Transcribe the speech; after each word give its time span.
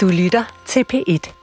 Du 0.00 0.08
lytter 0.08 0.44
til 0.66 0.84
P1. 0.92 1.39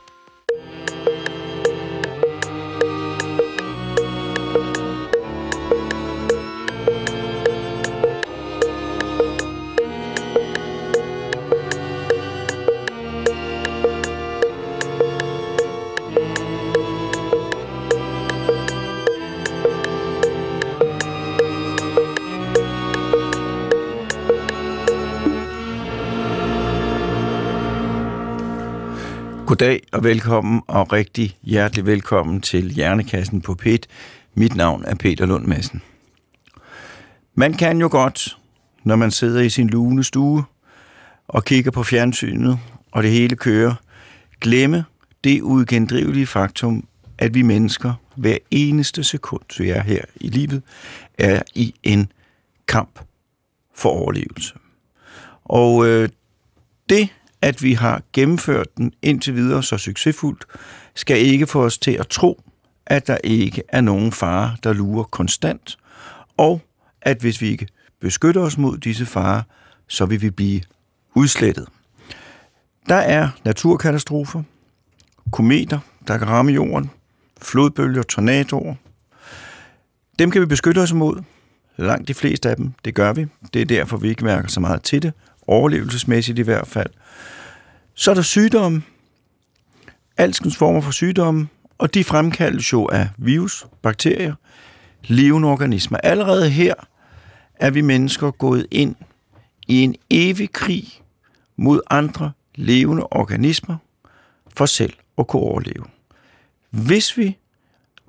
Og 29.92 30.04
velkommen, 30.04 30.62
og 30.66 30.92
rigtig 30.92 31.36
hjertelig 31.42 31.86
velkommen 31.86 32.40
til 32.40 32.70
Hjernekassen 32.70 33.40
på 33.40 33.54
PET. 33.54 33.86
Mit 34.34 34.54
navn 34.54 34.84
er 34.84 34.94
Peter 34.94 35.26
Lund 35.26 35.46
Madsen. 35.46 35.82
Man 37.34 37.54
kan 37.54 37.80
jo 37.80 37.88
godt, 37.90 38.38
når 38.84 38.96
man 38.96 39.10
sidder 39.10 39.40
i 39.40 39.48
sin 39.48 39.68
lune 39.68 40.04
stue 40.04 40.44
og 41.28 41.44
kigger 41.44 41.70
på 41.70 41.82
fjernsynet, 41.82 42.58
og 42.92 43.02
det 43.02 43.10
hele 43.10 43.36
kører, 43.36 43.74
glemme 44.40 44.84
det 45.24 45.42
uigendrivelige 45.42 46.26
faktum, 46.26 46.86
at 47.18 47.34
vi 47.34 47.42
mennesker 47.42 47.94
hver 48.16 48.36
eneste 48.50 49.04
sekund, 49.04 49.42
så 49.50 49.62
er 49.62 49.80
her 49.80 50.04
i 50.16 50.28
livet, 50.28 50.62
er 51.18 51.42
i 51.54 51.74
en 51.82 52.12
kamp 52.68 53.00
for 53.74 53.88
overlevelse. 53.88 54.54
Og 55.44 55.86
øh, 55.86 56.08
det 56.88 57.08
at 57.42 57.62
vi 57.62 57.72
har 57.72 58.02
gennemført 58.12 58.76
den 58.76 58.92
indtil 59.02 59.34
videre 59.34 59.62
så 59.62 59.78
succesfuldt, 59.78 60.44
skal 60.94 61.18
ikke 61.18 61.46
få 61.46 61.64
os 61.64 61.78
til 61.78 61.92
at 61.92 62.08
tro, 62.08 62.42
at 62.86 63.06
der 63.06 63.18
ikke 63.24 63.62
er 63.68 63.80
nogen 63.80 64.12
fare, 64.12 64.56
der 64.64 64.72
lurer 64.72 65.04
konstant, 65.04 65.78
og 66.36 66.60
at 67.02 67.18
hvis 67.20 67.40
vi 67.40 67.48
ikke 67.48 67.66
beskytter 68.00 68.40
os 68.40 68.58
mod 68.58 68.78
disse 68.78 69.06
farer, 69.06 69.42
så 69.88 70.06
vil 70.06 70.22
vi 70.22 70.30
blive 70.30 70.60
udslettet. 71.14 71.68
Der 72.88 72.94
er 72.94 73.28
naturkatastrofer, 73.44 74.42
kometer, 75.32 75.78
der 76.08 76.18
kan 76.18 76.28
ramme 76.28 76.52
jorden, 76.52 76.90
flodbølger, 77.42 78.02
tornadoer. 78.02 78.74
Dem 80.18 80.30
kan 80.30 80.40
vi 80.40 80.46
beskytte 80.46 80.78
os 80.78 80.90
imod. 80.90 81.22
Langt 81.76 82.08
de 82.08 82.14
fleste 82.14 82.50
af 82.50 82.56
dem, 82.56 82.72
det 82.84 82.94
gør 82.94 83.12
vi. 83.12 83.26
Det 83.54 83.62
er 83.62 83.66
derfor, 83.66 83.96
vi 83.96 84.08
ikke 84.08 84.24
mærker 84.24 84.48
så 84.48 84.60
meget 84.60 84.82
til 84.82 85.02
det, 85.02 85.12
overlevelsesmæssigt 85.48 86.38
i 86.38 86.42
hvert 86.42 86.66
fald. 86.66 86.90
Så 87.94 88.10
er 88.10 88.14
der 88.14 88.22
sygdomme, 88.22 88.82
alskens 90.16 90.56
former 90.56 90.80
for 90.80 90.90
sygdomme, 90.90 91.48
og 91.78 91.94
de 91.94 92.04
fremkaldes 92.04 92.72
jo 92.72 92.88
af 92.92 93.08
virus, 93.18 93.66
bakterier, 93.82 94.34
levende 95.04 95.48
organismer. 95.48 95.98
Allerede 95.98 96.50
her 96.50 96.74
er 97.54 97.70
vi 97.70 97.80
mennesker 97.80 98.30
gået 98.30 98.66
ind 98.70 98.94
i 99.68 99.82
en 99.82 99.94
evig 100.10 100.52
krig 100.52 100.84
mod 101.56 101.80
andre 101.90 102.32
levende 102.54 103.06
organismer 103.10 103.76
for 104.56 104.66
selv 104.66 104.92
at 105.18 105.26
kunne 105.26 105.42
overleve. 105.42 105.84
Hvis 106.70 107.16
vi 107.16 107.36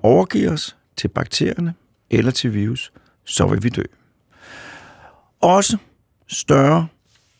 overgiver 0.02 0.52
os 0.52 0.76
til 0.96 1.08
bakterierne 1.08 1.74
eller 2.10 2.30
til 2.30 2.54
virus, 2.54 2.92
så 3.24 3.46
vil 3.46 3.62
vi 3.62 3.68
dø. 3.68 3.82
Også 5.40 5.76
større 6.26 6.88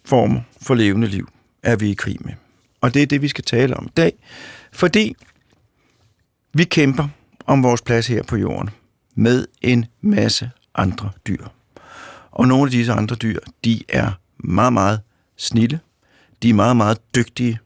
former 0.05 0.41
for 0.63 0.75
levende 0.75 1.07
liv 1.07 1.29
er 1.63 1.77
vi 1.77 1.91
i 1.91 1.95
krig 1.95 2.17
med. 2.21 2.33
Og 2.81 2.95
det 2.95 3.03
er 3.03 3.07
det, 3.07 3.23
vi 3.23 3.29
skal 3.29 3.45
tale 3.45 3.77
om 3.77 3.87
i 3.87 3.93
dag, 3.97 4.13
fordi 4.73 5.15
vi 6.55 6.65
kæmper 6.65 7.09
om 7.47 7.63
vores 7.63 7.83
plads 7.83 8.07
her 8.07 8.23
på 8.23 8.37
jorden 8.37 8.71
med 9.15 9.47
en 9.63 9.87
masse 10.01 10.51
andre 10.75 11.11
dyr. 11.27 11.47
Og 12.31 12.49
nogle 12.49 12.65
af 12.65 12.71
disse 12.71 12.93
andre 12.93 13.17
dyr, 13.17 13.39
de 13.65 13.83
er 13.89 14.13
meget, 14.39 14.73
meget 14.73 15.01
snille. 15.37 15.81
De 16.43 16.51
er 16.51 16.55
meget, 16.55 16.77
meget 16.77 16.99
dygtige 17.15 17.59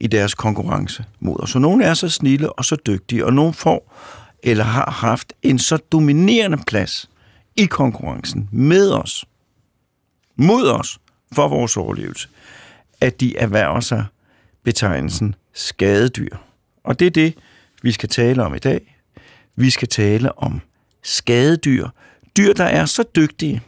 i 0.00 0.06
deres 0.06 0.34
konkurrence 0.34 1.04
mod 1.20 1.36
os. 1.40 1.50
Så 1.50 1.58
nogle 1.58 1.84
er 1.84 1.94
så 1.94 2.08
snille 2.08 2.52
og 2.52 2.64
så 2.64 2.76
dygtige, 2.86 3.26
og 3.26 3.32
nogle 3.34 3.52
får 3.52 3.94
eller 4.42 4.64
har 4.64 4.90
haft 4.90 5.32
en 5.42 5.58
så 5.58 5.76
dominerende 5.76 6.58
plads 6.66 7.10
i 7.56 7.64
konkurrencen 7.64 8.48
med 8.52 8.90
os, 8.90 9.24
mod 10.36 10.68
os, 10.68 10.98
for 11.32 11.48
vores 11.48 11.76
overlevelse, 11.76 12.28
at 13.00 13.20
de 13.20 13.36
erhverver 13.36 13.80
sig 13.80 14.04
betegnelsen 14.62 15.34
skadedyr. 15.52 16.36
Og 16.84 16.98
det 16.98 17.06
er 17.06 17.10
det, 17.10 17.34
vi 17.82 17.92
skal 17.92 18.08
tale 18.08 18.42
om 18.42 18.54
i 18.54 18.58
dag. 18.58 18.96
Vi 19.56 19.70
skal 19.70 19.88
tale 19.88 20.38
om 20.38 20.60
skadedyr. 21.02 21.88
Dyr, 22.36 22.52
der 22.52 22.64
er 22.64 22.84
så 22.84 23.04
dygtige, 23.16 23.62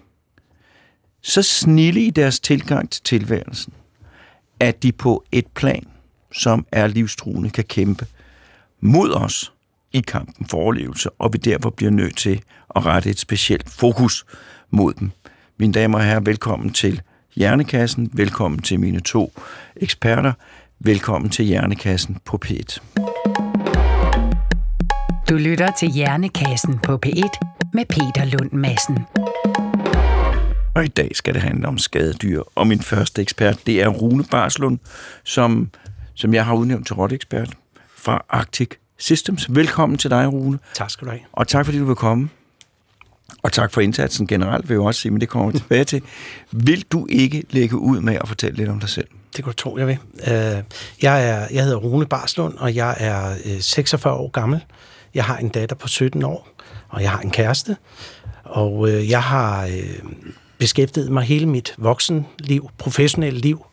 så 1.22 1.42
snille 1.42 2.00
i 2.00 2.10
deres 2.10 2.40
tilgang 2.40 2.90
til 2.90 3.02
tilværelsen, 3.02 3.72
at 4.60 4.82
de 4.82 4.92
på 4.92 5.24
et 5.32 5.46
plan, 5.46 5.86
som 6.32 6.66
er 6.72 6.86
livstruende, 6.86 7.50
kan 7.50 7.64
kæmpe 7.64 8.06
mod 8.80 9.12
os 9.12 9.52
i 9.92 10.00
kampen 10.00 10.46
for 10.46 10.58
overlevelse, 10.58 11.10
og 11.10 11.32
vi 11.32 11.38
derfor 11.38 11.70
bliver 11.70 11.90
nødt 11.90 12.16
til 12.16 12.42
at 12.76 12.86
rette 12.86 13.10
et 13.10 13.18
specielt 13.18 13.70
fokus 13.70 14.26
mod 14.70 14.94
dem. 14.94 15.10
Mine 15.58 15.72
damer 15.72 15.98
og 15.98 16.04
herrer, 16.04 16.20
velkommen 16.20 16.72
til 16.72 17.02
Hjernekassen. 17.38 18.10
Velkommen 18.12 18.62
til 18.62 18.80
mine 18.80 19.00
to 19.00 19.32
eksperter. 19.76 20.32
Velkommen 20.78 21.30
til 21.30 21.44
Hjernekassen 21.44 22.16
på 22.24 22.40
P1. 22.46 22.78
Du 25.30 25.34
lytter 25.34 25.70
til 25.78 25.88
Hjernekassen 25.90 26.78
på 26.78 26.98
P1 27.06 27.38
med 27.72 27.84
Peter 27.84 28.24
Lund 28.24 28.52
Madsen. 28.52 28.98
Og 30.74 30.84
i 30.84 30.88
dag 30.88 31.10
skal 31.16 31.34
det 31.34 31.42
handle 31.42 31.68
om 31.68 31.78
skadedyr. 31.78 32.42
Og 32.54 32.66
min 32.66 32.80
første 32.80 33.22
ekspert, 33.22 33.66
det 33.66 33.82
er 33.82 33.88
Rune 33.88 34.24
Barslund, 34.30 34.78
som, 35.24 35.70
som 36.14 36.34
jeg 36.34 36.44
har 36.44 36.54
udnævnt 36.54 36.86
til 36.86 36.94
rådekspert 36.94 37.50
fra 37.96 38.24
Arctic 38.28 38.70
Systems. 38.96 39.54
Velkommen 39.54 39.98
til 39.98 40.10
dig, 40.10 40.32
Rune. 40.32 40.58
Tak 40.74 40.90
skal 40.90 41.06
du 41.06 41.10
have. 41.10 41.22
Og 41.32 41.48
tak 41.48 41.64
fordi 41.64 41.78
du 41.78 41.84
vil 41.84 41.96
komme. 41.96 42.28
Og 43.42 43.52
tak 43.52 43.72
for 43.72 43.80
indsatsen 43.80 44.26
generelt, 44.26 44.68
vil 44.68 44.74
jeg 44.74 44.82
også 44.82 45.00
sige, 45.00 45.12
men 45.12 45.20
det 45.20 45.28
kommer 45.28 45.50
vi 45.50 45.58
tilbage 45.58 45.84
til. 45.84 46.02
Vil 46.52 46.84
du 46.92 47.06
ikke 47.10 47.44
lægge 47.50 47.76
ud 47.76 48.00
med 48.00 48.14
at 48.14 48.28
fortælle 48.28 48.56
lidt 48.56 48.68
om 48.68 48.80
dig 48.80 48.88
selv? 48.88 49.08
Det 49.36 49.44
kan 49.44 49.52
du 49.52 49.56
tro, 49.56 49.78
jeg 49.78 49.86
vil. 49.86 49.98
Øh, 50.26 50.62
jeg, 51.02 51.28
er, 51.28 51.46
jeg 51.52 51.64
hedder 51.64 51.76
Rune 51.76 52.06
Barslund, 52.06 52.54
og 52.58 52.74
jeg 52.74 52.96
er 52.98 53.36
øh, 53.44 53.60
46 53.60 54.14
år 54.14 54.30
gammel. 54.30 54.64
Jeg 55.14 55.24
har 55.24 55.36
en 55.36 55.48
datter 55.48 55.76
på 55.76 55.88
17 55.88 56.22
år, 56.22 56.48
og 56.88 57.02
jeg 57.02 57.10
har 57.10 57.20
en 57.20 57.30
kæreste. 57.30 57.76
Og 58.44 58.88
øh, 58.88 59.10
jeg 59.10 59.22
har 59.22 59.70
beskæftiget 60.58 61.12
mig 61.12 61.22
hele 61.22 61.46
mit 61.46 61.74
voksenliv, 61.78 62.70
professionelle 62.78 63.40
liv, 63.40 63.66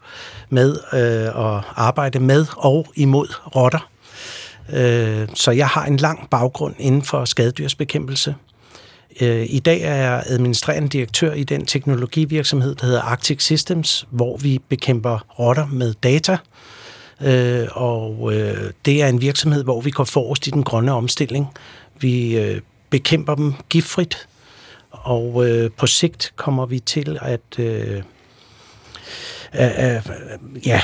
med 0.49 0.77
at 0.91 1.63
arbejde 1.75 2.19
med 2.19 2.45
og 2.57 2.87
imod 2.95 3.27
rotter. 3.55 3.89
Så 5.33 5.51
jeg 5.51 5.67
har 5.67 5.85
en 5.85 5.97
lang 5.97 6.29
baggrund 6.29 6.75
inden 6.79 7.01
for 7.01 7.25
skadedyrsbekæmpelse. 7.25 8.35
Øh, 9.21 9.45
I 9.49 9.59
dag 9.59 9.81
er 9.81 9.95
jeg 9.95 10.23
administrerende 10.25 10.89
direktør 10.89 11.33
i 11.33 11.43
den 11.43 11.65
teknologivirksomhed, 11.65 12.75
der 12.75 12.85
hedder 12.85 13.01
Arctic 13.01 13.43
Systems, 13.43 14.07
hvor 14.09 14.37
vi 14.37 14.59
bekæmper 14.69 15.39
rotter 15.39 15.67
med 15.67 15.93
data. 15.93 16.37
Øh, 17.21 17.67
og 17.71 18.33
øh, 18.33 18.71
det 18.85 19.01
er 19.01 19.07
en 19.07 19.21
virksomhed, 19.21 19.63
hvor 19.63 19.81
vi 19.81 19.91
går 19.91 20.03
forrest 20.03 20.47
i 20.47 20.49
den 20.49 20.63
grønne 20.63 20.91
omstilling. 20.91 21.47
Vi 21.99 22.39
bekæmper 22.89 23.35
dem 23.35 23.53
giftfrit, 23.69 24.27
og 24.91 25.45
på 25.77 25.87
sigt 25.87 26.33
kommer 26.35 26.65
vi 26.65 26.79
til 26.79 27.19
at 27.21 27.59
ja, 30.65 30.81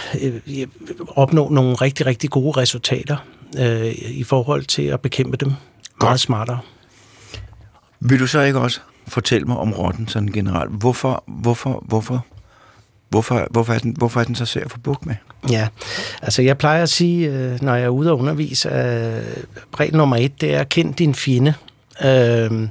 opnå 1.08 1.50
nogle 1.50 1.76
rigtig, 1.76 2.06
rigtig 2.06 2.30
gode 2.30 2.58
resultater 2.58 3.18
i 4.08 4.24
forhold 4.24 4.66
til 4.66 4.84
at 4.84 5.02
bekæmpe 5.02 5.38
dem 5.38 5.50
Godt. 5.50 6.08
meget 6.08 6.20
smartere. 6.20 6.60
Vil 8.02 8.20
du 8.20 8.28
så 8.28 8.42
ikke 8.42 8.60
også 8.60 8.80
fortælle 9.08 9.48
mig 9.48 9.58
om 9.58 9.74
rotten 9.74 10.08
sådan 10.08 10.32
generelt? 10.32 10.72
Hvorfor, 10.72 11.24
hvorfor, 11.28 11.84
hvorfor, 11.88 12.26
hvorfor, 13.10 13.48
hvorfor, 13.52 13.74
er, 13.74 13.80
den, 13.80 13.96
hvorfor 13.98 14.20
er 14.20 14.24
den 14.24 14.36
så 14.36 14.46
svær 14.46 14.64
at 14.64 14.72
få 14.72 14.80
bukt 14.80 15.06
med? 15.06 15.16
Ja, 15.50 15.68
altså 16.22 16.42
jeg 16.42 16.58
plejer 16.58 16.84
at 16.84 16.90
sige, 16.90 17.30
øh, 17.30 17.62
når 17.62 17.76
jeg 17.76 17.84
er 17.86 17.90
ude 17.90 18.12
og 18.12 18.20
undervise, 18.20 18.70
at 18.70 19.24
regel 19.80 19.96
nummer 19.96 20.16
et, 20.16 20.42
det 20.42 20.54
er 20.54 20.64
kend 20.64 20.94
din 20.94 21.16
fjende. 21.16 21.54
Øhm, 22.06 22.70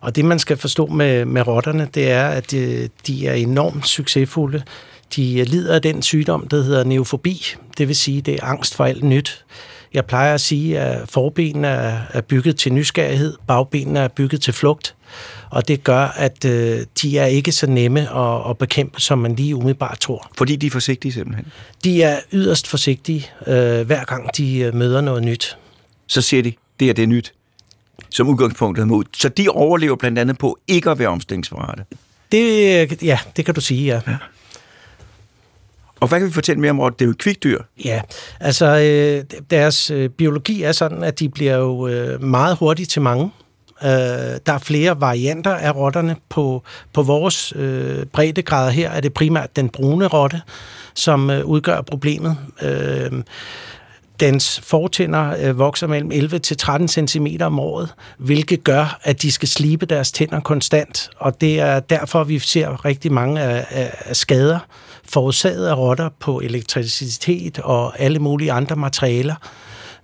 og 0.00 0.16
det, 0.16 0.24
man 0.24 0.38
skal 0.38 0.56
forstå 0.56 0.86
med, 0.86 1.24
med 1.24 1.46
rotterne, 1.46 1.88
det 1.94 2.10
er, 2.10 2.26
at 2.28 2.50
de, 2.50 2.88
de 3.06 3.26
er 3.26 3.34
enormt 3.34 3.88
succesfulde. 3.88 4.62
De 5.16 5.44
lider 5.44 5.74
af 5.74 5.82
den 5.82 6.02
sygdom, 6.02 6.48
der 6.48 6.62
hedder 6.62 6.84
neofobi, 6.84 7.54
det 7.78 7.88
vil 7.88 7.96
sige, 7.96 8.20
det 8.20 8.34
er 8.34 8.44
angst 8.44 8.74
for 8.74 8.84
alt 8.84 9.04
nyt. 9.04 9.44
Jeg 9.96 10.06
plejer 10.06 10.34
at 10.34 10.40
sige, 10.40 10.80
at 10.80 11.08
forbenene 11.08 11.68
er, 11.68 12.20
bygget 12.20 12.56
til 12.56 12.72
nysgerrighed, 12.72 13.36
bagbenene 13.46 13.98
er 13.98 14.08
bygget 14.08 14.40
til 14.40 14.52
flugt, 14.52 14.94
og 15.50 15.68
det 15.68 15.84
gør, 15.84 16.00
at 16.00 16.44
øh, 16.44 16.86
de 17.02 17.18
er 17.18 17.26
ikke 17.26 17.52
så 17.52 17.66
nemme 17.66 18.00
at, 18.00 18.50
at 18.50 18.58
bekæmpe, 18.58 19.00
som 19.00 19.18
man 19.18 19.34
lige 19.34 19.56
umiddelbart 19.56 20.00
tror. 20.00 20.30
Fordi 20.38 20.56
de 20.56 20.66
er 20.66 20.70
forsigtige 20.70 21.12
simpelthen? 21.12 21.46
De 21.84 22.02
er 22.02 22.20
yderst 22.32 22.66
forsigtige, 22.66 23.26
øh, 23.46 23.86
hver 23.86 24.04
gang 24.04 24.36
de 24.36 24.58
øh, 24.58 24.74
møder 24.74 25.00
noget 25.00 25.22
nyt. 25.22 25.58
Så 26.06 26.22
siger 26.22 26.42
de, 26.42 26.52
det 26.80 26.90
er 26.90 26.94
det 26.94 27.08
nyt, 27.08 27.32
som 28.10 28.28
udgangspunktet 28.28 28.88
mod. 28.88 29.04
Så 29.16 29.28
de 29.28 29.48
overlever 29.48 29.96
blandt 29.96 30.18
andet 30.18 30.38
på 30.38 30.58
ikke 30.68 30.90
at 30.90 30.98
være 30.98 31.08
omstillingsparate? 31.08 31.84
Det, 32.32 33.02
ja, 33.02 33.18
det 33.36 33.44
kan 33.44 33.54
du 33.54 33.60
sige, 33.60 33.84
ja. 33.84 34.00
ja. 34.06 34.16
Og 36.00 36.08
hvad 36.08 36.18
kan 36.18 36.28
vi 36.28 36.32
fortælle 36.32 36.60
mere 36.60 36.70
om, 36.70 36.80
at 36.80 36.92
det 36.98 37.04
er 37.04 37.08
jo 37.08 37.14
kvikdyr? 37.18 37.62
Ja, 37.84 38.00
altså 38.40 38.66
øh, 38.66 39.40
deres 39.50 39.90
øh, 39.90 40.08
biologi 40.10 40.62
er 40.62 40.72
sådan, 40.72 41.04
at 41.04 41.18
de 41.18 41.28
bliver 41.28 41.56
jo 41.56 41.88
øh, 41.88 42.22
meget 42.22 42.56
hurtigt 42.56 42.90
til 42.90 43.02
mange. 43.02 43.30
Øh, 43.82 43.88
der 44.46 44.52
er 44.52 44.58
flere 44.58 45.00
varianter 45.00 45.54
af 45.54 45.74
rotterne. 45.74 46.16
På, 46.28 46.62
på 46.92 47.02
vores 47.02 47.52
øh, 47.56 48.06
breddegrader 48.06 48.70
her 48.70 48.90
er 48.90 49.00
det 49.00 49.14
primært 49.14 49.56
den 49.56 49.68
brune 49.68 50.06
rotte, 50.06 50.42
som 50.94 51.30
øh, 51.30 51.44
udgør 51.44 51.80
problemet. 51.80 52.36
Øh, 52.62 53.10
dens 54.20 54.60
fortænder 54.64 55.34
øh, 55.40 55.58
vokser 55.58 55.86
mellem 55.86 56.10
11 56.12 56.38
til 56.38 56.56
13 56.56 57.08
cm 57.08 57.26
om 57.40 57.58
året, 57.58 57.94
hvilket 58.18 58.64
gør, 58.64 58.98
at 59.02 59.22
de 59.22 59.32
skal 59.32 59.48
slibe 59.48 59.86
deres 59.86 60.12
tænder 60.12 60.40
konstant. 60.40 61.10
Og 61.16 61.40
det 61.40 61.60
er 61.60 61.80
derfor, 61.80 62.24
vi 62.24 62.38
ser 62.38 62.84
rigtig 62.84 63.12
mange 63.12 63.40
af, 63.40 63.66
af, 63.70 63.94
af 64.04 64.16
skader 64.16 64.58
forårsaget 65.08 65.66
af 65.66 65.76
rotter 65.76 66.08
på 66.20 66.40
elektricitet 66.40 67.58
og 67.58 68.00
alle 68.00 68.18
mulige 68.18 68.52
andre 68.52 68.76
materialer. 68.76 69.34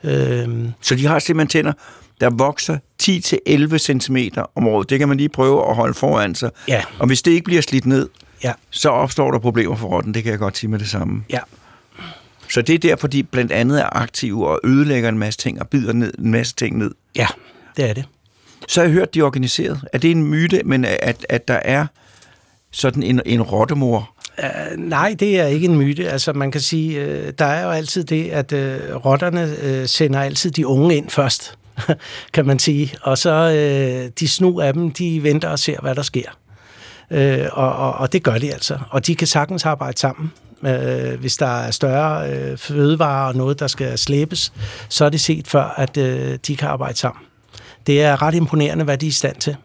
Øhm. 0.04 0.72
Så 0.80 0.94
de 0.94 1.06
har 1.06 1.18
simpelthen 1.18 1.48
tænder, 1.48 1.72
der 2.20 2.30
vokser 2.30 2.78
10-11 3.02 3.78
cm 3.78 4.16
om 4.54 4.66
året. 4.66 4.90
Det 4.90 4.98
kan 4.98 5.08
man 5.08 5.16
lige 5.16 5.28
prøve 5.28 5.68
at 5.68 5.76
holde 5.76 5.94
foran 5.94 6.34
sig. 6.34 6.50
Ja. 6.68 6.82
Og 6.98 7.06
hvis 7.06 7.22
det 7.22 7.30
ikke 7.30 7.44
bliver 7.44 7.62
slidt 7.62 7.86
ned, 7.86 8.08
ja. 8.44 8.52
så 8.70 8.88
opstår 8.88 9.30
der 9.30 9.38
problemer 9.38 9.76
for 9.76 9.88
rotten. 9.88 10.14
Det 10.14 10.22
kan 10.22 10.30
jeg 10.30 10.38
godt 10.38 10.58
sige 10.58 10.70
med 10.70 10.78
det 10.78 10.88
samme. 10.88 11.24
Ja. 11.30 11.40
Så 12.50 12.62
det 12.62 12.74
er 12.74 12.78
derfor, 12.78 13.06
de 13.06 13.22
blandt 13.22 13.52
andet 13.52 13.80
er 13.80 13.96
aktive 13.96 14.48
og 14.48 14.60
ødelægger 14.64 15.08
en 15.08 15.18
masse 15.18 15.40
ting 15.40 15.60
og 15.60 15.68
bider 15.68 15.92
ned, 15.92 16.12
en 16.18 16.30
masse 16.30 16.54
ting 16.54 16.78
ned. 16.78 16.90
Ja, 17.16 17.26
det 17.76 17.90
er 17.90 17.92
det. 17.92 18.04
Så 18.68 18.80
har 18.80 18.86
jeg 18.86 18.92
hørt, 18.92 19.14
de 19.14 19.20
er 19.20 19.24
organiseret. 19.24 19.88
Er 19.92 19.98
det 19.98 20.10
en 20.10 20.22
myte, 20.22 20.62
men 20.64 20.84
at, 20.84 21.26
at 21.28 21.48
der 21.48 21.60
er 21.64 21.86
sådan 22.70 23.02
en, 23.02 23.20
en 23.26 23.42
rottemor, 23.42 24.11
Uh, 24.38 24.78
nej, 24.78 25.16
det 25.20 25.40
er 25.40 25.46
ikke 25.46 25.66
en 25.66 25.76
myte. 25.76 26.10
Altså, 26.10 26.32
man 26.32 26.50
kan 26.50 26.60
sige, 26.60 27.06
uh, 27.06 27.28
der 27.38 27.44
er 27.44 27.64
jo 27.64 27.70
altid 27.70 28.04
det, 28.04 28.30
at 28.30 28.52
uh, 28.52 29.06
rotterne 29.06 29.54
uh, 29.62 29.86
sender 29.86 30.20
altid 30.20 30.50
de 30.50 30.66
unge 30.66 30.96
ind 30.96 31.10
først, 31.10 31.58
kan 32.34 32.46
man 32.46 32.58
sige. 32.58 32.94
Og 33.02 33.18
så 33.18 33.44
uh, 33.46 34.10
de 34.20 34.28
snu 34.28 34.60
af 34.60 34.72
dem, 34.72 34.90
de 34.90 35.22
venter 35.22 35.48
og 35.48 35.58
ser, 35.58 35.80
hvad 35.80 35.94
der 35.94 36.02
sker. 36.02 36.30
Uh, 37.10 37.58
og, 37.58 37.76
og, 37.76 37.94
og 37.94 38.12
det 38.12 38.22
gør 38.22 38.38
de 38.38 38.52
altså. 38.52 38.78
Og 38.90 39.06
de 39.06 39.14
kan 39.14 39.26
sagtens 39.26 39.66
arbejde 39.66 39.98
sammen. 39.98 40.32
Uh, 40.60 41.20
hvis 41.20 41.36
der 41.36 41.60
er 41.60 41.70
større 41.70 42.30
uh, 42.52 42.58
fødevarer 42.58 43.28
og 43.28 43.36
noget, 43.36 43.60
der 43.60 43.66
skal 43.66 43.98
slæbes, 43.98 44.52
så 44.88 45.04
er 45.04 45.08
det 45.08 45.20
set 45.20 45.48
før, 45.48 45.64
at 45.64 45.96
uh, 45.96 46.34
de 46.46 46.56
kan 46.56 46.68
arbejde 46.68 46.98
sammen. 46.98 47.24
Det 47.86 48.02
er 48.02 48.22
ret 48.22 48.34
imponerende, 48.34 48.84
hvad 48.84 48.98
de 48.98 49.06
er 49.06 49.08
i 49.08 49.12
stand 49.12 49.36
til. 49.36 49.56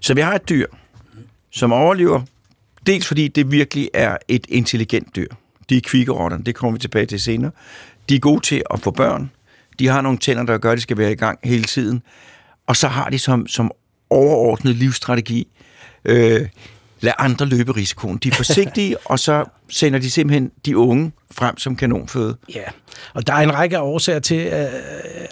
Så 0.00 0.14
vi 0.14 0.20
har 0.20 0.34
et 0.34 0.48
dyr, 0.48 0.66
som 1.50 1.72
overlever 1.72 2.20
Dels 2.88 3.06
fordi 3.06 3.28
det 3.28 3.50
virkelig 3.50 3.90
er 3.94 4.16
et 4.28 4.46
intelligent 4.48 5.16
dyr. 5.16 5.28
De 5.68 5.76
er 5.76 5.80
kvikkerotterne, 5.80 6.44
det 6.44 6.54
kommer 6.54 6.72
vi 6.72 6.78
tilbage 6.78 7.06
til 7.06 7.20
senere. 7.20 7.50
De 8.08 8.14
er 8.14 8.18
gode 8.18 8.40
til 8.40 8.62
at 8.70 8.80
få 8.80 8.90
børn. 8.90 9.30
De 9.78 9.86
har 9.86 10.00
nogle 10.00 10.18
tænder, 10.18 10.42
der 10.42 10.58
gør, 10.58 10.72
at 10.72 10.76
de 10.76 10.82
skal 10.82 10.98
være 10.98 11.12
i 11.12 11.14
gang 11.14 11.38
hele 11.44 11.64
tiden. 11.64 12.02
Og 12.66 12.76
så 12.76 12.88
har 12.88 13.10
de 13.10 13.18
som, 13.18 13.46
som 13.46 13.70
overordnet 14.10 14.76
livsstrategi, 14.76 15.48
øh, 16.04 16.48
lad 17.00 17.12
andre 17.18 17.46
løbe 17.46 17.76
risikoen. 17.76 18.18
De 18.18 18.28
er 18.28 18.32
forsigtige, 18.32 18.96
og 19.10 19.18
så 19.18 19.44
sender 19.68 19.98
de 19.98 20.10
simpelthen 20.10 20.50
de 20.66 20.78
unge 20.78 21.12
frem 21.30 21.58
som 21.58 21.76
kanonføde. 21.76 22.36
Ja, 22.54 22.62
og 23.14 23.26
der 23.26 23.32
er 23.32 23.38
en 23.38 23.54
række 23.54 23.80
årsager 23.80 24.18
til, 24.18 24.46
uh, 24.52 24.68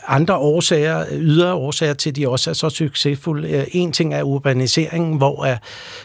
andre 0.06 0.36
årsager, 0.36 1.04
ydre 1.12 1.52
årsager 1.54 1.94
til, 1.94 2.10
at 2.10 2.16
de 2.16 2.28
også 2.28 2.50
er 2.50 2.54
så 2.54 2.70
succesfulde. 2.70 3.58
Uh, 3.58 3.64
en 3.72 3.92
ting 3.92 4.14
er 4.14 4.22
urbaniseringen, 4.22 5.16
hvor 5.16 5.50
uh, 5.50 5.56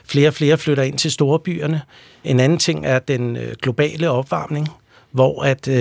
flere 0.05 0.27
og 0.27 0.33
flere 0.33 0.57
flytter 0.57 0.83
ind 0.83 0.97
til 0.97 1.11
storebyerne. 1.11 1.81
En 2.23 2.39
anden 2.39 2.57
ting 2.57 2.85
er 2.85 2.99
den 2.99 3.35
uh, 3.35 3.43
globale 3.61 4.09
opvarmning, 4.09 4.67
hvor 5.11 5.43
at, 5.43 5.67
uh, 5.67 5.75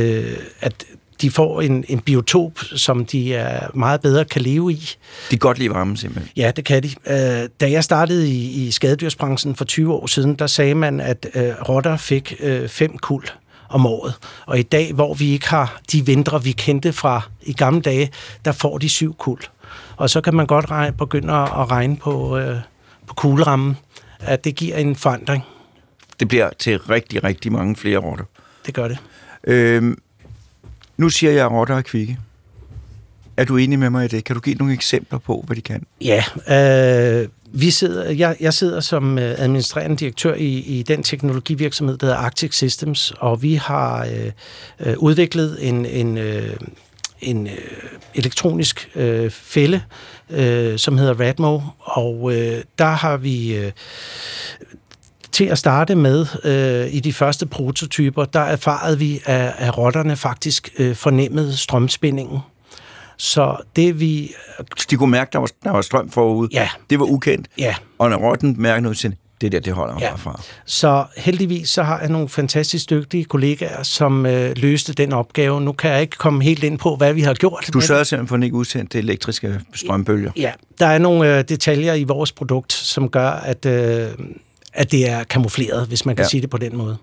at 0.61 0.85
de 1.21 1.31
får 1.31 1.63
en, 1.63 1.85
en 1.89 2.01
biotop, 2.01 2.59
som 2.59 3.05
de 3.05 3.35
er 3.35 3.69
meget 3.75 4.01
bedre 4.01 4.25
kan 4.25 4.43
leve 4.43 4.73
i. 4.73 4.77
De 4.77 4.97
kan 5.31 5.39
godt 5.39 5.59
lide 5.59 5.71
varme, 5.71 5.97
simpelthen. 5.97 6.33
Ja, 6.37 6.51
det 6.57 6.65
kan 6.65 6.83
de. 6.83 6.89
Øh, 6.89 7.49
da 7.61 7.71
jeg 7.71 7.85
startede 7.85 8.29
i, 8.29 8.67
i 8.67 8.71
skadedyrsbranchen 8.71 9.57
for 9.57 9.65
20 9.65 9.95
år 9.95 10.07
siden, 10.07 10.35
der 10.35 10.47
sagde 10.47 10.75
man, 10.75 11.01
at 11.01 11.27
øh, 11.35 11.43
rotter 11.69 11.97
fik 11.97 12.35
øh, 12.41 12.69
fem 12.69 12.99
kuld 12.99 13.25
om 13.69 13.87
året. 13.87 14.15
Og 14.47 14.59
i 14.59 14.63
dag, 14.63 14.93
hvor 14.93 15.15
vi 15.15 15.31
ikke 15.31 15.49
har 15.49 15.81
de 15.93 16.07
vintre, 16.07 16.45
vi 16.45 16.53
kendte 16.53 16.93
fra 16.93 17.23
i 17.43 17.53
gamle 17.53 17.81
dage, 17.81 18.11
der 18.45 18.53
får 18.53 18.79
de 18.79 18.89
syv 18.89 19.17
kuld. 19.17 19.41
Og 19.97 20.11
så 20.11 20.21
kan 20.21 20.35
man 20.35 20.47
godt 20.47 20.71
regne, 20.71 20.97
begynde 20.97 21.33
at 21.33 21.71
regne 21.71 21.97
på, 21.97 22.39
øh, 22.39 22.57
på 23.07 23.15
kuglerammen, 23.15 23.77
at 24.21 24.45
det 24.45 24.55
giver 24.55 24.77
en 24.77 24.97
forandring. 24.97 25.45
Det 26.21 26.29
bliver 26.29 26.51
til 26.59 26.79
rigtig, 26.79 27.25
rigtig 27.25 27.53
mange 27.53 27.77
flere 27.77 27.99
rotter. 27.99 28.25
Det 28.67 28.75
gør 28.75 28.89
det. 28.89 28.99
Øhm, 29.45 29.99
nu 31.00 31.08
siger 31.08 31.32
jeg, 31.32 31.44
at 31.44 31.52
rotter 31.52 31.76
er 31.76 31.82
kvikke. 31.82 32.19
Er 33.37 33.44
du 33.44 33.56
enig 33.56 33.79
med 33.79 33.91
mig 33.91 34.05
i 34.05 34.08
det? 34.08 34.25
Kan 34.25 34.37
du 34.37 34.41
give 34.41 34.56
nogle 34.56 34.75
eksempler 34.75 35.19
på, 35.19 35.44
hvad 35.47 35.56
de 35.56 35.61
kan? 35.61 35.87
Ja, 36.00 36.25
øh, 37.23 37.29
vi 37.52 37.70
sidder, 37.70 38.11
jeg, 38.11 38.37
jeg 38.41 38.55
sidder 38.55 38.81
som 38.81 39.19
øh, 39.19 39.35
administrerende 39.38 39.97
direktør 39.97 40.35
i, 40.35 40.58
i 40.58 40.82
den 40.82 41.02
teknologivirksomhed, 41.02 41.99
der 41.99 42.06
hedder 42.06 42.19
Arctic 42.19 42.55
Systems, 42.55 43.12
og 43.19 43.43
vi 43.43 43.55
har 43.55 44.05
øh, 44.05 44.32
øh, 44.81 44.94
udviklet 44.99 45.69
en, 45.69 45.87
en, 45.87 46.19
øh, 46.19 46.56
en 47.20 47.47
øh, 47.47 47.52
elektronisk 48.14 48.91
øh, 48.94 49.31
fælde, 49.31 49.82
øh, 50.31 50.79
som 50.79 50.99
hedder 50.99 51.20
Radmo, 51.20 51.61
og 51.81 52.32
øh, 52.37 52.62
der 52.79 52.91
har 52.91 53.17
vi... 53.17 53.56
Øh, 53.56 53.73
til 55.32 55.44
at 55.44 55.59
starte 55.59 55.94
med, 55.94 56.27
øh, 56.44 56.94
i 56.94 57.00
de 57.00 57.12
første 57.12 57.47
prototyper, 57.47 58.25
der 58.25 58.41
erfarede 58.41 58.99
vi, 58.99 59.21
at, 59.25 59.53
at 59.59 59.79
rotterne 59.79 60.17
faktisk 60.17 60.71
øh, 60.79 60.94
fornemmede 60.94 61.56
strømspændingen. 61.56 62.38
Så 63.17 63.56
det 63.77 64.00
vi... 64.00 64.32
De 64.91 64.97
kunne 64.97 65.11
mærke, 65.11 65.29
der 65.32 65.38
var, 65.38 65.49
der 65.65 65.71
var 65.71 65.82
strøm 65.82 66.11
forud. 66.11 66.49
Ja. 66.53 66.69
Det 66.91 66.99
var 66.99 67.05
ukendt. 67.05 67.49
Ja. 67.59 67.75
Og 67.99 68.11
når 68.11 68.17
rotten 68.17 68.55
mærkede 68.59 68.82
noget, 68.82 68.99
så 68.99 69.12
det 69.41 69.53
der, 69.53 69.61
det 69.61 69.73
holder 69.73 69.97
ja. 70.00 70.15
fra. 70.15 70.41
Så 70.67 71.05
heldigvis 71.17 71.71
så 71.71 71.83
har 71.83 72.00
jeg 72.00 72.09
nogle 72.09 72.29
fantastisk 72.29 72.91
dygtige 72.91 73.25
kollegaer, 73.25 73.83
som 73.83 74.26
øh, 74.26 74.53
løste 74.56 74.93
den 74.93 75.12
opgave. 75.12 75.61
Nu 75.61 75.73
kan 75.73 75.91
jeg 75.91 76.00
ikke 76.00 76.16
komme 76.16 76.45
helt 76.45 76.64
ind 76.64 76.78
på, 76.78 76.97
hvad 76.97 77.12
vi 77.12 77.21
har 77.21 77.35
gjort. 77.35 77.71
Du 77.73 77.81
sørger 77.81 78.05
simpelthen 78.05 78.28
for, 78.28 78.37
at 78.37 78.43
ikke 78.43 78.57
udsendt 78.57 78.93
det 78.93 78.99
elektriske 78.99 79.61
strømbølger. 79.75 80.31
Ja, 80.37 80.52
der 80.78 80.87
er 80.87 80.99
nogle 80.99 81.38
øh, 81.38 81.45
detaljer 81.49 81.95
i 81.95 82.05
vores 82.05 82.33
produkt, 82.33 82.73
som 82.73 83.09
gør, 83.09 83.31
at... 83.31 83.66
Øh, 83.66 84.09
at 84.73 84.93
det 84.93 85.09
er 85.09 85.25
kamufleret, 85.25 85.89
hvis 85.89 86.07
man 86.07 86.17
kan 86.17 86.25
ja. 86.25 86.29
sige 86.29 86.41
det 86.41 86.50
på 86.50 86.59
den 86.59 86.77
måde. 86.77 86.97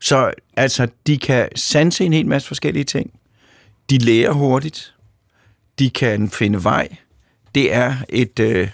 Så 0.00 0.32
altså, 0.56 0.88
de 1.06 1.18
kan 1.18 1.48
sanse 1.56 2.04
en 2.04 2.12
hel 2.12 2.26
masse 2.26 2.48
forskellige 2.48 2.84
ting. 2.84 3.10
De 3.90 3.98
lærer 3.98 4.32
hurtigt. 4.32 4.94
De 5.78 5.90
kan 5.90 6.30
finde 6.30 6.64
vej. 6.64 6.88
Det 7.54 7.74
er 7.74 7.96
et... 8.08 8.38
Øh, 8.38 8.68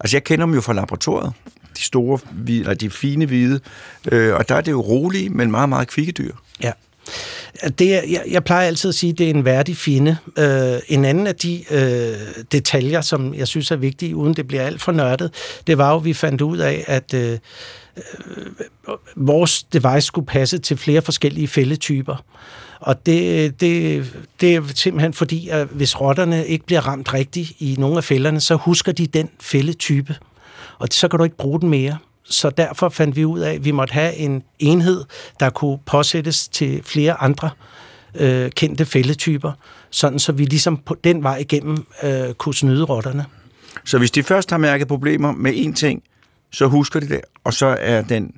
altså, 0.00 0.16
jeg 0.16 0.24
kender 0.24 0.46
dem 0.46 0.54
jo 0.54 0.60
fra 0.60 0.72
laboratoriet. 0.72 1.32
De 1.76 1.82
store, 1.82 2.18
eller 2.48 2.74
de 2.74 2.90
fine 2.90 3.26
hvide. 3.26 3.60
Øh, 4.12 4.34
og 4.34 4.48
der 4.48 4.54
er 4.54 4.60
det 4.60 4.72
jo 4.72 4.80
rolige, 4.80 5.30
men 5.30 5.50
meget, 5.50 5.68
meget 5.68 5.88
kvikke 5.88 6.12
dyr. 6.12 6.34
Ja. 6.62 6.72
Det, 7.78 7.90
jeg, 7.90 8.22
jeg 8.30 8.44
plejer 8.44 8.66
altid 8.66 8.88
at 8.88 8.94
sige, 8.94 9.12
at 9.12 9.18
det 9.18 9.26
er 9.26 9.30
en 9.30 9.44
værdig 9.44 9.76
finde. 9.76 10.16
Øh, 10.38 10.78
en 10.88 11.04
anden 11.04 11.26
af 11.26 11.34
de 11.36 11.64
øh, 11.70 12.44
detaljer, 12.52 13.00
som 13.00 13.34
jeg 13.34 13.48
synes 13.48 13.70
er 13.70 13.76
vigtige, 13.76 14.16
uden 14.16 14.34
det 14.34 14.48
bliver 14.48 14.62
alt 14.62 14.82
for 14.82 14.92
nørdet, 14.92 15.34
det 15.66 15.78
var 15.78 15.90
jo, 15.90 15.96
at 15.96 16.04
vi 16.04 16.12
fandt 16.12 16.40
ud 16.40 16.58
af, 16.58 16.84
at 16.86 17.14
øh, 17.14 17.38
øh, 17.96 18.94
vores 19.16 19.62
device 19.62 20.00
skulle 20.00 20.26
passe 20.26 20.58
til 20.58 20.76
flere 20.76 21.02
forskellige 21.02 21.48
fældetyper. 21.48 22.24
Og 22.80 23.06
det, 23.06 23.60
det, 23.60 24.04
det 24.40 24.54
er 24.54 24.62
simpelthen 24.74 25.12
fordi, 25.12 25.48
at 25.48 25.66
hvis 25.66 26.00
rotterne 26.00 26.46
ikke 26.46 26.66
bliver 26.66 26.80
ramt 26.80 27.14
rigtigt 27.14 27.52
i 27.58 27.76
nogle 27.78 27.96
af 27.96 28.04
fælderne, 28.04 28.40
så 28.40 28.54
husker 28.54 28.92
de 28.92 29.06
den 29.06 29.30
fældetype. 29.40 30.16
Og 30.78 30.88
så 30.90 31.08
kan 31.08 31.18
du 31.18 31.24
ikke 31.24 31.36
bruge 31.36 31.60
den 31.60 31.68
mere 31.68 31.98
så 32.30 32.50
derfor 32.50 32.88
fandt 32.88 33.16
vi 33.16 33.24
ud 33.24 33.40
af, 33.40 33.54
at 33.54 33.64
vi 33.64 33.70
måtte 33.70 33.92
have 33.92 34.14
en 34.14 34.42
enhed, 34.58 35.04
der 35.40 35.50
kunne 35.50 35.78
påsættes 35.86 36.48
til 36.48 36.82
flere 36.84 37.14
andre 37.14 37.50
øh, 38.14 38.50
kendte 38.50 38.84
fældetyper, 38.84 39.52
sådan 39.90 40.18
så 40.18 40.32
vi 40.32 40.44
ligesom 40.44 40.76
på 40.76 40.96
den 41.04 41.22
vej 41.22 41.36
igennem 41.36 41.86
øh, 42.02 42.34
kunne 42.34 42.54
snyde 42.54 42.84
rotterne. 42.84 43.24
Så 43.84 43.98
hvis 43.98 44.10
de 44.10 44.22
først 44.22 44.50
har 44.50 44.58
mærket 44.58 44.88
problemer 44.88 45.32
med 45.32 45.52
én 45.52 45.74
ting, 45.74 46.02
så 46.52 46.66
husker 46.66 47.00
de 47.00 47.08
det, 47.08 47.20
og 47.44 47.54
så 47.54 47.76
er 47.80 48.02
den 48.02 48.32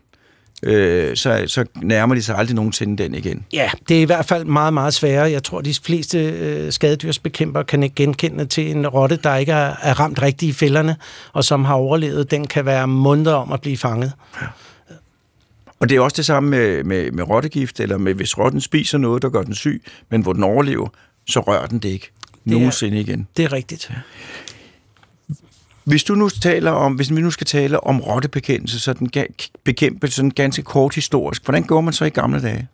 øh, 0.63 1.17
så, 1.17 1.45
så 1.47 1.65
nærmer 1.83 2.15
de 2.15 2.23
sig 2.23 2.37
aldrig 2.39 2.55
nogensinde 2.55 3.03
den 3.03 3.15
igen. 3.15 3.45
Ja, 3.53 3.71
det 3.89 3.97
er 3.97 4.01
i 4.01 4.05
hvert 4.05 4.27
fald 4.27 4.45
meget, 4.45 4.75
meget 4.75 4.95
sværere. 4.95 5.31
Jeg 5.31 5.43
tror, 5.43 5.61
de 5.61 5.75
fleste 5.75 6.19
øh, 6.19 6.73
skadedyrsbekæmper 6.73 7.63
kan 7.63 7.83
ikke 7.83 7.95
genkende 7.95 8.47
til 8.47 8.71
en 8.71 8.87
rotte, 8.87 9.17
der 9.17 9.37
ikke 9.37 9.53
er, 9.53 9.75
er 9.83 10.01
ramt 10.01 10.23
rigtigt 10.23 10.51
i 10.51 10.53
fælderne, 10.53 10.97
og 11.33 11.45
som 11.45 11.65
har 11.65 11.75
overlevet. 11.75 12.31
Den 12.31 12.47
kan 12.47 12.67
være 12.67 12.89
måneder 12.89 13.35
om 13.35 13.53
at 13.53 13.61
blive 13.61 13.77
fanget. 13.77 14.13
Ja. 14.43 14.47
Og 15.81 15.89
det 15.89 15.97
er 15.97 16.01
også 16.01 16.17
det 16.17 16.27
samme 16.27 16.51
med, 16.51 16.85
med, 16.85 17.11
med 17.11 17.25
rottegift, 17.29 17.81
eller 17.81 17.99
med 17.99 18.15
hvis 18.15 18.39
rotten 18.39 18.61
spiser 18.61 18.99
noget, 18.99 19.23
der 19.23 19.29
gør 19.29 19.43
den 19.43 19.55
syg, 19.55 19.83
men 20.11 20.23
hvor 20.23 20.33
den 20.33 20.43
overlever, 20.43 20.89
så 21.27 21.41
rører 21.41 21.67
den 21.67 21.79
det 21.79 21.89
ikke 21.89 22.11
nogensinde 22.45 23.01
igen. 23.01 23.29
Det 23.37 23.45
er 23.45 23.53
rigtigt. 23.53 23.91
Hvis 25.85 26.05
du 26.05 26.15
nu 26.15 26.29
taler 26.29 26.71
om, 26.71 26.93
hvis 26.93 27.15
vi 27.15 27.21
nu 27.21 27.31
skal 27.31 27.47
tale 27.47 27.85
om 27.85 28.01
rottebekæmpelse, 28.01 28.81
så 28.81 28.93
den 28.93 29.11
bekæmpelse 29.65 30.17
sådan 30.17 30.31
ganske 30.31 30.63
kort 30.63 30.95
historisk, 30.95 31.45
hvordan 31.45 31.63
gjorde 31.63 31.83
man 31.83 31.93
så 31.93 32.05
i 32.05 32.11
gamle 32.11 32.43
dage? 32.43 32.69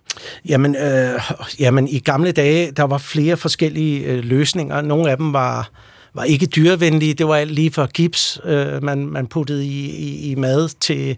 Jamen, 0.49 0.77
øh, 0.77 1.21
jamen, 1.61 1.89
i 1.89 1.99
gamle 1.99 2.33
dage, 2.33 2.71
der 2.71 2.83
var 2.83 2.99
flere 2.99 3.37
forskellige 3.37 4.05
øh, 4.05 4.25
løsninger. 4.25 4.81
Nogle 4.81 5.11
af 5.11 5.17
dem 5.17 5.33
var, 5.33 5.71
var 6.19 6.25
ikke 6.25 6.47
dyrevenlige. 6.47 7.15
Det 7.15 7.29
var 7.29 7.37
alt 7.37 7.51
lige 7.51 7.71
fra 7.71 7.87
gips, 7.87 8.41
øh, 8.45 8.83
man, 8.83 9.07
man 9.07 9.27
puttede 9.27 9.67
i, 9.67 9.91
i, 9.91 10.31
i 10.31 10.35
mad, 10.35 10.69
til, 10.81 11.17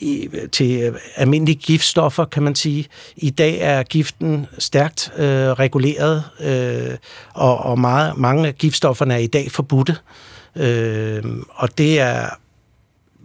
i, 0.00 0.28
til 0.52 0.82
øh, 0.82 0.94
almindelige 1.16 1.56
giftstoffer, 1.56 2.24
kan 2.24 2.42
man 2.42 2.54
sige. 2.54 2.86
I 3.16 3.30
dag 3.30 3.58
er 3.60 3.82
giften 3.82 4.46
stærkt 4.58 5.12
øh, 5.16 5.24
reguleret, 5.26 6.24
øh, 6.40 6.96
og, 7.34 7.58
og 7.58 7.78
meget, 7.78 8.18
mange 8.18 8.48
af 8.48 8.54
giftstofferne 8.54 9.14
er 9.14 9.18
i 9.18 9.26
dag 9.26 9.50
forbudte. 9.50 9.96
Øh, 10.56 11.22
og 11.50 11.78
det 11.78 12.00
er 12.00 12.28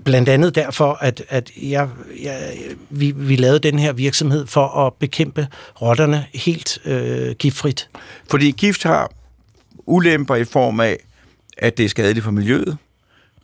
blandt 0.03 0.29
andet 0.29 0.55
derfor, 0.55 0.97
at, 1.01 1.23
at 1.29 1.51
jeg, 1.61 1.89
jeg, 2.23 2.53
vi, 2.89 3.11
vi 3.11 3.35
lavede 3.35 3.59
den 3.59 3.79
her 3.79 3.93
virksomhed 3.93 4.47
for 4.47 4.67
at 4.67 4.93
bekæmpe 4.93 5.47
rotterne 5.81 6.25
helt 6.33 6.79
øh, 6.85 7.35
giftfrit. 7.35 7.89
Fordi 8.29 8.51
gift 8.51 8.83
har 8.83 9.11
ulemper 9.87 10.35
i 10.35 10.43
form 10.43 10.79
af, 10.79 10.97
at 11.57 11.77
det 11.77 11.85
er 11.85 11.89
skadeligt 11.89 12.23
for 12.23 12.31
miljøet, 12.31 12.77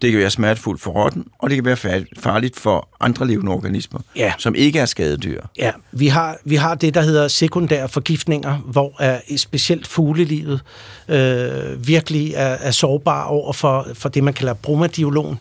det 0.03 0.11
kan 0.11 0.19
være 0.19 0.29
smertefuldt 0.29 0.81
for 0.81 0.91
rotten, 0.91 1.25
og 1.39 1.49
det 1.49 1.57
kan 1.57 1.65
være 1.65 2.05
farligt 2.19 2.59
for 2.59 2.89
andre 2.99 3.27
levende 3.27 3.51
organismer, 3.51 3.99
ja. 4.15 4.33
som 4.37 4.55
ikke 4.55 4.79
er 4.79 4.85
skadedyr. 4.85 5.41
Ja, 5.57 5.71
vi 5.91 6.07
har, 6.07 6.37
vi 6.45 6.55
har 6.55 6.75
det, 6.75 6.93
der 6.93 7.01
hedder 7.01 7.27
sekundære 7.27 7.89
forgiftninger, 7.89 8.55
hvor 8.55 8.95
er 8.99 9.19
specielt 9.37 9.87
fuglelivet 9.87 10.61
øh, 11.07 11.87
virkelig 11.87 12.33
er, 12.33 12.45
er 12.45 12.71
sårbar 12.71 13.23
over 13.23 13.53
for, 13.53 13.87
for 13.93 14.09
det, 14.09 14.23
man 14.23 14.33
kalder 14.33 14.53
bromadiolon. 14.53 15.39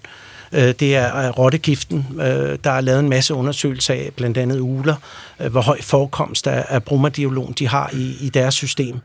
Øh, 0.52 0.74
det 0.80 0.96
er 0.96 1.30
rottegiften. 1.30 2.06
Øh, 2.20 2.58
der 2.64 2.70
er 2.70 2.80
lavet 2.80 3.00
en 3.00 3.08
masse 3.08 3.34
undersøgelser 3.34 3.94
af, 3.94 4.10
blandt 4.16 4.38
andet 4.38 4.60
uler, 4.60 4.94
øh, 5.40 5.50
hvor 5.50 5.60
høj 5.60 5.80
forekomst 5.82 6.46
af, 6.46 6.64
af 6.68 6.82
bromadiolon 6.82 7.52
de 7.52 7.68
har 7.68 7.90
i, 7.92 8.16
i 8.20 8.28
deres 8.28 8.54
system. 8.54 9.00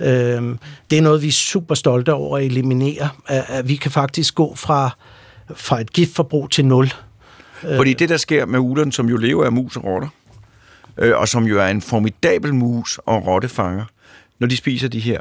Øh, 0.00 0.56
det 0.90 0.98
er 0.98 1.02
noget, 1.02 1.22
vi 1.22 1.28
er 1.28 1.32
super 1.32 1.74
stolte 1.74 2.12
over 2.12 2.38
at 2.38 2.44
eliminere. 2.44 3.08
At, 3.26 3.44
at 3.48 3.68
vi 3.68 3.76
kan 3.76 3.90
faktisk 3.90 4.34
gå 4.34 4.54
fra, 4.54 4.90
fra 5.54 5.80
et 5.80 5.92
giftforbrug 5.92 6.50
til 6.50 6.64
nul. 6.64 6.92
Fordi 7.76 7.94
det, 7.94 8.08
der 8.08 8.16
sker 8.16 8.46
med 8.46 8.58
ulerne, 8.58 8.92
som 8.92 9.08
jo 9.08 9.16
lever 9.16 9.44
af 9.44 9.52
mus 9.52 9.76
og 9.76 9.84
rotter, 9.84 10.08
øh, 10.98 11.18
og 11.18 11.28
som 11.28 11.44
jo 11.44 11.60
er 11.60 11.66
en 11.66 11.82
formidabel 11.82 12.54
mus 12.54 13.00
og 13.06 13.26
rottefanger, 13.26 13.84
når 14.38 14.46
de 14.46 14.56
spiser 14.56 14.88
de 14.88 15.00
her 15.00 15.20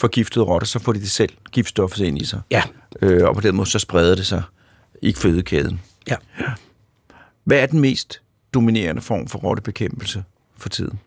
forgiftede 0.00 0.44
rotter, 0.44 0.66
så 0.66 0.78
får 0.78 0.92
de 0.92 1.00
det 1.00 1.10
selv 1.10 1.32
giftstoffet 1.52 2.04
ind 2.04 2.22
i 2.22 2.24
sig. 2.24 2.40
Ja. 2.50 2.62
Øh, 3.02 3.28
og 3.28 3.34
på 3.34 3.40
den 3.40 3.56
måde 3.56 3.68
så 3.68 3.78
spreder 3.78 4.14
det 4.14 4.26
sig 4.26 4.42
i 5.02 5.12
fødekæden. 5.12 5.80
Ja. 6.08 6.16
Hvad 7.44 7.58
er 7.58 7.66
den 7.66 7.80
mest 7.80 8.20
dominerende 8.54 9.02
form 9.02 9.28
for 9.28 9.38
rottebekæmpelse 9.38 10.24
for 10.56 10.68
tiden? 10.68 10.98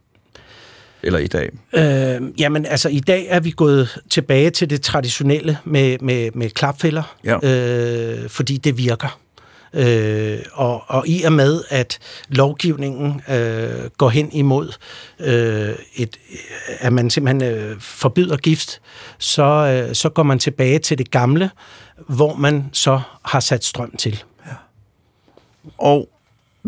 Eller 1.03 1.19
i 1.19 1.27
dag? 1.27 1.49
Øh, 1.73 2.21
jamen, 2.39 2.65
altså 2.65 2.89
i 2.89 2.99
dag 2.99 3.25
er 3.29 3.39
vi 3.39 3.51
gået 3.51 3.97
tilbage 4.09 4.49
til 4.49 4.69
det 4.69 4.81
traditionelle 4.81 5.57
med, 5.63 5.97
med, 5.99 6.31
med 6.33 6.49
klapfælder, 6.49 7.15
ja. 7.23 7.37
øh, 7.43 8.29
fordi 8.29 8.57
det 8.57 8.77
virker. 8.77 9.19
Øh, 9.73 10.39
og, 10.53 10.83
og 10.87 11.07
i 11.07 11.23
og 11.23 11.33
med, 11.33 11.63
at 11.69 11.99
lovgivningen 12.29 13.21
øh, 13.29 13.89
går 13.97 14.09
hen 14.09 14.31
imod, 14.31 14.73
øh, 15.19 15.75
et, 15.95 16.17
at 16.79 16.93
man 16.93 17.09
simpelthen 17.09 17.53
øh, 17.53 17.81
forbyder 17.81 18.37
gift, 18.37 18.81
så, 19.17 19.43
øh, 19.43 19.95
så 19.95 20.09
går 20.09 20.23
man 20.23 20.39
tilbage 20.39 20.79
til 20.79 20.97
det 20.97 21.11
gamle, 21.11 21.49
hvor 22.07 22.35
man 22.35 22.69
så 22.73 23.01
har 23.25 23.39
sat 23.39 23.65
strøm 23.65 23.95
til. 23.97 24.23
Ja. 24.45 24.51
Og 25.77 26.09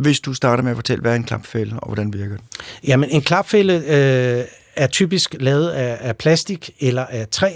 hvis 0.01 0.19
du 0.19 0.33
starter 0.33 0.63
med 0.63 0.71
at 0.71 0.77
fortælle, 0.77 1.01
hvad 1.01 1.11
er 1.11 1.15
en 1.15 1.23
klapfælde, 1.23 1.79
og 1.79 1.87
hvordan 1.87 2.13
virker 2.13 2.35
den? 2.35 2.45
Jamen, 2.87 3.09
en 3.09 3.21
klapfælde 3.21 3.73
øh, 3.73 4.45
er 4.75 4.87
typisk 4.87 5.35
lavet 5.39 5.69
af, 5.69 5.97
af 5.99 6.17
plastik 6.17 6.69
eller 6.79 7.05
af 7.05 7.27
træ. 7.27 7.51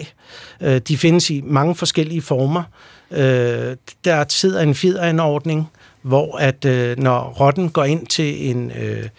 Øh, 0.61 0.81
de 0.87 0.97
findes 0.97 1.29
i 1.29 1.41
mange 1.45 1.75
forskellige 1.75 2.21
former. 2.21 2.63
Øh, 3.11 3.75
der 4.05 4.25
sidder 4.29 4.61
en 4.61 4.75
fjederanordning, 4.75 5.69
hvor 6.01 6.37
at 6.37 6.65
øh, 6.65 6.99
når 6.99 7.35
rotten 7.39 7.69
går 7.69 7.83
ind 7.83 8.07
til 8.07 8.49
en 8.49 8.71
øh, 8.71 9.09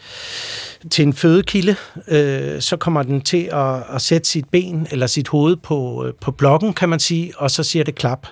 til 0.91 1.03
en 1.03 1.13
fødekilde, 1.13 1.77
øh, 2.09 2.61
så 2.61 2.77
kommer 2.77 3.03
den 3.03 3.21
til 3.21 3.49
at, 3.53 3.83
at 3.95 4.03
sætte 4.03 4.29
sit 4.29 4.49
ben 4.49 4.87
eller 4.91 5.07
sit 5.07 5.29
hoved 5.29 5.57
på, 5.57 6.05
øh, 6.07 6.15
på 6.21 6.31
blokken, 6.31 6.75
kan 6.75 6.89
man 6.89 7.01
sige, 7.01 7.33
og 7.37 7.51
så 7.51 7.63
siger 7.63 7.85
det 7.85 7.95
klap, 7.95 8.27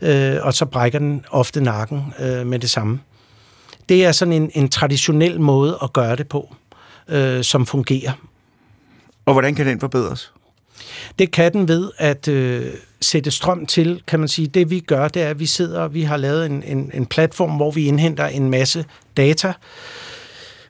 øh, 0.00 0.36
og 0.42 0.54
så 0.54 0.64
brækker 0.64 0.98
den 0.98 1.24
ofte 1.30 1.60
nakken 1.60 2.14
øh, 2.20 2.46
med 2.46 2.58
det 2.58 2.70
samme. 2.70 3.00
Det 3.88 4.04
er 4.04 4.12
sådan 4.12 4.32
en, 4.32 4.50
en 4.54 4.68
traditionel 4.68 5.40
måde 5.40 5.78
at 5.82 5.92
gøre 5.92 6.16
det 6.16 6.28
på, 6.28 6.54
øh, 7.08 7.44
som 7.44 7.66
fungerer. 7.66 8.12
Og 9.26 9.32
hvordan 9.32 9.54
kan 9.54 9.66
den 9.66 9.80
forbedres? 9.80 10.32
Det 11.18 11.30
kan 11.30 11.52
den 11.52 11.68
ved 11.68 11.90
at 11.98 12.28
øh, 12.28 12.66
sætte 13.00 13.30
strøm 13.30 13.66
til, 13.66 14.02
kan 14.06 14.18
man 14.18 14.28
sige. 14.28 14.48
Det 14.48 14.70
vi 14.70 14.80
gør, 14.80 15.08
det 15.08 15.22
er, 15.22 15.28
at 15.28 15.40
vi 15.40 15.46
sidder, 15.46 15.88
vi 15.88 16.02
har 16.02 16.16
lavet 16.16 16.46
en, 16.46 16.62
en, 16.62 16.90
en 16.94 17.06
platform, 17.06 17.56
hvor 17.56 17.70
vi 17.70 17.86
indhenter 17.86 18.26
en 18.26 18.50
masse 18.50 18.84
data. 19.16 19.52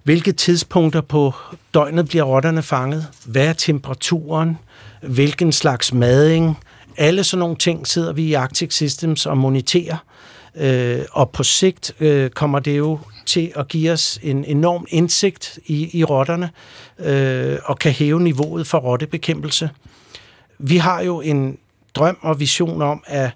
Hvilke 0.02 0.32
tidspunkter 0.32 1.00
på 1.00 1.34
døgnet 1.74 2.08
bliver 2.08 2.24
rotterne 2.24 2.62
fanget? 2.62 3.06
Hvad 3.26 3.46
er 3.46 3.52
temperaturen? 3.52 4.58
Hvilken 5.02 5.52
slags 5.52 5.92
mading? 5.92 6.58
Alle 6.96 7.24
sådan 7.24 7.38
nogle 7.38 7.56
ting 7.56 7.86
sidder 7.86 8.12
vi 8.12 8.22
i 8.22 8.34
Arctic 8.34 8.74
Systems 8.74 9.26
og 9.26 9.38
moniterer. 9.38 9.96
Øh, 10.56 11.00
og 11.12 11.30
på 11.30 11.42
sigt 11.42 11.94
øh, 12.00 12.30
kommer 12.30 12.58
det 12.58 12.78
jo 12.78 12.98
til 13.26 13.52
at 13.56 13.68
give 13.68 13.92
os 13.92 14.18
en 14.22 14.44
enorm 14.44 14.86
indsigt 14.88 15.58
i, 15.66 15.98
i 15.98 16.04
rotterne 16.04 16.50
øh, 16.98 17.58
og 17.64 17.78
kan 17.78 17.92
hæve 17.92 18.20
niveauet 18.20 18.66
for 18.66 18.78
rottebekæmpelse. 18.78 19.70
Vi 20.58 20.76
har 20.76 21.02
jo 21.02 21.20
en 21.20 21.58
drøm 21.94 22.18
og 22.20 22.40
vision 22.40 22.82
om, 22.82 23.04
at 23.06 23.30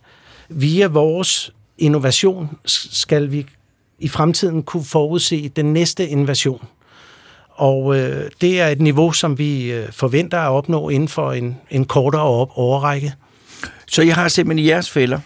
via 0.49 0.87
vores 0.87 1.53
innovation 1.79 2.59
skal 2.67 3.33
vi 3.33 3.47
i 3.99 4.09
fremtiden 4.09 4.63
kunne 4.63 4.85
forudse 4.85 5.49
den 5.49 5.73
næste 5.73 6.09
invasion. 6.09 6.67
Og 7.51 7.99
øh, 7.99 8.31
det 8.41 8.61
er 8.61 8.69
et 8.69 8.81
niveau, 8.81 9.13
som 9.13 9.39
vi 9.39 9.73
øh, 9.73 9.93
forventer 9.93 10.39
at 10.39 10.51
opnå 10.51 10.89
inden 10.89 11.09
for 11.09 11.33
en, 11.33 11.57
en 11.71 11.85
kortere 11.85 12.49
overrække. 12.55 13.13
Så 13.87 14.03
jeg 14.03 14.15
har 14.15 14.29
simpelthen 14.29 14.65
i 14.65 14.69
jeres 14.69 14.91
fælder, 14.91 15.21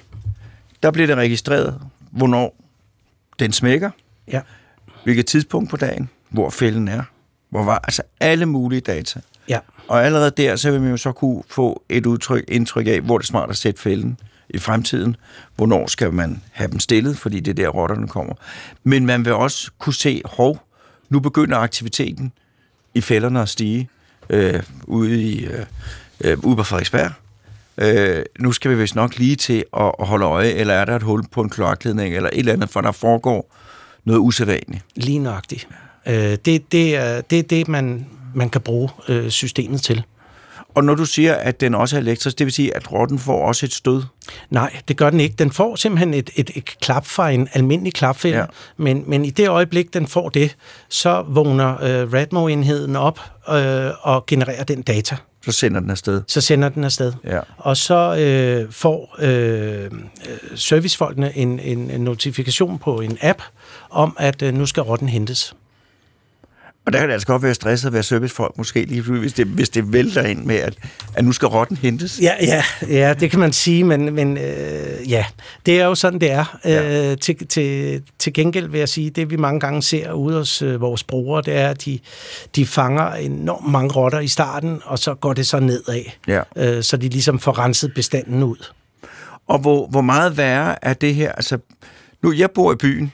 der 0.83 0.91
bliver 0.91 1.07
det 1.07 1.17
registreret, 1.17 1.81
hvornår 2.11 2.57
den 3.39 3.53
smækker, 3.53 3.91
ja. 4.29 4.41
hvilket 5.05 5.27
tidspunkt 5.27 5.71
på 5.71 5.77
dagen, 5.77 6.09
hvor 6.31 6.51
fælden 6.51 6.89
er, 6.89 7.03
hvor 7.51 7.65
var 7.65 7.79
altså 7.79 8.03
alle 8.21 8.47
mulige 8.47 8.81
data. 8.81 9.21
Ja. 9.49 9.59
Og 9.89 10.05
allerede 10.05 10.33
der, 10.37 10.57
så 10.57 10.71
vil 10.71 10.81
man 10.81 10.91
jo 10.91 10.97
så 10.97 11.13
kunne 11.13 11.43
få 11.49 11.83
et 11.89 12.07
udtryk, 12.07 12.45
indtryk 12.49 12.87
af, 12.87 13.01
hvor 13.01 13.19
det 13.19 13.25
er 13.25 13.27
smart 13.27 13.51
at 13.51 13.57
sætte 13.57 13.81
fælden 13.81 14.19
i 14.49 14.59
fremtiden. 14.59 15.17
Hvornår 15.57 15.87
skal 15.87 16.13
man 16.13 16.43
have 16.53 16.71
dem 16.71 16.79
stillet, 16.79 17.19
fordi 17.19 17.41
det 17.41 17.51
er 17.51 17.65
der, 17.65 17.69
rotterne 17.69 18.09
kommer. 18.09 18.35
Men 18.85 19.07
man 19.07 19.25
vil 19.25 19.33
også 19.33 19.71
kunne 19.79 19.95
se, 19.95 20.23
hov, 20.25 20.67
nu 21.09 21.21
begynder 21.21 21.57
aktiviteten 21.57 22.33
i 22.95 23.01
fælderne 23.01 23.41
at 23.41 23.49
stige 23.49 23.89
øh, 24.31 24.63
ude, 24.85 25.23
i, 25.23 25.45
øh, 25.45 25.67
øh 26.25 26.39
ude 26.45 26.57
på 26.57 26.63
Frederiksberg 26.63 27.13
øh, 27.79 28.23
nu 28.39 28.53
skal 28.53 28.71
vi 28.71 28.77
vist 28.77 28.95
nok 28.95 29.19
lige 29.19 29.37
til 29.37 29.65
at, 29.77 29.93
at 30.01 30.07
holde 30.07 30.25
øje, 30.25 30.49
eller 30.49 30.75
er 30.75 30.85
der 30.85 30.97
et 30.97 31.03
hul 31.03 31.23
på 31.33 31.41
en 31.41 31.51
kloakledning, 31.51 32.17
eller 32.17 32.31
et 32.33 32.39
eller 32.39 32.53
andet, 32.53 32.71
for 32.71 32.81
der 32.81 32.93
foregår 32.93 33.55
noget 34.05 34.21
usædvanligt. 34.21 34.85
Lige 34.95 35.19
nøjagtigt. 35.19 35.69
Øh, 36.07 36.37
det, 36.45 36.73
det 36.73 36.97
er 36.97 37.21
det, 37.21 37.51
det 37.51 37.69
man, 37.69 38.07
man 38.35 38.51
kan 38.51 38.61
bruge 38.61 38.91
øh, 39.09 39.31
systemet 39.31 39.83
til. 39.83 40.03
Og 40.75 40.85
når 40.85 40.95
du 40.95 41.05
siger, 41.05 41.35
at 41.35 41.61
den 41.61 41.75
også 41.75 41.97
er 41.97 42.01
elektrisk, 42.01 42.39
det 42.39 42.45
vil 42.45 42.53
sige, 42.53 42.77
at 42.77 42.93
rotten 42.93 43.19
får 43.19 43.47
også 43.47 43.67
et 43.67 43.73
stød? 43.73 44.03
Nej, 44.51 44.77
det 44.89 44.97
gør 44.97 45.11
den 45.11 45.21
ikke. 45.21 45.35
Den 45.39 45.51
får 45.51 45.77
simpelthen 45.77 46.15
et, 46.15 46.31
et, 46.37 46.51
et 46.55 46.65
klap 46.65 47.07
fra 47.07 47.31
en 47.31 47.49
almindelig 47.53 47.95
klapfælde, 47.95 48.39
ja. 48.39 48.45
men, 48.77 49.05
men 49.07 49.25
i 49.25 49.31
det 49.31 49.49
øjeblik, 49.49 49.95
den 49.95 50.07
får 50.07 50.29
det, 50.29 50.57
så 50.89 51.25
vågner 51.29 51.73
øh, 51.83 52.13
Radmo-enheden 52.13 52.97
op 52.97 53.21
øh, 53.49 53.91
og 54.01 54.27
genererer 54.27 54.65
den 54.65 54.83
data. 54.83 55.17
Så 55.45 55.53
sender 55.53 55.81
den 55.81 55.91
afsted. 55.91 56.23
Så 56.27 56.41
sender 56.41 56.69
den 56.69 56.85
afsted. 56.85 57.13
Ja. 57.25 57.41
Og 57.57 57.77
så 57.77 58.17
øh, 58.17 58.73
får 58.73 59.17
øh, 59.19 59.91
servicefolkene 60.55 61.37
en, 61.37 61.59
en, 61.59 61.91
en 61.91 62.01
notifikation 62.01 62.79
på 62.79 63.01
en 63.01 63.19
app 63.21 63.43
om, 63.91 64.17
at 64.19 64.43
øh, 64.43 64.55
nu 64.55 64.67
skal 64.67 64.83
rotten 64.83 65.09
hentes. 65.09 65.55
Og 66.87 66.93
der 66.93 66.99
kan 66.99 67.09
det 67.09 67.13
altså 67.13 67.27
godt 67.27 67.43
være 67.43 67.55
stresset 67.55 67.87
at 67.87 67.93
være 67.93 68.03
servicefolk, 68.03 68.59
måske 68.59 68.85
lige 68.85 69.03
hvis 69.03 69.33
det, 69.33 69.47
hvis 69.47 69.69
det 69.69 69.93
vælter 69.93 70.23
ind 70.23 70.45
med, 70.45 70.57
at, 70.57 70.75
at 71.15 71.25
nu 71.25 71.33
skal 71.33 71.49
rotten 71.49 71.77
hentes. 71.77 72.21
Ja, 72.23 72.33
ja, 72.41 72.65
ja, 72.89 73.15
det 73.15 73.31
kan 73.31 73.41
man 73.41 73.53
sige, 73.53 73.85
men, 73.85 74.15
men 74.15 74.37
øh, 74.37 75.11
ja, 75.11 75.25
det 75.67 75.81
er 75.81 75.85
jo 75.85 75.95
sådan, 75.95 76.21
det 76.21 76.31
er. 76.31 76.59
Ja. 76.65 77.11
Øh, 77.11 77.19
til, 77.19 77.47
til, 77.47 78.03
til 78.19 78.33
gengæld 78.33 78.69
vil 78.69 78.79
jeg 78.79 78.89
sige, 78.89 79.11
det 79.11 79.31
vi 79.31 79.37
mange 79.37 79.61
gange 79.61 79.83
ser 79.83 80.13
ude 80.13 80.37
hos 80.37 80.63
øh, 80.63 80.81
vores 80.81 81.05
brugere, 81.05 81.43
det 81.43 81.55
er, 81.57 81.69
at 81.69 81.85
de, 81.85 81.99
de 82.57 82.67
fanger 82.67 83.13
enormt 83.15 83.71
mange 83.71 83.93
rotter 83.95 84.21
i 84.21 84.29
starten, 84.29 84.81
og 84.85 84.99
så 84.99 85.15
går 85.15 85.33
det 85.33 85.47
så 85.47 85.61
nedad, 85.61 86.03
Ja. 86.29 86.41
øh, 86.57 86.83
så 86.83 86.97
de 86.97 87.09
ligesom 87.09 87.39
får 87.39 87.59
renset 87.59 87.95
bestanden 87.95 88.43
ud. 88.43 88.57
Og 89.49 89.59
hvor, 89.59 89.87
hvor 89.87 90.01
meget 90.01 90.37
værre 90.37 90.85
er 90.85 90.95
det 90.95 91.15
her? 91.15 91.33
Altså, 91.33 91.59
nu, 92.23 92.33
jeg 92.33 92.51
bor 92.51 92.73
i 92.73 92.77
byen. 92.77 93.13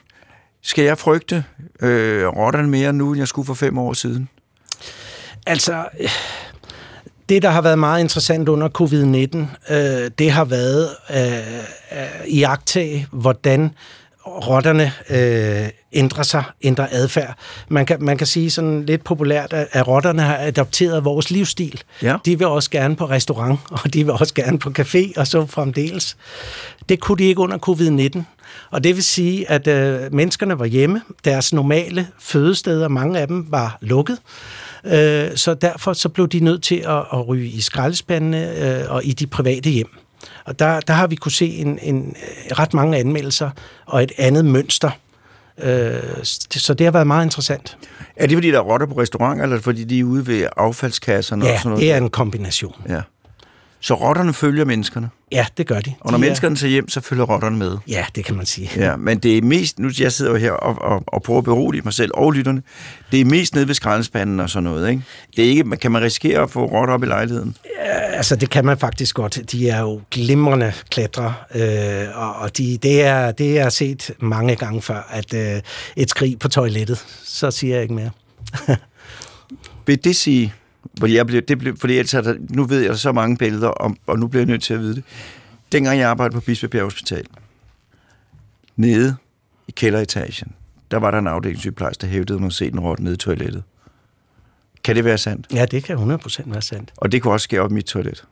Skal 0.61 0.83
jeg 0.83 0.97
frygte 0.97 1.43
øh, 1.81 2.27
rotterne 2.27 2.67
mere 2.67 2.93
nu, 2.93 3.09
end 3.11 3.17
jeg 3.17 3.27
skulle 3.27 3.45
for 3.45 3.53
fem 3.53 3.77
år 3.77 3.93
siden? 3.93 4.29
Altså, 5.45 5.85
øh, 5.99 6.09
det, 7.29 7.41
der 7.41 7.49
har 7.49 7.61
været 7.61 7.79
meget 7.79 8.01
interessant 8.01 8.49
under 8.49 8.69
covid-19, 8.81 9.73
øh, 9.73 10.11
det 10.19 10.31
har 10.31 10.45
været 10.45 10.89
øh, 11.09 11.63
at 11.89 12.09
iagtage, 12.27 13.07
hvordan 13.11 13.71
rotterne 14.25 14.91
øh, 15.09 15.69
ændrer 15.93 16.23
sig, 16.23 16.43
ændrer 16.61 16.87
adfærd. 16.91 17.37
Man 17.67 17.85
kan, 17.85 18.03
man 18.03 18.17
kan 18.17 18.27
sige 18.27 18.49
sådan 18.49 18.85
lidt 18.85 19.03
populært, 19.03 19.53
at, 19.53 19.67
at 19.71 19.87
rotterne 19.87 20.21
har 20.21 20.37
adopteret 20.37 21.05
vores 21.05 21.31
livsstil. 21.31 21.81
Ja. 22.01 22.15
De 22.25 22.37
vil 22.37 22.47
også 22.47 22.69
gerne 22.69 22.95
på 22.95 23.05
restaurant, 23.05 23.59
og 23.71 23.93
de 23.93 24.03
vil 24.03 24.13
også 24.13 24.33
gerne 24.33 24.59
på 24.59 24.71
café, 24.79 25.11
og 25.17 25.27
så 25.27 25.45
fremdeles. 25.45 26.17
Det 26.89 26.99
kunne 26.99 27.17
de 27.17 27.23
ikke 27.23 27.41
under 27.41 27.57
covid-19. 27.57 28.21
Og 28.71 28.83
det 28.83 28.95
vil 28.95 29.03
sige, 29.03 29.51
at 29.51 29.67
øh, 29.67 30.13
menneskerne 30.13 30.59
var 30.59 30.65
hjemme. 30.65 31.01
Deres 31.25 31.53
normale 31.53 32.07
fødesteder, 32.19 32.87
mange 32.87 33.19
af 33.19 33.27
dem, 33.27 33.45
var 33.49 33.77
lukket. 33.81 34.17
Øh, 34.85 35.27
så 35.35 35.53
derfor 35.61 35.93
så 35.93 36.09
blev 36.09 36.27
de 36.27 36.39
nødt 36.39 36.63
til 36.63 36.75
at, 36.75 36.97
at 37.13 37.27
ryge 37.27 37.47
i 37.47 37.61
skraldespandene 37.61 38.57
øh, 38.81 38.91
og 38.91 39.05
i 39.05 39.11
de 39.11 39.27
private 39.27 39.69
hjem. 39.69 39.89
Og 40.45 40.59
der, 40.59 40.79
der 40.79 40.93
har 40.93 41.07
vi 41.07 41.15
kunne 41.15 41.31
se 41.31 41.45
en, 41.47 41.79
en, 41.81 42.15
øh, 42.49 42.57
ret 42.59 42.73
mange 42.73 42.97
anmeldelser 42.97 43.49
og 43.85 44.03
et 44.03 44.11
andet 44.17 44.45
mønster. 44.45 44.89
Øh, 45.61 45.99
så 46.51 46.73
det 46.73 46.85
har 46.85 46.91
været 46.91 47.07
meget 47.07 47.25
interessant. 47.25 47.77
Er 48.15 48.27
det, 48.27 48.35
fordi 48.35 48.51
der 48.51 48.57
er 48.57 48.61
rotter 48.63 48.87
på 48.87 48.93
restauranter, 49.01 49.43
eller 49.43 49.59
fordi 49.59 49.83
de 49.83 49.99
er 49.99 50.03
ude 50.03 50.27
ved 50.27 50.47
affaldskasserne 50.57 51.43
og 51.45 51.49
Ja, 51.49 51.57
sådan 51.57 51.69
noget? 51.69 51.81
det 51.81 51.91
er 51.91 51.97
en 51.97 52.09
kombination. 52.09 52.75
Ja. 52.89 53.01
Så 53.81 53.93
rotterne 53.93 54.33
følger 54.33 54.65
menneskerne, 54.65 55.09
Ja, 55.31 55.45
det 55.57 55.67
gør 55.67 55.79
de. 55.79 55.93
og 55.99 56.11
når 56.11 56.17
de 56.17 56.21
menneskerne 56.21 56.55
tager 56.55 56.71
hjem, 56.71 56.89
så 56.89 57.01
følger 57.01 57.23
rotterne 57.25 57.57
med. 57.57 57.71
Er, 57.71 57.77
ja, 57.87 58.05
det 58.15 58.25
kan 58.25 58.35
man 58.35 58.45
sige. 58.45 58.69
Ja, 58.75 58.95
men 58.95 59.19
det 59.19 59.37
er 59.37 59.41
mest, 59.41 59.79
nu 59.79 59.89
jeg 59.99 60.11
sidder 60.11 60.31
jo 60.31 60.37
her 60.37 60.51
og, 60.51 60.81
og, 60.81 61.03
og 61.07 61.23
prøver 61.23 61.37
at 61.37 61.43
berolige 61.43 61.81
mig 61.81 61.93
selv 61.93 62.11
og 62.13 62.31
lytterne, 62.31 62.61
det 63.11 63.21
er 63.21 63.25
mest 63.25 63.55
nede 63.55 63.67
ved 63.67 63.75
skraldespanden 63.75 64.39
og 64.39 64.49
sådan 64.49 64.63
noget, 64.63 64.89
ikke? 64.89 65.03
Det 65.35 65.45
er 65.45 65.49
ikke, 65.49 65.77
kan 65.77 65.91
man 65.91 66.01
risikere 66.01 66.41
at 66.41 66.49
få 66.51 66.65
rotter 66.65 66.93
op 66.93 67.03
i 67.03 67.05
lejligheden? 67.05 67.55
Altså, 68.13 68.35
det 68.35 68.49
kan 68.49 68.65
man 68.65 68.77
faktisk 68.77 69.15
godt. 69.15 69.51
De 69.51 69.69
er 69.69 69.79
jo 69.81 70.01
glimrende 70.11 70.73
klatre, 70.89 71.33
øh, 71.55 72.07
og, 72.13 72.35
og 72.35 72.57
de, 72.57 72.77
det, 72.83 73.01
er, 73.03 73.31
det 73.31 73.59
er 73.59 73.69
set 73.69 74.11
mange 74.19 74.55
gange 74.55 74.81
før, 74.81 75.07
at 75.11 75.33
øh, 75.33 75.61
et 75.95 76.09
skrig 76.09 76.39
på 76.39 76.47
toilettet, 76.47 77.05
så 77.23 77.51
siger 77.51 77.73
jeg 77.73 77.81
ikke 77.83 77.93
mere. 77.93 78.09
Vil 79.87 80.03
det 80.03 80.15
sige, 80.15 80.53
fordi, 80.99 81.15
jeg 81.15 81.27
blev, 81.27 81.41
det 81.41 81.59
blev, 81.59 81.77
fordi 81.77 81.93
ellers 81.97 82.13
er 82.13 82.21
der, 82.21 82.35
nu 82.49 82.63
ved 82.63 82.81
jeg 82.81 82.97
så 82.97 83.11
mange 83.11 83.37
billeder, 83.37 83.67
om, 83.67 83.97
og 84.07 84.19
nu 84.19 84.27
bliver 84.27 84.41
jeg 84.41 84.47
nødt 84.47 84.63
til 84.63 84.73
at 84.73 84.79
vide 84.79 84.95
det. 84.95 85.03
Dengang 85.71 85.99
jeg 85.99 86.09
arbejdede 86.09 86.33
på 86.33 86.41
Bispebjerg 86.41 86.83
Hospital, 86.83 87.25
nede 88.75 89.15
i 89.67 89.71
kælderetagen, 89.71 90.51
der 90.91 90.97
var 90.97 91.11
der 91.11 91.17
en 91.17 91.27
afdelingssygeplejerske, 91.27 92.01
der 92.01 92.07
hævdede, 92.07 92.37
at 92.37 92.41
man 92.41 92.51
se 92.51 92.67
en 92.67 92.79
rotte 92.79 93.03
nede 93.03 93.13
i 93.13 93.17
toilettet. 93.17 93.63
Kan 94.83 94.95
det 94.95 95.05
være 95.05 95.17
sandt? 95.17 95.47
Ja, 95.53 95.65
det 95.65 95.83
kan 95.83 95.97
100% 95.97 96.41
være 96.45 96.61
sandt. 96.61 96.91
Og 96.97 97.11
det 97.11 97.21
kunne 97.21 97.33
også 97.33 97.43
ske 97.43 97.61
op 97.61 97.71
i 97.71 97.73
mit 97.73 97.85
toilet, 97.85 98.25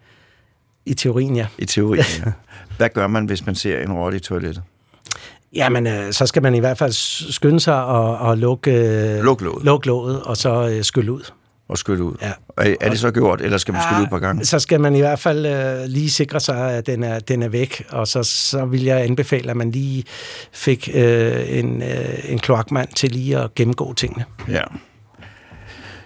I 0.86 0.94
teorien, 0.94 1.36
ja. 1.36 1.48
i 1.58 1.66
teorien. 1.66 2.06
Ja. 2.26 2.32
Hvad 2.78 2.90
gør 2.90 3.08
man, 3.08 3.26
hvis 3.26 3.46
man 3.46 3.56
ser 3.56 3.80
en 3.80 3.94
rotte 3.94 4.18
i 4.18 4.20
toilettet? 4.20 4.64
Jamen, 5.54 5.88
øh, 5.88 6.14
så 6.14 6.26
skal 6.26 6.42
man 6.42 6.56
i 6.56 6.60
hvert 6.60 6.78
fald 6.78 6.92
skynde 7.32 7.60
sig 7.60 7.84
og, 7.84 8.18
og 8.18 8.38
lukke, 8.38 8.72
øh, 8.72 9.24
Luk 9.24 9.42
låget. 9.42 9.66
luk 9.66 9.86
låget, 9.86 10.24
og 10.24 10.38
så 10.38 10.70
øh, 10.70 10.84
skylle 10.84 11.12
ud. 11.12 11.32
Og 11.70 11.78
skylle 11.78 12.04
ud. 12.04 12.16
Ja. 12.22 12.32
Er, 12.58 12.76
er 12.82 12.90
det 12.90 13.00
så 13.00 13.12
gjort, 13.12 13.42
eller 13.42 13.58
skal 13.58 13.74
man 13.74 13.84
skylle 13.84 14.00
ud 14.00 14.04
et 14.04 14.10
par 14.10 14.20
gange? 14.20 14.46
Så 14.46 14.60
skal 14.60 14.82
man 14.82 14.96
i 14.96 15.00
hvert 15.00 15.20
fald 15.20 15.46
øh, 15.46 15.86
lige 15.86 16.10
sikre 16.10 16.40
sig, 16.40 16.72
at 16.72 16.86
den 16.86 17.04
er, 17.04 17.20
den 17.20 17.44
er 17.44 17.48
væk, 17.48 17.86
og 17.90 18.08
så, 18.08 18.24
så 18.24 18.66
vil 18.66 18.84
jeg 18.84 19.02
anbefale, 19.04 19.52
at 19.52 19.58
man 19.58 19.72
lige 19.72 20.04
fik 20.52 20.90
øh, 20.94 21.60
en, 21.60 21.82
øh, 21.82 22.32
en 22.32 22.40
kloakmand 22.40 22.90
til 22.96 23.12
lige 23.12 23.38
at 23.38 23.56
gennemgå 23.56 23.94
tingene. 23.94 24.26
Ja. 24.50 24.62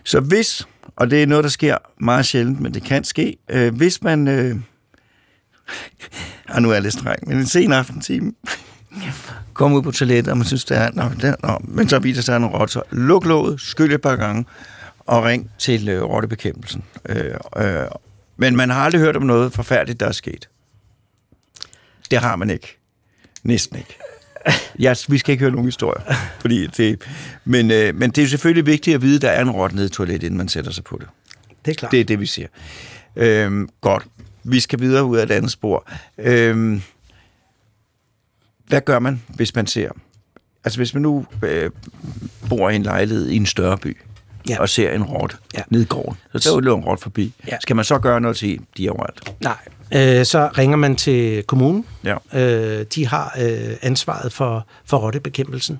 Så 0.03 0.19
hvis, 0.19 0.67
og 0.95 1.12
det 1.12 1.23
er 1.23 1.27
noget, 1.27 1.43
der 1.43 1.49
sker 1.49 1.77
meget 1.99 2.25
sjældent, 2.25 2.59
men 2.59 2.73
det 2.73 2.83
kan 2.83 3.03
ske, 3.03 3.38
øh, 3.49 3.75
hvis 3.75 4.03
man... 4.03 4.27
Øh, 4.27 4.55
ah, 6.49 6.62
nu 6.62 6.69
er 6.69 6.73
jeg 6.73 6.81
lidt 6.81 6.93
streng, 6.93 7.27
men 7.27 7.38
en 7.38 7.45
sen 7.45 7.73
aftentime, 7.73 8.31
kom 9.53 9.73
ud 9.73 9.81
på 9.81 9.91
toilettet, 9.91 10.31
og 10.31 10.38
man 10.38 10.47
synes, 10.47 10.65
det 10.65 10.77
er... 10.77 10.89
Nå, 10.93 11.03
der, 11.21 11.36
nå, 11.43 11.57
men 11.63 11.89
så 11.89 11.99
viser 11.99 12.21
sig 12.21 12.38
en 12.38 12.45
rotte, 12.45 12.73
så 12.73 12.81
luk 12.91 13.25
låget, 13.25 13.62
skyld 13.62 13.93
et 13.93 14.01
par 14.01 14.15
gange, 14.15 14.45
og 15.12 15.24
ring 15.24 15.52
til 15.58 15.89
øh, 15.89 16.04
rottebekæmpelsen. 16.04 16.84
Øh, 17.10 17.34
øh, 17.58 17.86
men 18.38 18.56
man 18.56 18.69
har 18.69 18.82
aldrig 18.82 19.02
hørt 19.02 19.15
om 19.15 19.24
noget 19.24 19.54
forfærdeligt, 19.54 20.00
der 20.00 20.08
er 20.08 20.12
sket. 20.12 20.50
Det 22.12 22.19
har 22.19 22.36
man 22.36 22.50
ikke. 22.50 22.78
Næsten 23.43 23.78
ikke. 23.78 23.97
Ja, 24.80 24.93
vi 25.10 25.17
skal 25.17 25.32
ikke 25.32 25.41
høre 25.41 25.52
nogen 25.52 25.65
historier. 25.65 26.15
Fordi 26.39 26.67
det, 26.67 27.02
men, 27.45 27.71
øh, 27.71 27.95
men 27.95 28.12
det 28.12 28.24
er 28.24 28.28
selvfølgelig 28.28 28.65
vigtigt 28.65 28.95
at 28.95 29.02
vide, 29.02 29.15
at 29.15 29.21
der 29.21 29.30
er 29.30 29.41
en 29.41 29.52
rotte 29.52 29.76
nede 29.76 29.86
i 29.86 29.89
toilettet, 29.89 30.26
inden 30.26 30.38
man 30.38 30.47
sætter 30.47 30.71
sig 30.71 30.84
på 30.84 30.97
det. 30.97 31.08
Det 31.65 31.71
er 31.71 31.76
klart. 31.76 31.91
Det 31.91 32.00
er 32.00 32.04
det, 32.04 32.19
vi 32.19 32.26
siger. 32.26 32.47
Øhm, 33.15 33.69
godt. 33.82 34.04
Vi 34.43 34.60
skal 34.60 34.80
videre 34.80 35.04
ud 35.04 35.17
af 35.17 35.24
et 35.24 35.32
andet 35.32 35.52
spor. 35.52 35.89
Øhm, 36.17 36.82
hvad 38.67 38.82
gør 38.82 39.00
man, 39.00 39.24
hvis 39.28 39.56
man 39.56 39.67
ser... 39.67 39.91
Altså, 40.63 40.80
hvis 40.80 40.93
man 40.93 41.04
nu 41.04 41.26
øh, 41.43 41.71
bor 42.50 42.69
i 42.69 42.76
en 42.76 42.84
lejlighed 42.84 43.30
i 43.30 43.36
en 43.36 43.45
større 43.45 43.78
by, 43.78 43.97
Ja. 44.49 44.60
og 44.60 44.69
ser 44.69 44.91
en 44.91 45.04
rotte 45.04 45.36
Ja. 45.58 45.62
nede 45.69 45.84
i 45.84 45.86
gården, 45.86 46.17
så 46.36 46.49
der 46.49 46.60
løber 46.60 46.77
en 46.77 46.84
rotte 46.84 47.04
forbi. 47.04 47.34
Ja. 47.47 47.58
Skal 47.62 47.75
man 47.75 47.86
så 47.86 47.99
gøre 47.99 48.21
noget 48.21 48.38
til 48.38 48.60
de 48.77 48.88
er 48.88 48.91
overalt? 48.91 49.34
Nej. 49.41 49.58
Øh, 49.93 50.25
så 50.25 50.49
ringer 50.58 50.77
man 50.77 50.95
til 50.95 51.43
kommunen. 51.43 51.86
Ja. 52.04 52.15
Øh, 52.34 52.86
de 52.95 53.08
har 53.08 53.36
øh, 53.41 53.75
ansvaret 53.82 54.34
for, 54.34 54.65
for 54.86 54.97
rottebekæmpelsen. 54.97 55.80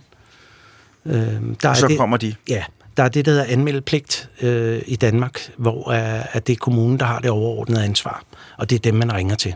Øh, 1.06 1.14
der 1.62 1.70
Og 1.70 1.78
så 1.78 1.88
det, 1.88 1.98
kommer 1.98 2.18
de. 2.18 2.36
Ja, 2.50 2.64
der 2.98 3.04
er 3.04 3.10
det, 3.10 3.26
der 3.26 3.32
hedder 3.32 3.46
anmeldepligt 3.46 4.30
øh, 4.42 4.82
i 4.86 4.96
Danmark, 4.96 5.52
hvor 5.58 5.92
er, 5.92 6.24
at 6.32 6.48
det 6.48 6.54
er 6.54 6.58
kommunen, 6.58 7.00
der 7.00 7.06
har 7.06 7.20
det 7.20 7.30
overordnede 7.30 7.84
ansvar. 7.84 8.24
Og 8.58 8.70
det 8.70 8.76
er 8.76 8.80
dem, 8.80 8.96
man 8.96 9.14
ringer 9.14 9.36
til. 9.36 9.54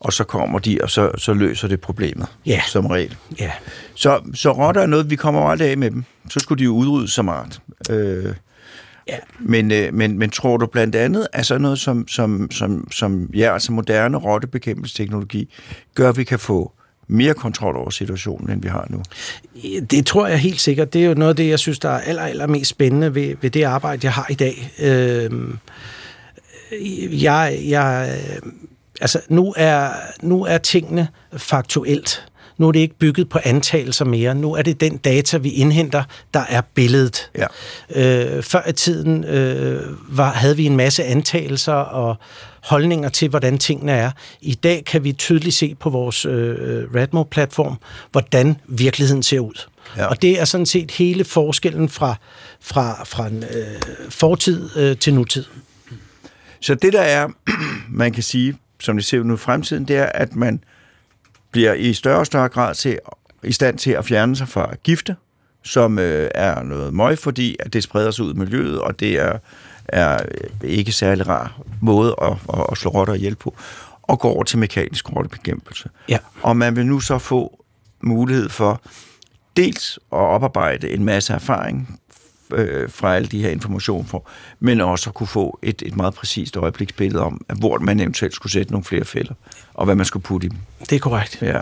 Og 0.00 0.12
så 0.12 0.24
kommer 0.24 0.58
de, 0.58 0.78
og 0.82 0.90
så, 0.90 1.10
så 1.18 1.34
løser 1.34 1.68
det 1.68 1.80
problemet, 1.80 2.26
Ja. 2.46 2.60
som 2.68 2.86
regel. 2.86 3.16
Ja, 3.40 3.50
Så, 3.94 4.20
så 4.34 4.52
rotter 4.52 4.80
er 4.82 4.86
noget, 4.86 5.10
vi 5.10 5.16
kommer 5.16 5.40
aldrig 5.40 5.70
af 5.70 5.78
med 5.78 5.90
dem. 5.90 6.04
Så 6.30 6.40
skulle 6.40 6.58
de 6.58 6.64
jo 6.64 6.70
udryddes 6.74 7.12
som 7.12 7.28
art. 7.28 7.60
Øh, 7.90 8.34
Ja. 9.08 9.16
men, 9.40 9.70
øh, 9.72 9.94
men, 9.94 10.18
men 10.18 10.30
tror 10.30 10.56
du 10.56 10.66
blandt 10.66 10.94
andet, 10.96 11.26
at 11.32 11.46
sådan 11.46 11.60
noget 11.62 11.78
som, 11.78 12.08
som, 12.08 12.50
som, 12.50 12.88
som 12.92 13.30
ja, 13.34 13.52
altså 13.52 13.72
moderne 13.72 14.16
rottebekæmpelsesteknologi, 14.16 15.54
gør, 15.94 16.08
at 16.08 16.16
vi 16.16 16.24
kan 16.24 16.38
få 16.38 16.72
mere 17.08 17.34
kontrol 17.34 17.76
over 17.76 17.90
situationen, 17.90 18.50
end 18.50 18.62
vi 18.62 18.68
har 18.68 18.86
nu? 18.90 19.02
det 19.90 20.06
tror 20.06 20.26
jeg 20.26 20.38
helt 20.38 20.60
sikkert. 20.60 20.92
Det 20.92 21.02
er 21.04 21.06
jo 21.06 21.14
noget 21.14 21.30
af 21.30 21.36
det, 21.36 21.48
jeg 21.48 21.58
synes, 21.58 21.78
der 21.78 21.88
er 21.88 21.98
aller, 22.00 22.22
aller 22.22 22.46
mest 22.46 22.70
spændende 22.70 23.14
ved, 23.14 23.34
ved 23.40 23.50
det 23.50 23.62
arbejde, 23.62 24.00
jeg 24.04 24.12
har 24.12 24.26
i 24.30 24.34
dag. 24.34 24.70
Øh, 24.82 25.30
jeg, 27.22 27.60
jeg, 27.68 28.18
altså, 29.00 29.20
nu 29.28 29.54
er, 29.56 29.90
nu 30.22 30.44
er 30.44 30.58
tingene 30.58 31.08
faktuelt. 31.36 32.26
Nu 32.60 32.68
er 32.68 32.72
det 32.72 32.80
ikke 32.80 32.98
bygget 32.98 33.28
på 33.28 33.38
antagelser 33.44 34.04
mere. 34.04 34.34
Nu 34.34 34.52
er 34.52 34.62
det 34.62 34.80
den 34.80 34.96
data, 34.96 35.36
vi 35.36 35.50
indhenter, 35.50 36.02
der 36.34 36.42
er 36.48 36.60
billedet. 36.74 37.30
Ja. 37.38 37.46
Øh, 37.90 38.42
før 38.42 38.68
i 38.68 38.72
tiden 38.72 39.24
øh, 39.24 39.82
var, 40.08 40.32
havde 40.32 40.56
vi 40.56 40.66
en 40.66 40.76
masse 40.76 41.04
antagelser 41.04 41.72
og 41.72 42.16
holdninger 42.62 43.08
til, 43.08 43.28
hvordan 43.28 43.58
tingene 43.58 43.92
er. 43.92 44.10
I 44.40 44.54
dag 44.54 44.84
kan 44.84 45.04
vi 45.04 45.12
tydeligt 45.12 45.54
se 45.54 45.74
på 45.74 45.90
vores 45.90 46.24
øh, 46.24 46.94
Radmo-platform, 46.94 47.78
hvordan 48.12 48.56
virkeligheden 48.68 49.22
ser 49.22 49.40
ud. 49.40 49.66
Ja. 49.96 50.06
Og 50.06 50.22
det 50.22 50.40
er 50.40 50.44
sådan 50.44 50.66
set 50.66 50.90
hele 50.90 51.24
forskellen 51.24 51.88
fra, 51.88 52.14
fra, 52.60 53.04
fra 53.04 53.26
en, 53.26 53.44
øh, 53.44 54.10
fortid 54.10 54.76
øh, 54.76 54.96
til 54.96 55.14
nutid. 55.14 55.44
Så 56.60 56.74
det 56.74 56.92
der 56.92 57.00
er, 57.00 57.28
man 58.02 58.12
kan 58.12 58.22
sige, 58.22 58.56
som 58.80 58.96
det 58.96 59.04
ser 59.04 59.18
ud 59.18 59.24
nu 59.24 59.34
i 59.34 59.36
fremtiden, 59.36 59.84
det 59.84 59.96
er, 59.96 60.06
at 60.06 60.36
man 60.36 60.64
bliver 61.50 61.74
i 61.74 61.92
større 61.92 62.18
og 62.18 62.26
større 62.26 62.48
grad 62.48 62.74
til, 62.74 62.98
i 63.44 63.52
stand 63.52 63.78
til 63.78 63.90
at 63.90 64.04
fjerne 64.04 64.36
sig 64.36 64.48
fra 64.48 64.74
gifte, 64.82 65.16
som 65.62 65.98
øh, 65.98 66.30
er 66.34 66.62
noget 66.62 66.94
møg, 66.94 67.18
fordi 67.18 67.56
at 67.60 67.72
det 67.72 67.82
spreder 67.82 68.10
sig 68.10 68.24
ud 68.24 68.34
i 68.34 68.36
miljøet, 68.36 68.80
og 68.80 69.00
det 69.00 69.18
er, 69.18 69.38
er 69.88 70.18
ikke 70.64 70.92
særlig 70.92 71.28
rar 71.28 71.60
måde 71.80 72.16
at, 72.22 72.32
at, 72.32 72.66
at 72.72 72.78
slå 72.78 72.90
rotter 72.90 73.14
ihjel 73.14 73.36
på, 73.36 73.56
og 74.02 74.18
går 74.20 74.34
over 74.34 74.44
til 74.44 74.58
mekanisk 74.58 75.16
rottebekæmpelse. 75.16 75.88
Ja. 76.08 76.18
Og 76.42 76.56
man 76.56 76.76
vil 76.76 76.86
nu 76.86 77.00
så 77.00 77.18
få 77.18 77.64
mulighed 78.00 78.48
for 78.48 78.82
dels 79.56 79.98
at 80.12 80.18
oparbejde 80.18 80.90
en 80.90 81.04
masse 81.04 81.32
erfaring 81.32 82.00
øh, 82.52 82.90
fra 82.90 83.16
alle 83.16 83.28
de 83.28 83.42
her 83.42 83.50
informationer, 83.50 84.04
for, 84.04 84.28
men 84.60 84.80
også 84.80 85.10
at 85.10 85.14
kunne 85.14 85.26
få 85.26 85.58
et, 85.62 85.82
et 85.86 85.96
meget 85.96 86.14
præcist 86.14 86.56
øjebliksbillede 86.56 87.22
om, 87.22 87.44
hvor 87.58 87.78
man 87.78 88.00
eventuelt 88.00 88.34
skulle 88.34 88.52
sætte 88.52 88.72
nogle 88.72 88.84
flere 88.84 89.04
fælder, 89.04 89.34
og 89.74 89.84
hvad 89.84 89.94
man 89.94 90.06
skulle 90.06 90.22
putte 90.22 90.46
i 90.46 90.48
dem. 90.50 90.58
Det 90.80 90.92
er 90.92 90.98
korrekt. 91.00 91.42
Ja. 91.42 91.60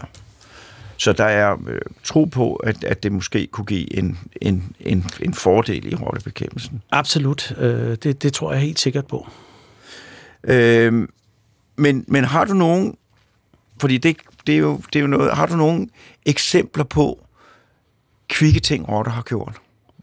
Så 0.96 1.12
der 1.12 1.24
er 1.24 1.56
øh, 1.68 1.80
tro 2.04 2.24
på, 2.24 2.54
at, 2.54 2.84
at 2.84 3.02
det 3.02 3.12
måske 3.12 3.46
kunne 3.46 3.64
give 3.64 3.98
en, 3.98 4.18
en, 4.42 4.72
en, 4.80 5.04
en 5.20 5.34
fordel 5.34 5.92
i 5.92 5.94
rottebekæmpelsen. 5.94 6.82
Absolut. 6.90 7.54
Øh, 7.58 7.96
det, 8.02 8.22
det 8.22 8.32
tror 8.32 8.52
jeg 8.52 8.62
helt 8.62 8.80
sikkert 8.80 9.06
på. 9.06 9.28
Øh, 10.44 11.08
men, 11.76 12.04
men 12.08 12.24
har 12.24 12.44
du 12.44 12.54
nogen, 12.54 12.96
fordi 13.80 13.98
det, 13.98 14.16
det, 14.46 14.54
er 14.54 14.58
jo, 14.58 14.80
det 14.92 14.98
er 14.98 15.00
jo 15.00 15.06
noget, 15.06 15.36
har 15.36 15.46
du 15.46 15.56
nogen 15.56 15.90
eksempler 16.26 16.84
på 16.84 17.24
kvikke 18.28 18.60
ting, 18.60 18.88
rotter 18.88 19.12
har 19.12 19.22
gjort? 19.22 19.60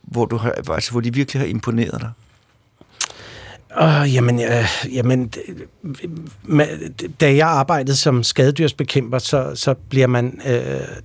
Hvor, 0.07 0.25
du 0.25 0.37
har, 0.37 0.51
altså, 0.51 0.91
hvor 0.91 1.01
de 1.01 1.13
virkelig 1.13 1.41
har 1.41 1.47
imponeret 1.47 2.01
dig? 2.01 2.11
Uh, 3.81 4.13
jamen, 4.13 4.39
uh, 4.39 4.95
jamen 4.95 5.31
da 7.21 7.35
jeg 7.35 7.47
arbejdede 7.47 7.95
som 7.95 8.23
skadedyrsbekæmper, 8.23 9.19
så, 9.19 9.51
så 9.55 9.73
bliver 9.73 10.07
man 10.07 10.41
uh, 10.45 10.51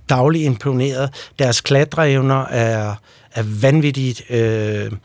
dagligt 0.09 0.45
imponeret. 0.45 1.31
Deres 1.39 1.61
klatreevner 1.61 2.45
er, 2.45 2.95
er 3.31 3.43
vanvittigt. 3.61 4.21
Uh, 4.29 4.97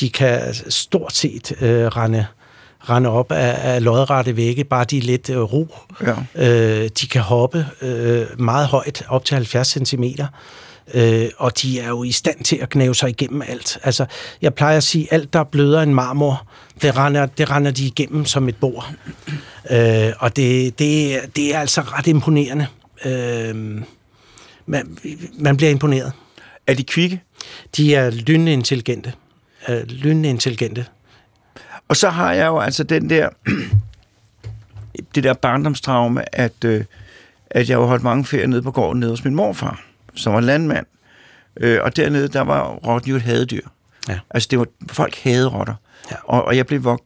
de 0.00 0.10
kan 0.14 0.54
stort 0.68 1.12
set 1.12 1.52
uh, 1.52 1.68
rende, 1.68 2.26
rende 2.80 3.10
op 3.10 3.32
af, 3.32 3.74
af 3.74 3.84
lodrette 3.84 4.36
vægge, 4.36 4.64
bare 4.64 4.84
de 4.84 4.98
er 4.98 5.02
lidt 5.02 5.30
uh, 5.30 5.52
ro. 5.52 5.76
Ja. 6.02 6.12
Uh, 6.82 6.88
de 7.00 7.08
kan 7.10 7.22
hoppe 7.22 7.66
uh, 7.82 8.40
meget 8.40 8.66
højt, 8.66 9.02
op 9.08 9.24
til 9.24 9.34
70 9.34 9.68
centimeter 9.68 10.26
øh, 10.26 10.30
og 11.36 11.62
de 11.62 11.80
er 11.80 11.88
jo 11.88 12.02
i 12.04 12.12
stand 12.12 12.44
til 12.44 12.56
at 12.56 12.68
knæve 12.68 12.94
sig 12.94 13.08
igennem 13.08 13.42
alt. 13.42 13.78
Altså, 13.82 14.06
jeg 14.42 14.54
plejer 14.54 14.76
at 14.76 14.82
sige, 14.82 15.12
alt 15.12 15.32
der 15.32 15.40
er 15.40 15.44
blødere 15.44 15.82
end 15.82 15.92
marmor, 15.92 16.46
det 16.82 16.96
render, 16.96 17.26
det 17.26 17.50
render 17.50 17.70
de 17.70 17.86
igennem 17.86 18.24
som 18.24 18.48
et 18.48 18.56
bord. 18.56 18.94
Øh, 19.70 20.12
og 20.18 20.36
det, 20.36 20.78
det, 20.78 21.20
det 21.36 21.54
er 21.54 21.58
altså 21.58 21.80
ret 21.80 22.06
imponerende. 22.06 22.66
Øh, 23.04 23.82
man, 24.66 24.98
man 25.38 25.56
bliver 25.56 25.70
imponeret. 25.70 26.12
Er 26.66 26.74
de 26.74 26.84
kvikke? 26.84 27.22
De 27.76 27.94
er 27.94 28.10
lynende 28.10 28.52
intelligente. 28.52 29.12
Øh, 29.68 29.82
lynende 29.86 30.28
intelligente. 30.28 30.86
Og 31.88 31.96
så 31.96 32.10
har 32.10 32.32
jeg 32.32 32.46
jo 32.46 32.58
altså 32.58 32.84
den 32.84 33.10
der, 33.10 33.28
det 35.14 35.24
der 35.24 35.34
barndomstraume, 35.34 36.34
at, 36.34 36.64
øh, 36.64 36.84
at 37.50 37.68
jeg 37.68 37.78
har 37.78 37.84
holdt 37.84 38.02
mange 38.02 38.24
ferier 38.24 38.46
nede 38.46 38.62
på 38.62 38.70
gården 38.70 39.00
nede 39.00 39.10
hos 39.10 39.24
min 39.24 39.34
morfar 39.34 39.91
som 40.14 40.34
var 40.34 40.40
landmand. 40.40 40.86
Øh, 41.60 41.78
og 41.82 41.96
dernede, 41.96 42.28
der 42.28 42.40
var 42.40 42.68
rotten 42.68 43.10
jo 43.10 43.16
et 43.16 43.22
hadedyr. 43.22 43.66
Ja. 44.08 44.18
Altså, 44.30 44.48
det 44.50 44.58
var, 44.58 44.66
folk 44.92 45.18
havde 45.22 45.48
rotter. 45.48 45.74
Ja. 46.10 46.16
Og, 46.24 46.44
og 46.44 46.56
jeg 46.56 46.66
blev 46.66 46.98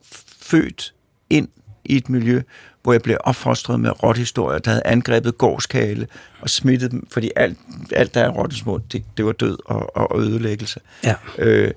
født 0.43 0.95
ind 1.31 1.49
i 1.85 1.97
et 1.97 2.09
miljø, 2.09 2.43
hvor 2.83 2.93
jeg 2.93 3.03
blev 3.03 3.17
opfostret 3.21 3.81
med 3.81 4.03
rothistorier, 4.03 4.59
der 4.59 4.71
havde 4.71 4.87
angrebet 4.87 5.39
gårdskale 5.39 6.07
og 6.41 6.51
smittet 6.51 6.91
dem, 6.91 7.07
fordi 7.11 7.31
alt, 7.37 7.59
alt 7.93 8.15
der 8.15 8.21
er 8.21 8.29
rottesmå, 8.29 8.81
det, 8.93 9.05
det 9.17 9.25
var 9.25 9.33
død 9.33 9.59
og, 9.65 9.97
og 9.97 10.21
ødelæggelse. 10.21 10.81
Ja. 11.05 11.15
Øh, 11.39 11.71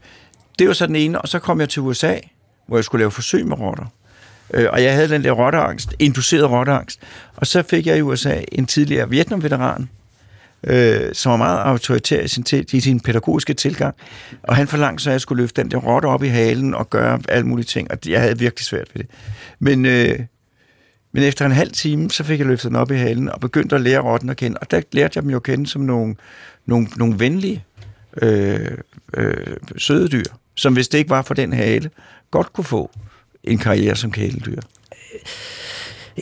det 0.60 0.68
var 0.68 0.74
så 0.74 0.88
den 0.88 0.96
ene, 0.96 1.22
og 1.22 1.28
så 1.28 1.40
kom 1.40 1.60
jeg 1.60 1.70
til 1.70 1.82
USA, 1.82 2.16
hvor 2.68 2.78
jeg 2.78 2.84
skulle 2.84 3.00
lave 3.00 3.12
forsøg 3.12 3.48
med 3.48 3.60
rotter. 3.60 3.86
Øh, 4.54 4.68
og 4.72 4.84
jeg 4.84 4.94
havde 4.94 5.10
den 5.10 5.24
der 5.24 5.32
rotteangst, 5.32 5.96
induceret 6.00 6.50
rotteangst. 6.52 7.00
Og 7.36 7.48
så 7.48 7.64
fik 7.64 7.88
jeg 7.88 7.98
i 7.98 8.02
USA 8.02 8.42
en 8.52 8.66
tidligere 8.66 9.10
Vietnam-veteran, 9.10 9.90
øh, 10.64 11.14
som 11.14 11.30
var 11.30 11.38
meget 11.38 11.60
autoritær 11.60 12.22
i 12.22 12.28
sin, 12.28 12.46
i 12.74 12.80
sin 12.80 13.00
pædagogiske 13.00 13.54
tilgang. 13.54 13.96
Og 14.44 14.56
han 14.56 14.68
forlangte 14.68 15.04
så, 15.04 15.10
at 15.10 15.12
jeg 15.12 15.22
skulle 15.22 15.44
løfte 15.44 15.62
den 15.62 15.72
der 15.72 15.78
rotte 15.78 16.06
op 16.06 16.24
i 16.24 16.28
halen 16.28 16.74
og 16.74 16.90
gøre 16.90 17.20
alle 17.30 17.48
mulige 17.48 17.66
ting, 17.66 17.92
og 17.92 17.98
jeg 18.08 18.22
havde 18.22 18.40
virkelig 18.40 18.66
svært 18.66 18.88
ved 18.94 19.04
det. 19.04 19.12
Men, 19.60 19.86
øh, 19.86 20.20
men 21.12 21.24
efter 21.24 21.46
en 21.46 21.52
halv 21.52 21.72
time, 21.72 22.12
så 22.12 22.24
fik 22.24 22.40
jeg 22.40 22.48
løftet 22.48 22.70
den 22.70 22.76
op 22.76 22.92
i 22.92 22.96
halen 22.96 23.30
og 23.30 23.40
begyndte 23.40 23.76
at 23.76 23.82
lære 23.82 24.00
rotten 24.00 24.30
at 24.30 24.38
kende. 24.38 24.58
Og 24.58 24.72
der 24.72 24.82
lærte 24.92 25.12
jeg 25.18 25.24
dem 25.24 25.32
jo 25.32 25.38
at 25.38 25.44
kende 25.44 25.68
som 25.68 25.82
nogle, 25.82 26.16
nogle, 26.66 26.88
nogle 26.98 27.20
venlige, 27.20 27.64
øh, 28.22 28.68
øh, 29.14 29.58
søde 29.78 30.08
dyr, 30.08 30.24
som 30.56 30.74
hvis 30.74 30.88
det 30.88 30.98
ikke 30.98 31.10
var 31.10 31.22
for 31.22 31.34
den 31.34 31.54
hale, 31.54 31.90
godt 32.32 32.54
kunne 32.54 32.66
få 32.66 32.92
en 33.44 33.58
karriere 33.58 33.96
som 33.96 34.12
kæledyr. 34.12 34.62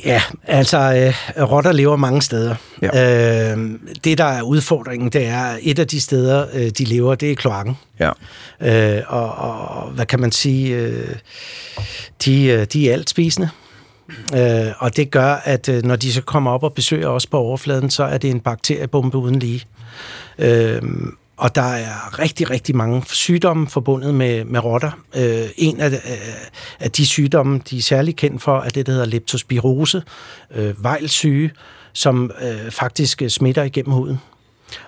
Ja, 0.05 0.21
altså 0.43 0.77
øh, 1.37 1.43
rotter 1.43 1.71
lever 1.71 1.95
mange 1.95 2.21
steder. 2.21 2.55
Ja. 2.81 3.51
Øh, 3.53 3.69
det, 4.03 4.17
der 4.17 4.23
er 4.23 4.41
udfordringen, 4.41 5.09
det 5.09 5.25
er, 5.25 5.57
et 5.61 5.79
af 5.79 5.87
de 5.87 6.01
steder, 6.01 6.45
øh, 6.53 6.69
de 6.69 6.83
lever, 6.83 7.15
det 7.15 7.31
er 7.31 7.35
kloakken. 7.35 7.77
Ja. 7.99 8.11
Øh, 8.61 9.03
og, 9.07 9.35
og 9.35 9.89
hvad 9.89 10.05
kan 10.05 10.19
man 10.19 10.31
sige, 10.31 10.75
øh, 10.75 11.15
de, 12.25 12.45
øh, 12.45 12.65
de 12.73 12.89
er 12.89 12.93
alt 12.93 13.09
spisende. 13.09 13.49
Øh, 14.35 14.67
og 14.79 14.97
det 14.97 15.11
gør, 15.11 15.33
at 15.33 15.69
øh, 15.69 15.83
når 15.83 15.95
de 15.95 16.13
så 16.13 16.21
kommer 16.21 16.51
op 16.51 16.63
og 16.63 16.73
besøger 16.73 17.07
os 17.07 17.27
på 17.27 17.37
overfladen, 17.37 17.89
så 17.89 18.03
er 18.03 18.17
det 18.17 18.29
en 18.29 18.39
bakteriebombe 18.39 19.17
uden 19.17 19.39
lige. 19.39 19.65
Øh, 20.39 20.81
og 21.37 21.55
der 21.55 21.61
er 21.61 22.19
rigtig, 22.19 22.49
rigtig 22.49 22.75
mange 22.75 23.03
sygdomme 23.07 23.67
forbundet 23.67 24.15
med, 24.15 24.45
med 24.45 24.63
rotter. 24.63 24.91
Øh, 25.15 25.49
en 25.57 25.79
af, 25.79 25.89
øh, 25.89 26.17
af 26.79 26.91
de 26.91 27.05
sygdomme, 27.05 27.61
de 27.69 27.77
er 27.77 27.81
særlig 27.81 28.15
kendt 28.15 28.41
for, 28.41 28.59
er 28.61 28.69
det, 28.69 28.85
der 28.85 28.91
hedder 28.91 29.05
leptospirose, 29.05 30.03
øh, 30.55 30.83
vejlsyge, 30.83 31.51
som 31.93 32.31
øh, 32.41 32.71
faktisk 32.71 33.21
øh, 33.21 33.29
smitter 33.29 33.63
igennem 33.63 33.93
huden. 33.93 34.19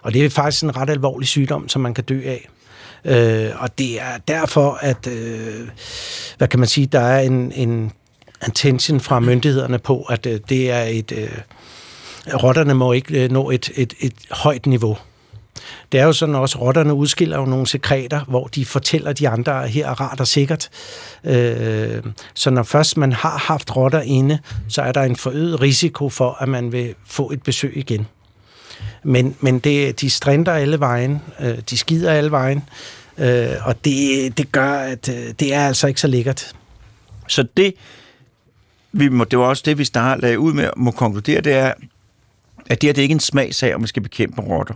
Og 0.02 0.14
det 0.14 0.26
er 0.26 0.30
faktisk 0.30 0.64
en 0.64 0.78
ret 0.78 0.90
alvorlig 0.90 1.28
sygdom, 1.28 1.70
som 1.70 1.82
man 1.82 1.94
kan 1.94 2.04
dø 2.04 2.22
af. 2.26 2.50
Øh, 3.06 3.52
og 3.62 3.78
det 3.78 4.02
er 4.02 4.18
derfor, 4.28 4.78
at, 4.82 5.08
øh, 5.08 5.68
hvad 6.38 6.48
kan 6.48 6.60
man 6.60 6.68
sige, 6.68 6.88
der 6.88 7.00
er 7.00 7.20
en, 7.20 7.52
en 7.52 7.92
attention 8.42 9.00
fra 9.00 9.20
myndighederne 9.20 9.80
på, 9.80 10.02
at 10.02 10.26
øh, 10.26 10.40
det 10.50 10.72
er 10.72 10.84
et... 10.84 11.12
Øh, 11.12 11.30
rotterne 12.34 12.74
må 12.74 12.94
ikke 12.94 13.24
øh, 13.24 13.32
nå 13.32 13.50
et, 13.50 13.72
et, 13.76 13.94
et 14.00 14.14
højt 14.32 14.66
niveau. 14.66 14.98
Det 15.92 16.00
er 16.00 16.06
jo 16.06 16.14
sådan 16.14 16.36
også, 16.36 16.60
rotterne 16.60 16.94
udskiller 16.94 17.38
jo 17.38 17.46
nogle 17.46 17.68
sekreter, 17.68 18.22
hvor 18.28 18.48
de 18.48 18.66
fortæller 18.66 19.14
de 19.14 19.30
andre, 19.30 19.64
at 19.64 19.70
her 19.70 19.88
er 19.88 20.02
rart 20.02 20.20
og 20.20 20.28
sikkert. 20.28 20.70
Øh, 21.24 22.04
så 22.34 22.50
når 22.50 22.64
først 22.64 22.98
man 22.98 23.12
har 23.12 23.38
haft 23.38 23.76
rotter 23.76 24.02
inde, 24.02 24.40
så 24.68 24.82
er 24.82 24.92
der 24.92 25.02
en 25.02 25.16
forøget 25.16 25.62
risiko 25.62 26.10
for, 26.10 26.38
at 26.40 26.50
man 26.50 26.72
vil 26.72 26.96
få 27.06 27.32
et 27.32 27.44
besøg 27.44 27.78
igen. 27.78 28.08
Men, 29.04 29.36
men 29.40 29.60
det, 29.60 30.02
de 30.02 30.10
strænder 30.10 30.52
alle 30.52 30.80
vejen, 30.80 31.22
øh, 31.40 31.58
de 31.70 31.78
skider 31.78 32.12
alle 32.12 32.32
vejen, 32.32 32.64
øh, 33.18 33.48
og 33.64 33.86
det, 33.86 34.38
det 34.38 34.52
gør, 34.52 34.72
at 34.72 35.10
øh, 35.10 35.34
det 35.40 35.54
er 35.54 35.68
altså 35.68 35.88
ikke 35.88 36.02
så 36.02 36.08
lækkert. 36.08 36.56
Så 37.28 37.48
det, 37.58 37.74
vi 38.92 39.10
må, 39.10 39.24
det 39.24 39.40
var 39.40 39.46
også 39.46 39.64
det, 39.66 39.78
vi 39.78 39.86
startede 39.86 40.40
ud 40.40 40.54
med, 40.54 40.70
må 40.78 40.92
konkludere, 40.92 41.42
det 41.42 41.54
er, 41.54 41.74
at 42.70 42.82
det 42.82 42.88
her 42.88 42.94
det 42.94 43.02
er 43.02 43.04
ikke 43.04 43.14
en 43.14 43.20
smagsag, 43.20 43.76
om 43.76 43.82
vi 43.82 43.88
skal 43.88 44.04
bekæmpe 44.04 44.42
rotter. 44.42 44.74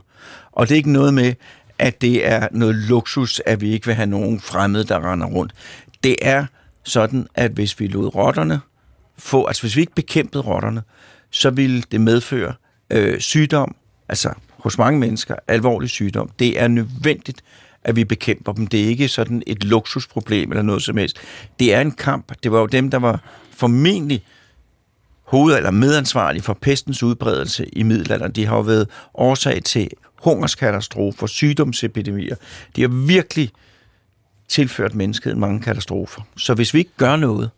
Og 0.51 0.67
det 0.67 0.75
er 0.75 0.77
ikke 0.77 0.91
noget 0.91 1.13
med, 1.13 1.34
at 1.79 2.01
det 2.01 2.27
er 2.27 2.47
noget 2.51 2.75
luksus, 2.75 3.41
at 3.45 3.62
vi 3.62 3.71
ikke 3.71 3.86
vil 3.86 3.95
have 3.95 4.06
nogen 4.06 4.39
fremmede, 4.39 4.84
der 4.84 5.12
render 5.12 5.27
rundt. 5.27 5.53
Det 6.03 6.15
er 6.21 6.45
sådan, 6.84 7.27
at 7.36 7.51
hvis 7.51 7.79
vi 7.79 7.88
lod 7.88 8.15
rotterne 8.15 8.62
få, 9.17 9.45
altså 9.45 9.63
hvis 9.63 9.75
vi 9.75 9.82
ikke 9.82 9.95
bekæmpede 9.95 10.43
rotterne, 10.43 10.82
så 11.29 11.49
ville 11.49 11.84
det 11.91 12.01
medføre 12.01 12.53
øh, 12.89 13.19
sygdom, 13.19 13.75
altså 14.10 14.34
hos 14.58 14.77
mange 14.77 14.99
mennesker, 14.99 15.36
alvorlig 15.47 15.89
sygdom. 15.89 16.29
Det 16.39 16.62
er 16.62 16.67
nødvendigt, 16.67 17.43
at 17.84 17.95
vi 17.95 18.03
bekæmper 18.03 18.53
dem. 18.53 18.67
Det 18.67 18.84
er 18.84 18.88
ikke 18.88 19.08
sådan 19.08 19.43
et 19.47 19.63
luksusproblem 19.63 20.51
eller 20.51 20.62
noget 20.62 20.84
som 20.84 20.97
helst. 20.97 21.17
Det 21.60 21.73
er 21.73 21.82
en 21.82 21.91
kamp. 21.91 22.34
Det 22.43 22.51
var 22.51 22.60
jo 22.60 22.65
dem, 22.65 22.91
der 22.91 22.99
var 22.99 23.19
formentlig 23.51 24.23
hoved- 25.34 25.58
eller 25.58 25.72
medansvarlig 25.72 26.43
for 26.43 26.54
pestens 26.62 27.04
udbredelse 27.04 27.65
i 27.74 27.84
middelalderen. 27.84 28.32
De 28.32 28.46
har 28.46 28.56
jo 28.56 28.62
været 28.62 28.88
årsag 29.13 29.63
til 29.63 29.89
hungerskatastrofer, 30.24 31.28
sygdomsepidemier. 31.28 32.36
De 32.76 32.82
har 32.82 33.08
virkelig 33.08 33.52
tilført 34.48 34.96
menneskeheden 34.96 35.39
mange 35.39 35.62
katastrofer. 35.62 36.22
Så 36.38 36.54
hvis 36.54 36.74
vi 36.74 36.80
ikke 36.80 36.91
gør 36.98 37.15
noget, 37.15 37.50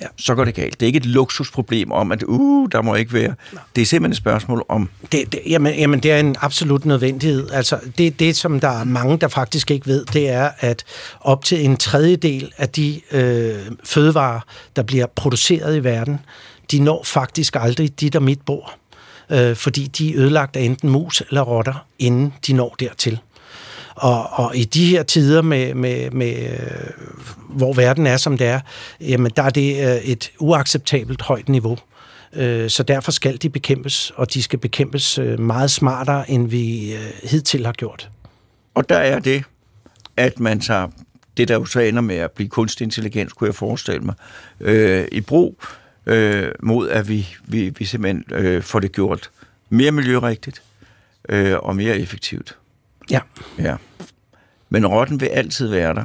ja. 0.00 0.06
så 0.16 0.34
går 0.34 0.44
det 0.44 0.54
galt. 0.54 0.80
Det 0.80 0.86
er 0.86 0.86
ikke 0.86 0.96
et 0.96 1.06
luksusproblem 1.06 1.92
om, 1.92 2.12
at 2.12 2.22
uh, 2.22 2.68
der 2.72 2.82
må 2.82 2.94
ikke 2.94 3.12
være. 3.12 3.34
Det 3.76 3.82
er 3.82 3.86
simpelthen 3.86 4.12
et 4.12 4.16
spørgsmål 4.16 4.64
om... 4.68 4.90
Det, 5.12 5.32
det, 5.32 5.40
jamen, 5.46 5.74
jamen, 5.74 6.00
det 6.00 6.12
er 6.12 6.18
en 6.18 6.36
absolut 6.40 6.84
nødvendighed. 6.84 7.50
Altså, 7.50 7.78
det, 7.98 8.20
det, 8.20 8.36
som 8.36 8.60
der 8.60 8.80
er 8.80 8.84
mange, 8.84 9.18
der 9.18 9.28
faktisk 9.28 9.70
ikke 9.70 9.86
ved, 9.86 10.04
det 10.04 10.28
er, 10.28 10.50
at 10.58 10.84
op 11.20 11.44
til 11.44 11.64
en 11.64 11.76
tredjedel 11.76 12.52
af 12.56 12.68
de 12.68 13.00
øh, 13.12 13.54
fødevarer, 13.84 14.40
der 14.76 14.82
bliver 14.82 15.06
produceret 15.06 15.76
i 15.76 15.84
verden, 15.84 16.20
de 16.70 16.80
når 16.80 17.02
faktisk 17.04 17.56
aldrig 17.56 18.00
dit 18.00 18.16
og 18.16 18.22
mit 18.22 18.40
bord 18.46 18.78
øh, 19.30 19.56
fordi 19.56 19.86
de 19.86 20.10
er 20.10 20.18
ødelagt 20.18 20.56
af 20.56 20.62
enten 20.62 20.90
mus 20.90 21.22
eller 21.28 21.42
rotter, 21.42 21.86
inden 21.98 22.34
de 22.46 22.52
når 22.52 22.74
dertil. 22.80 23.18
Og, 24.04 24.30
og 24.32 24.56
i 24.56 24.64
de 24.64 24.86
her 24.86 25.02
tider, 25.02 25.42
med, 25.42 25.74
med, 25.74 26.10
med, 26.10 26.52
øh, 26.52 26.90
hvor 27.48 27.72
verden 27.72 28.06
er, 28.06 28.16
som 28.16 28.38
det 28.38 28.46
er, 28.46 28.60
jamen, 29.00 29.32
der 29.36 29.42
er 29.42 29.50
det 29.50 29.88
øh, 29.88 29.96
et 29.96 30.32
uacceptabelt 30.38 31.22
højt 31.22 31.48
niveau. 31.48 31.78
Øh, 32.32 32.70
så 32.70 32.82
derfor 32.82 33.12
skal 33.12 33.42
de 33.42 33.50
bekæmpes, 33.50 34.12
og 34.16 34.34
de 34.34 34.42
skal 34.42 34.58
bekæmpes 34.58 35.18
meget 35.38 35.70
smartere, 35.70 36.30
end 36.30 36.48
vi 36.48 36.94
hidtil 37.22 37.66
har 37.66 37.72
gjort. 37.72 38.10
Og 38.74 38.88
der 38.88 38.96
er 38.96 39.18
det, 39.18 39.44
at 40.16 40.40
man 40.40 40.60
tager 40.60 40.88
det, 41.36 41.48
der 41.48 41.54
jo 41.54 41.64
så 41.64 41.80
ender 41.80 42.02
med 42.02 42.16
at 42.16 42.30
blive 42.30 42.48
kunstig 42.48 42.84
intelligens, 42.84 43.32
kunne 43.32 43.48
jeg 43.48 43.54
forestille 43.54 44.00
mig, 44.00 44.14
øh, 44.60 45.08
i 45.12 45.20
brug, 45.20 45.62
øh, 46.06 46.52
mod 46.62 46.88
at 46.88 47.08
vi, 47.08 47.28
vi, 47.44 47.68
vi 47.78 47.84
simpelthen 47.84 48.24
øh, 48.30 48.62
får 48.62 48.80
det 48.80 48.92
gjort 48.92 49.30
mere 49.68 49.92
miljørigtigt 49.92 50.62
øh, 51.28 51.58
og 51.58 51.76
mere 51.76 51.98
effektivt. 51.98 52.56
Ja. 53.10 53.20
ja. 53.58 53.76
Men 54.68 54.86
rotten 54.86 55.20
vil 55.20 55.26
altid 55.26 55.68
være 55.68 55.94
der. 55.94 56.04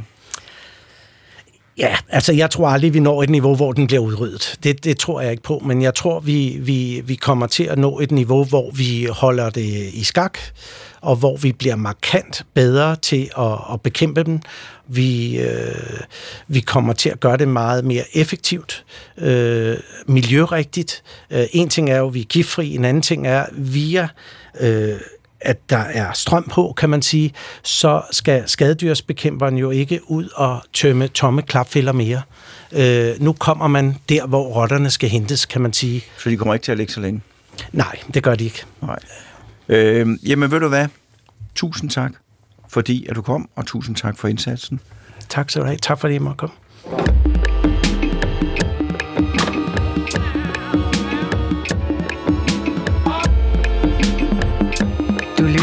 Ja, 1.79 1.95
altså 2.09 2.33
jeg 2.33 2.49
tror 2.49 2.67
aldrig, 2.67 2.93
vi 2.93 2.99
når 2.99 3.23
et 3.23 3.29
niveau, 3.29 3.55
hvor 3.55 3.71
den 3.73 3.87
bliver 3.87 4.01
udryddet. 4.01 4.59
Det, 4.63 4.83
det 4.83 4.97
tror 4.97 5.21
jeg 5.21 5.31
ikke 5.31 5.43
på, 5.43 5.61
men 5.65 5.81
jeg 5.81 5.95
tror, 5.95 6.19
vi, 6.19 6.57
vi, 6.61 7.01
vi 7.05 7.15
kommer 7.15 7.47
til 7.47 7.63
at 7.63 7.77
nå 7.77 7.99
et 7.99 8.11
niveau, 8.11 8.43
hvor 8.43 8.71
vi 8.71 9.07
holder 9.11 9.49
det 9.49 9.89
i 9.93 10.03
skak, 10.03 10.37
og 11.01 11.15
hvor 11.15 11.37
vi 11.37 11.51
bliver 11.51 11.75
markant 11.75 12.45
bedre 12.53 12.95
til 12.95 13.29
at, 13.37 13.53
at 13.73 13.81
bekæmpe 13.81 14.23
dem. 14.23 14.39
Vi, 14.87 15.39
øh, 15.39 16.01
vi 16.47 16.59
kommer 16.59 16.93
til 16.93 17.09
at 17.09 17.19
gøre 17.19 17.37
det 17.37 17.47
meget 17.47 17.85
mere 17.85 18.03
effektivt, 18.13 18.85
øh, 19.17 19.77
miljørigtigt. 20.07 21.03
Øh, 21.31 21.45
en 21.51 21.69
ting 21.69 21.89
er 21.89 21.97
jo, 21.97 22.07
at 22.07 22.13
vi 22.13 22.21
er 22.21 22.25
giftfri, 22.25 22.75
en 22.75 22.85
anden 22.85 23.03
ting 23.03 23.27
er 23.27 23.45
via... 23.51 24.07
Øh, 24.59 24.95
at 25.41 25.69
der 25.69 25.77
er 25.77 26.13
strøm 26.13 26.43
på, 26.51 26.73
kan 26.77 26.89
man 26.89 27.01
sige, 27.01 27.33
så 27.63 28.01
skal 28.11 28.43
skadedyrsbekæmperen 28.47 29.57
jo 29.57 29.69
ikke 29.69 30.11
ud 30.11 30.29
og 30.35 30.61
tømme 30.73 31.07
tomme 31.07 31.41
klapfælder 31.41 31.91
mere. 31.91 32.21
Øh, 32.71 33.21
nu 33.21 33.33
kommer 33.33 33.67
man 33.67 33.97
der, 34.09 34.27
hvor 34.27 34.43
rotterne 34.43 34.89
skal 34.89 35.09
hentes, 35.09 35.45
kan 35.45 35.61
man 35.61 35.73
sige. 35.73 36.03
Så 36.17 36.29
de 36.29 36.37
kommer 36.37 36.53
ikke 36.53 36.63
til 36.63 36.71
at 36.71 36.77
ligge 36.77 36.93
så 36.93 36.99
længe? 36.99 37.21
Nej, 37.71 37.99
det 38.13 38.23
gør 38.23 38.35
de 38.35 38.43
ikke. 38.43 38.63
Nej. 38.81 38.99
Øh, 39.69 40.07
jamen 40.29 40.51
ved 40.51 40.59
du 40.59 40.67
hvad? 40.67 40.87
Tusind 41.55 41.89
tak, 41.89 42.11
fordi 42.69 43.05
at 43.09 43.15
du 43.15 43.21
kom, 43.21 43.49
og 43.55 43.65
tusind 43.65 43.95
tak 43.95 44.17
for 44.17 44.27
indsatsen. 44.27 44.79
Tak 45.29 45.49
skal 45.49 45.61
du 45.61 45.67
have. 45.67 45.77
Tak 45.77 45.99
fordi 45.99 46.13
jeg 46.13 46.21
måtte 46.21 46.37
komme. 46.37 46.55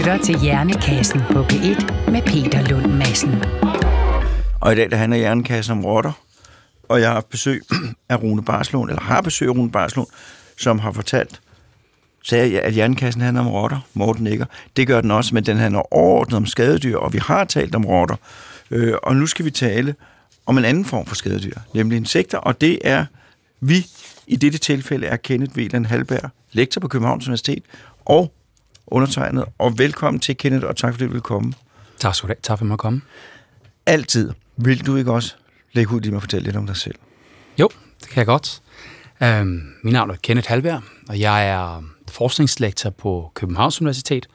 Lytter 0.06 0.24
til 0.24 0.40
Hjernekassen 0.40 1.20
på 1.32 1.42
P1 1.42 2.10
med 2.10 2.22
Peter 2.22 2.68
Lund 2.70 2.92
Madsen. 2.92 3.44
Og 4.60 4.72
i 4.72 4.76
dag 4.76 4.90
der 4.90 4.96
handler 4.96 5.18
Hjernekassen 5.18 5.78
om 5.78 5.84
rotter, 5.84 6.12
og 6.88 7.00
jeg 7.00 7.12
har 7.12 7.20
besøg 7.30 7.62
af 8.08 8.22
Rune 8.22 8.44
Barslund, 8.44 8.90
eller 8.90 9.02
har 9.02 9.20
besøg 9.20 9.48
af 9.48 9.52
Rune 9.52 9.70
Barslund, 9.70 10.06
som 10.58 10.78
har 10.78 10.92
fortalt, 10.92 11.40
sagde 12.24 12.52
jeg, 12.52 12.62
at 12.62 12.72
hjernekassen 12.72 13.22
handler 13.22 13.40
om 13.40 13.48
rotter, 13.48 13.80
Morten 13.94 14.26
ikke. 14.26 14.46
Det 14.76 14.86
gør 14.86 15.00
den 15.00 15.10
også, 15.10 15.34
men 15.34 15.46
den 15.46 15.56
handler 15.56 15.94
overordnet 15.94 16.36
om 16.36 16.46
skadedyr, 16.46 16.96
og 16.96 17.12
vi 17.12 17.18
har 17.18 17.44
talt 17.44 17.74
om 17.74 17.84
rotter. 17.84 18.16
Øh, 18.70 18.94
og 19.02 19.16
nu 19.16 19.26
skal 19.26 19.44
vi 19.44 19.50
tale 19.50 19.94
om 20.46 20.58
en 20.58 20.64
anden 20.64 20.84
form 20.84 21.06
for 21.06 21.14
skadedyr, 21.14 21.58
nemlig 21.74 21.96
insekter, 21.96 22.38
og 22.38 22.60
det 22.60 22.78
er 22.84 23.04
vi, 23.60 23.86
i 24.26 24.36
dette 24.36 24.58
tilfælde 24.58 25.06
er 25.06 25.16
Kenneth 25.16 25.56
Veland 25.56 25.86
Halberg, 25.86 26.30
lektor 26.52 26.80
på 26.80 26.88
Københavns 26.88 27.26
Universitet, 27.26 27.62
og 28.04 28.32
undertegnet, 28.86 29.44
og 29.58 29.78
velkommen 29.78 30.20
til 30.20 30.36
Kenneth, 30.36 30.66
og 30.66 30.76
tak 30.76 30.94
fordi 30.94 31.06
du 31.06 31.12
vil 31.12 31.20
komme. 31.20 31.52
Tak 31.98 32.14
skal 32.14 32.28
du 32.28 32.30
have. 32.30 32.40
Tak 32.42 32.58
for 32.58 32.72
at 32.72 32.78
komme. 32.78 33.00
Altid. 33.86 34.32
Vil 34.56 34.86
du 34.86 34.96
ikke 34.96 35.12
også 35.12 35.34
lægge 35.72 35.94
ud 35.94 36.00
lige 36.00 36.10
med 36.10 36.18
at 36.18 36.22
fortælle 36.22 36.44
lidt 36.44 36.56
om 36.56 36.66
dig 36.66 36.76
selv? 36.76 36.94
Jo, 37.58 37.68
det 38.00 38.08
kan 38.08 38.18
jeg 38.18 38.26
godt. 38.26 38.62
Øhm, 39.22 39.62
mit 39.82 39.92
navn 39.92 40.10
er 40.10 40.14
Kenneth 40.22 40.48
Halberg, 40.48 40.82
og 41.08 41.20
jeg 41.20 41.48
er 41.48 41.82
forskningslektor 42.08 42.90
på 42.90 43.30
Københavns 43.34 43.80
Universitet, 43.80 44.28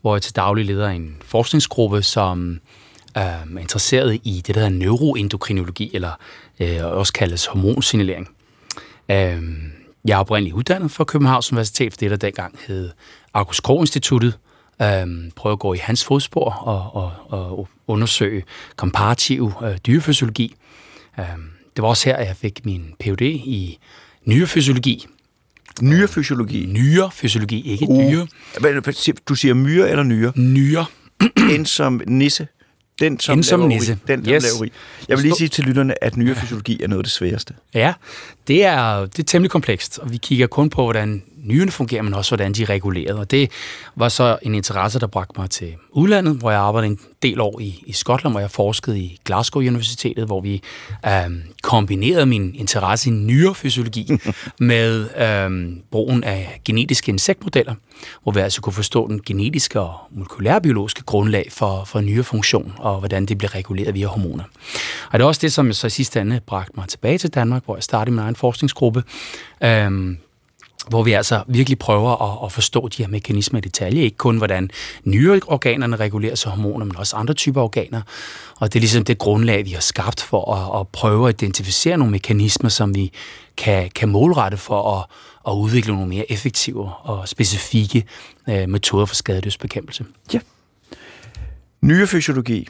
hvor 0.00 0.14
jeg 0.14 0.22
til 0.22 0.36
daglig 0.36 0.64
leder 0.64 0.88
en 0.88 1.16
forskningsgruppe, 1.24 2.02
som 2.02 2.60
øh, 3.16 3.22
er 3.22 3.58
interesseret 3.58 4.20
i 4.24 4.42
det, 4.46 4.54
der 4.54 4.60
hedder 4.60 4.78
neuroendokrinologi, 4.78 5.90
eller 5.94 6.12
øh, 6.60 6.84
også 6.84 7.12
kaldes 7.12 7.46
hormonsignalering. 7.46 8.28
Øh, 9.10 9.42
jeg 10.04 10.14
er 10.14 10.18
oprindeligt 10.18 10.54
uddannet 10.54 10.90
fra 10.90 11.04
Københavns 11.04 11.52
Universitet, 11.52 11.92
for 11.92 11.98
det 11.98 12.10
der 12.10 12.16
dengang 12.16 12.58
hed 12.66 12.90
August 13.38 13.62
Krog 13.62 13.80
Instituttet. 13.80 14.38
Øh, 14.82 15.06
prøve 15.36 15.52
at 15.52 15.58
gå 15.58 15.74
i 15.74 15.78
hans 15.78 16.04
fodspor 16.04 16.50
og, 16.50 16.94
og, 16.94 17.12
og 17.32 17.68
undersøge 17.86 18.44
komparativ 18.76 19.52
øh, 19.64 19.76
dyrefysiologi. 19.86 20.54
Øh, 21.18 21.24
det 21.76 21.82
var 21.82 21.88
også 21.88 22.08
her, 22.08 22.18
jeg 22.18 22.36
fik 22.36 22.64
min 22.64 22.94
Ph.D. 23.00 23.22
i 23.22 23.78
nyrefysiologi, 24.24 25.06
Nyrefysiologi. 25.82 26.66
Nyrefysiologi, 26.66 27.62
ikke 27.70 27.88
uh. 27.88 28.10
dyre. 28.10 28.26
Du 29.28 29.34
siger 29.34 29.54
myre 29.54 29.90
eller 29.90 30.02
nyre? 30.02 30.32
Nyre. 30.36 30.86
en 31.54 31.66
som 31.66 32.00
nisse. 32.06 32.48
Den 33.00 33.20
som, 33.20 33.42
som 33.42 33.60
nisse. 33.60 33.98
Den, 34.08 34.24
som 34.24 34.34
yes. 34.34 34.42
laver 34.42 34.70
Jeg 35.08 35.16
vil 35.16 35.24
lige 35.24 35.34
sige 35.34 35.48
til 35.48 35.64
lytterne, 35.64 36.04
at 36.04 36.16
nyrefysiologi 36.16 36.82
er 36.82 36.88
noget 36.88 37.00
af 37.00 37.04
det 37.04 37.12
sværeste. 37.12 37.54
Ja, 37.74 37.94
det 38.48 38.64
er, 38.64 39.00
det 39.00 39.18
er 39.18 39.22
temmelig 39.22 39.50
komplekst, 39.50 39.98
og 39.98 40.12
vi 40.12 40.16
kigger 40.16 40.46
kun 40.46 40.70
på, 40.70 40.82
hvordan 40.82 41.22
nyrene 41.44 41.70
fungerer, 41.70 42.02
men 42.02 42.14
også 42.14 42.30
hvordan 42.30 42.52
de 42.52 42.62
er 42.62 42.68
reguleret. 42.68 43.18
Og 43.18 43.30
det 43.30 43.50
var 43.96 44.08
så 44.08 44.38
en 44.42 44.54
interesse, 44.54 44.98
der 44.98 45.06
bragte 45.06 45.40
mig 45.40 45.50
til 45.50 45.74
udlandet, 45.90 46.36
hvor 46.36 46.50
jeg 46.50 46.60
arbejdede 46.60 46.90
en 46.90 46.98
del 47.22 47.40
år 47.40 47.60
i, 47.60 47.82
i 47.86 47.92
Skotland, 47.92 48.32
hvor 48.32 48.40
jeg 48.40 48.50
forskede 48.50 49.00
i 49.00 49.18
Glasgow 49.24 49.62
Universitetet, 49.62 50.26
hvor 50.26 50.40
vi 50.40 50.62
øhm, 51.06 51.42
kombinerede 51.62 52.26
min 52.26 52.54
interesse 52.54 53.08
i 53.08 53.12
nyrefysiologi 53.12 54.08
med 54.58 55.08
øhm, 55.16 55.82
brugen 55.90 56.24
af 56.24 56.60
genetiske 56.64 57.08
insektmodeller, 57.08 57.74
hvor 58.22 58.32
vi 58.32 58.40
altså 58.40 58.60
kunne 58.60 58.72
forstå 58.72 59.08
den 59.08 59.20
genetiske 59.26 59.80
og 59.80 59.94
molekylærbiologiske 60.10 61.02
grundlag 61.02 61.48
for, 61.50 61.84
for 61.84 62.00
nyrefunktion, 62.00 62.72
og 62.78 62.98
hvordan 62.98 63.26
det 63.26 63.38
bliver 63.38 63.54
reguleret 63.54 63.94
via 63.94 64.06
hormoner. 64.06 64.44
Og 65.12 65.18
det 65.18 65.24
er 65.24 65.28
også 65.28 65.40
det, 65.40 65.52
som 65.52 65.72
så 65.72 65.86
i 65.86 65.90
sidste 65.90 66.20
ende 66.20 66.40
bragte 66.46 66.72
mig 66.76 66.88
tilbage 66.88 67.18
til 67.18 67.30
Danmark, 67.30 67.64
hvor 67.64 67.76
jeg 67.76 67.82
startede 67.82 68.14
min 68.14 68.24
egen 68.24 68.36
forskningsgruppe, 68.36 69.02
øhm, 69.64 70.18
hvor 70.88 71.02
vi 71.02 71.12
altså 71.12 71.42
virkelig 71.46 71.78
prøver 71.78 72.22
at, 72.22 72.46
at 72.46 72.52
forstå 72.52 72.88
de 72.88 73.02
her 73.02 73.08
mekanismer 73.10 73.58
i 73.58 73.60
detalje. 73.60 74.02
Ikke 74.02 74.16
kun, 74.16 74.36
hvordan 74.36 74.70
nyreorganerne 75.04 75.96
regulerer 75.96 76.34
sig 76.34 76.52
hormoner, 76.52 76.84
men 76.84 76.96
også 76.96 77.16
andre 77.16 77.34
typer 77.34 77.62
organer. 77.62 78.02
Og 78.56 78.72
det 78.72 78.78
er 78.78 78.80
ligesom 78.80 79.04
det 79.04 79.18
grundlag, 79.18 79.64
vi 79.64 79.70
har 79.70 79.80
skabt 79.80 80.20
for 80.20 80.54
at, 80.54 80.80
at 80.80 80.88
prøve 80.88 81.28
at 81.28 81.42
identificere 81.42 81.96
nogle 81.96 82.10
mekanismer, 82.10 82.70
som 82.70 82.94
vi 82.94 83.12
kan, 83.56 83.90
kan 83.94 84.08
målrette 84.08 84.56
for 84.56 84.98
at, 84.98 85.04
at 85.48 85.52
udvikle 85.52 85.92
nogle 85.92 86.08
mere 86.08 86.32
effektive 86.32 86.92
og 86.94 87.28
specifikke 87.28 88.04
øh, 88.48 88.68
metoder 88.68 89.06
for 89.06 89.14
skadedyrsbekæmpelse. 89.14 90.04
Ja. 90.32 90.38
Nyrefysiologi. 91.80 92.68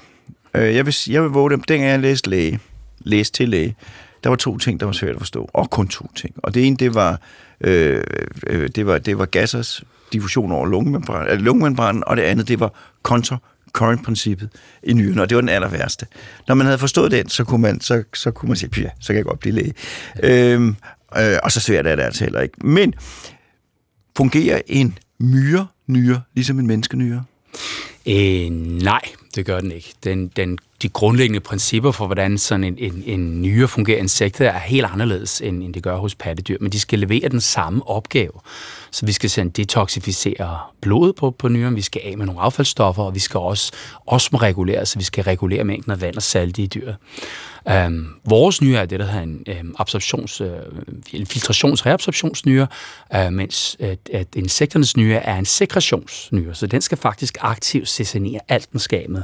Øh, 0.55 0.75
jeg 0.75 0.87
vil, 0.87 0.95
jeg 1.09 1.23
vil 1.23 1.31
våge 1.31 1.51
dem, 1.51 1.63
dengang 1.63 1.91
jeg 1.91 2.01
læste 2.01 2.31
læge, 2.31 2.61
læste 2.99 3.37
til 3.37 3.49
læge, 3.49 3.77
der 4.25 4.29
var 4.29 4.37
to 4.37 4.59
ting, 4.59 4.81
der 4.81 4.87
var 4.87 4.93
svært 4.93 5.15
at 5.15 5.21
forstå, 5.21 5.51
og 5.53 5.71
kun 5.71 5.89
to 5.89 6.11
ting. 6.15 6.35
Og 6.43 6.55
det 6.55 6.67
ene, 6.67 6.77
det 6.77 6.95
var, 6.95 7.21
øh, 7.61 8.05
øh 8.47 8.69
det 8.75 8.87
var, 8.87 8.99
det 8.99 9.19
var 9.19 9.27
gassers 9.27 9.85
diffusion 10.13 10.53
over 10.53 10.67
lungemembranen, 10.67 11.41
lungemembranen, 11.41 12.05
og 12.07 12.17
det 12.17 12.23
andet, 12.23 12.49
det 12.49 12.61
var 12.61 12.73
kontor 13.03 13.43
current-princippet 13.73 14.49
i 14.83 14.93
nyren, 14.93 15.19
og 15.19 15.29
det 15.29 15.37
var 15.37 15.41
den 15.41 15.49
aller 15.49 15.69
værste. 15.69 16.07
Når 16.49 16.55
man 16.55 16.67
havde 16.67 16.79
forstået 16.79 17.11
den, 17.11 17.29
så 17.29 17.45
kunne 17.45 17.63
man, 17.63 17.81
så, 17.81 18.03
så 18.15 18.31
kunne 18.31 18.49
man 18.49 18.57
sige, 18.57 18.71
ja, 18.77 18.91
så 19.01 19.07
kan 19.07 19.17
jeg 19.17 19.25
godt 19.25 19.41
blive 19.41 19.55
læge. 19.55 19.75
Øhm, 20.23 20.77
øh, 21.17 21.39
og 21.43 21.53
så 21.53 21.61
svært 21.61 21.87
er 21.87 21.97
det 21.97 22.03
altså 22.03 22.25
heller 22.25 22.41
ikke. 22.41 22.67
Men 22.67 22.95
fungerer 24.17 24.61
en 24.67 24.99
myre 25.19 25.67
nyre 25.87 26.23
ligesom 26.35 26.59
en 26.59 26.67
menneskenyre? 26.67 27.25
Øh, 28.07 28.51
nej, 28.83 29.01
det 29.35 29.47
gør 29.47 29.61
den 29.61 29.73
ikke. 29.73 29.95
Den, 30.05 30.29
den, 30.29 30.59
de 30.83 30.89
grundlæggende 30.89 31.41
principper 31.41 31.91
for, 31.91 32.07
hvordan 32.07 32.39
sådan 32.39 32.65
en, 32.65 32.79
en, 32.79 33.03
en 33.07 33.43
nyre 33.43 33.69
fungerer 33.69 33.99
insekter, 33.99 34.51
er 34.51 34.59
helt 34.59 34.87
anderledes, 34.87 35.41
end, 35.41 35.63
end 35.63 35.75
det 35.75 35.83
gør 35.83 35.97
hos 35.97 36.15
pattedyr. 36.15 36.57
Men 36.61 36.73
de 36.73 36.81
skal 36.81 36.99
levere 36.99 37.29
den 37.29 37.41
samme 37.41 37.89
opgave. 37.89 38.33
Så 38.91 39.07
vi 39.07 39.13
skal 39.13 39.31
sådan 39.31 39.51
detoxificere 39.51 40.59
blodet 40.81 41.15
på, 41.15 41.31
på 41.31 41.49
nyren, 41.49 41.77
vi 41.77 41.83
skal 41.83 42.03
af 42.05 42.19
med 42.19 42.27
nogle 42.27 42.41
affaldsstoffer, 42.41 43.03
og 43.03 43.15
vi 43.15 43.21
skal 43.21 43.39
også 43.39 43.73
osmoregulere, 44.07 44.87
så 44.87 44.99
vi 44.99 45.05
skal 45.05 45.25
regulere 45.25 45.65
mængden 45.65 45.93
af 45.93 46.01
vand 46.01 46.17
og 46.17 46.23
salt 46.23 46.59
i 46.59 46.67
dyret. 46.67 46.97
Um, 47.87 48.15
vores 48.25 48.63
nyre 48.63 48.81
er 48.81 48.87
det, 48.87 49.01
der 49.01 49.07
hedder 49.07 49.23
en 49.23 49.45
um, 49.61 49.75
absorptions, 49.79 50.41
uh, 50.41 50.49
en 51.13 51.27
filtrationsreabsorptionsnyre, 51.27 52.67
uh, 53.17 53.33
mens 53.33 53.77
at, 53.81 53.99
at 54.13 54.29
insekternes 54.37 54.97
nyre 54.97 55.19
er 55.19 55.39
en 55.39 55.45
sekretionsnyre, 55.45 56.55
så 56.55 56.67
den 56.67 56.81
skal 56.81 56.99
faktisk 56.99 57.39
aktivt 57.41 57.89
sessionere 57.89 58.41
alt 58.49 58.73
den 58.73 58.81
skal 58.81 59.11
med. 59.11 59.23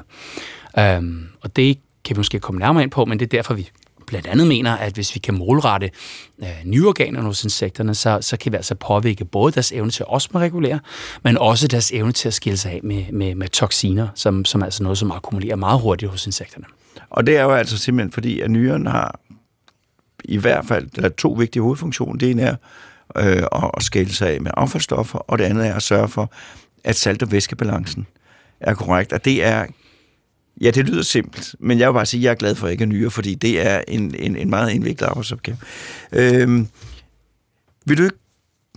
Øhm, 0.78 1.26
og 1.40 1.56
det 1.56 1.78
kan 2.04 2.16
vi 2.16 2.18
måske 2.18 2.40
komme 2.40 2.58
nærmere 2.58 2.82
ind 2.82 2.90
på, 2.90 3.04
men 3.04 3.18
det 3.18 3.26
er 3.26 3.38
derfor, 3.38 3.54
vi 3.54 3.70
blandt 4.06 4.26
andet 4.26 4.46
mener, 4.46 4.76
at 4.76 4.92
hvis 4.92 5.14
vi 5.14 5.18
kan 5.18 5.34
målrette 5.34 5.90
øh, 6.42 6.48
nyorganerne 6.64 7.26
hos 7.26 7.44
insekterne, 7.44 7.94
så, 7.94 8.18
så 8.20 8.37
kan 8.37 8.52
vi 8.52 8.56
altså 8.56 8.74
påvirke 8.74 9.24
både 9.24 9.52
deres 9.52 9.72
evne 9.72 9.90
til 9.90 10.04
at 10.14 10.34
regulere, 10.34 10.80
men 11.22 11.38
også 11.38 11.68
deres 11.68 11.92
evne 11.92 12.12
til 12.12 12.28
at 12.28 12.34
skille 12.34 12.56
sig 12.56 12.72
af 12.72 12.80
med, 12.82 13.04
med, 13.12 13.34
med 13.34 13.48
toksiner, 13.48 14.08
som, 14.14 14.44
som 14.44 14.60
er 14.60 14.64
altså 14.64 14.82
noget, 14.82 14.98
som 14.98 15.10
akkumulerer 15.12 15.56
meget 15.56 15.80
hurtigt 15.80 16.10
hos 16.10 16.26
insekterne. 16.26 16.64
Og 17.10 17.26
det 17.26 17.37
er 17.37 17.42
jo 17.42 17.50
altså 17.50 17.78
simpelthen 17.78 18.12
fordi, 18.12 18.40
at 18.40 18.50
nyren 18.50 18.87
har 18.87 19.20
i 20.24 20.37
hvert 20.37 20.64
fald 20.66 20.90
der 20.90 21.02
er 21.02 21.08
to 21.08 21.32
vigtige 21.32 21.62
hovedfunktioner. 21.62 22.18
Det 22.18 22.30
ene 22.30 22.42
er 22.42 22.56
øh, 23.16 23.42
at 23.76 23.82
skille 23.82 24.12
sig 24.12 24.28
af 24.28 24.40
med 24.40 24.50
affaldsstoffer, 24.56 25.18
og 25.18 25.38
det 25.38 25.44
andet 25.44 25.66
er 25.66 25.74
at 25.74 25.82
sørge 25.82 26.08
for, 26.08 26.32
at 26.84 26.96
salt- 26.96 27.22
og 27.22 27.32
væskebalancen 27.32 28.06
er 28.60 28.74
korrekt. 28.74 29.12
Og 29.12 29.24
det 29.24 29.44
er, 29.44 29.66
ja, 30.60 30.70
det 30.70 30.88
lyder 30.88 31.02
simpelt, 31.02 31.54
men 31.58 31.78
jeg 31.78 31.88
vil 31.88 31.94
bare 31.94 32.06
sige, 32.06 32.20
at 32.20 32.24
jeg 32.24 32.30
er 32.30 32.34
glad 32.34 32.54
for, 32.54 32.66
at 32.66 32.68
jeg 32.68 32.72
ikke 32.72 32.82
er 32.82 32.88
nyere, 32.88 33.10
fordi 33.10 33.34
det 33.34 33.66
er 33.66 33.82
en, 33.88 34.14
en, 34.18 34.36
en 34.36 34.50
meget 34.50 34.72
indviklet 34.72 35.06
arbejdsopgave. 35.06 35.56
Øh, 36.12 36.66
vil 37.84 37.98
du 37.98 38.02
ikke, 38.04 38.16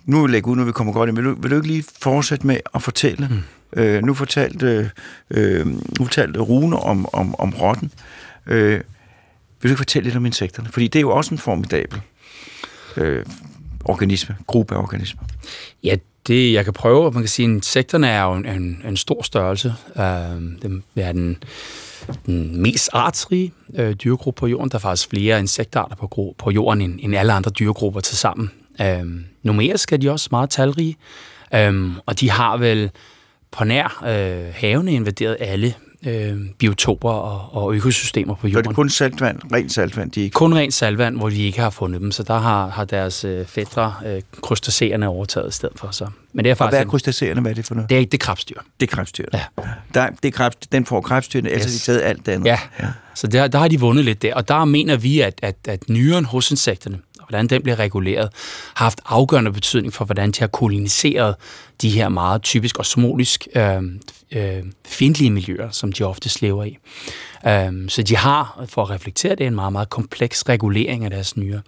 nu 0.05 0.17
vil 0.21 0.29
jeg 0.29 0.31
lægge 0.31 0.49
ud, 0.49 0.55
når 0.55 0.63
vi 0.63 0.71
kommer 0.71 0.93
godt 0.93 1.09
ind, 1.09 1.17
vil 1.17 1.25
du, 1.25 1.41
vil 1.41 1.51
du 1.51 1.55
ikke 1.55 1.67
lige 1.67 1.83
fortsætte 2.01 2.47
med 2.47 2.57
at 2.75 2.83
fortælle? 2.83 3.27
Mm. 3.27 3.79
Øh, 3.81 4.03
nu 4.03 4.13
fortalte, 4.13 4.91
øh, 5.29 5.65
nu 5.65 6.05
fortalte 6.05 6.39
Rune 6.39 6.79
om, 6.79 7.07
om, 7.13 7.35
om 7.39 7.49
rotten. 7.49 7.91
Øh, 8.47 8.71
vil 8.71 8.83
du 9.63 9.67
ikke 9.67 9.77
fortælle 9.77 10.03
lidt 10.03 10.15
om 10.15 10.25
insekterne? 10.25 10.69
Fordi 10.69 10.87
det 10.87 10.99
er 10.99 11.01
jo 11.01 11.11
også 11.11 11.33
en 11.33 11.37
formidabel 11.37 12.01
øh, 12.97 13.25
organisme, 13.85 14.35
gruppe 14.47 14.75
af 14.75 14.79
organismer. 14.79 15.23
Ja, 15.83 15.95
det 16.27 16.53
jeg 16.53 16.63
kan 16.63 16.73
prøve, 16.73 17.11
man 17.11 17.23
kan 17.23 17.27
sige, 17.27 17.45
at 17.45 17.51
insekterne 17.51 18.07
er 18.07 18.23
jo 18.23 18.33
en, 18.33 18.45
en, 18.45 18.81
en 18.87 18.97
stor 18.97 19.23
størrelse. 19.23 19.73
Øh, 19.97 20.03
det 20.61 20.81
er 20.95 21.11
den, 21.11 21.37
den 22.25 22.61
mest 22.61 22.89
artsrige 22.93 23.53
øh, 23.75 23.93
dyregruppe 23.93 24.39
på 24.39 24.47
jorden. 24.47 24.69
Der 24.69 24.75
er 24.75 24.79
faktisk 24.79 25.09
flere 25.09 25.39
insektarter 25.39 25.95
på, 25.95 26.35
på 26.37 26.51
jorden 26.51 26.81
end, 26.81 26.99
end 27.01 27.15
alle 27.15 27.33
andre 27.33 27.51
dyregrupper 27.51 27.99
til 27.99 28.17
sammen. 28.17 28.51
Øh, 28.81 29.05
numerisk 29.43 29.93
er 29.93 29.97
de 29.97 30.11
også 30.11 30.27
meget 30.31 30.49
talrige, 30.49 30.97
øh, 31.55 31.89
og 32.05 32.19
de 32.19 32.29
har 32.29 32.57
vel 32.57 32.91
på 33.51 33.63
nær 33.63 34.03
øh, 34.07 34.53
havene 34.53 34.93
invaderet 34.93 35.37
alle 35.39 35.73
øh, 36.05 36.37
biotoper 36.57 37.09
og, 37.09 37.63
og 37.63 37.75
økosystemer 37.75 38.35
på 38.35 38.47
jorden. 38.47 38.53
Så 38.53 38.59
er 38.59 38.71
det 38.71 38.75
kun 38.75 38.89
saltvand, 38.89 39.39
rent 39.53 39.71
saltvand? 39.71 40.11
De 40.11 40.21
ikke... 40.21 40.33
Kun 40.33 40.53
rent 40.53 40.73
saltvand, 40.73 41.17
hvor 41.17 41.29
de 41.29 41.43
ikke 41.43 41.59
har 41.59 41.69
fundet 41.69 42.01
dem. 42.01 42.11
Så 42.11 42.23
der 42.23 42.37
har, 42.37 42.67
har 42.67 42.85
deres 42.85 43.23
øh, 43.23 43.45
fædre, 43.45 43.93
øh, 44.05 44.21
krystaceerne, 44.41 45.07
overtaget 45.07 45.49
i 45.49 45.51
stedet 45.51 45.79
for. 45.79 45.91
Så. 45.91 46.07
Men 46.33 46.45
det 46.45 46.49
er 46.49 46.55
faktisk 46.55 46.65
og 46.65 46.69
hvad 46.69 46.85
er 46.85 46.89
krystaceerne? 46.89 47.41
Hvad 47.41 47.51
er 47.51 47.55
det 47.55 47.65
for 47.65 47.75
noget? 47.75 47.89
Det 47.89 47.97
er, 47.97 48.01
det 48.01 48.13
er 48.13 48.17
krebsdyr. 48.17 48.59
Det 48.79 48.91
er 48.91 48.95
krebsdyr. 48.95 49.25
Ja. 49.33 49.43
Der, 49.93 50.09
det 50.23 50.27
er 50.27 50.31
krebs, 50.31 50.55
den 50.55 50.85
får 50.85 51.01
krebsdyrene, 51.01 51.49
yes. 51.49 51.63
har 51.63 51.71
de 51.71 51.77
taget 51.77 52.01
alt 52.01 52.25
det 52.25 52.31
andet. 52.31 52.45
Ja, 52.45 52.59
ja. 52.79 52.87
så 53.15 53.27
der, 53.27 53.47
der 53.47 53.59
har 53.59 53.67
de 53.67 53.79
vundet 53.79 54.05
lidt 54.05 54.21
der. 54.21 54.35
Og 54.35 54.47
der 54.47 54.65
mener 54.65 54.97
vi, 54.97 55.19
at, 55.19 55.39
at, 55.41 55.55
at 55.67 55.89
nyren 55.89 56.25
hos 56.25 56.51
insekterne, 56.51 56.99
hvordan 57.29 57.47
den 57.47 57.63
bliver 57.63 57.79
reguleret, 57.79 58.29
har 58.73 58.85
haft 58.85 59.01
afgørende 59.05 59.51
betydning 59.51 59.93
for, 59.93 60.05
hvordan 60.05 60.31
de 60.31 60.39
har 60.39 60.47
koloniseret 60.47 61.35
de 61.81 61.89
her 61.89 62.09
meget 62.09 62.41
typisk 62.41 62.79
osmotisk 62.79 63.47
øh, 63.55 63.81
øh, 64.31 64.63
fjendtlige 64.87 65.31
miljøer, 65.31 65.69
som 65.69 65.91
de 65.91 66.03
ofte 66.03 66.41
lever 66.41 66.63
i. 66.63 66.77
Øh, 67.47 67.89
så 67.89 68.03
de 68.03 68.15
har, 68.15 68.65
for 68.69 68.81
at 68.81 68.89
reflektere 68.89 69.35
det, 69.35 69.47
en 69.47 69.55
meget, 69.55 69.71
meget 69.71 69.89
kompleks 69.89 70.49
regulering 70.49 71.03
af 71.03 71.09
deres 71.09 71.37
nyrer. 71.37 71.61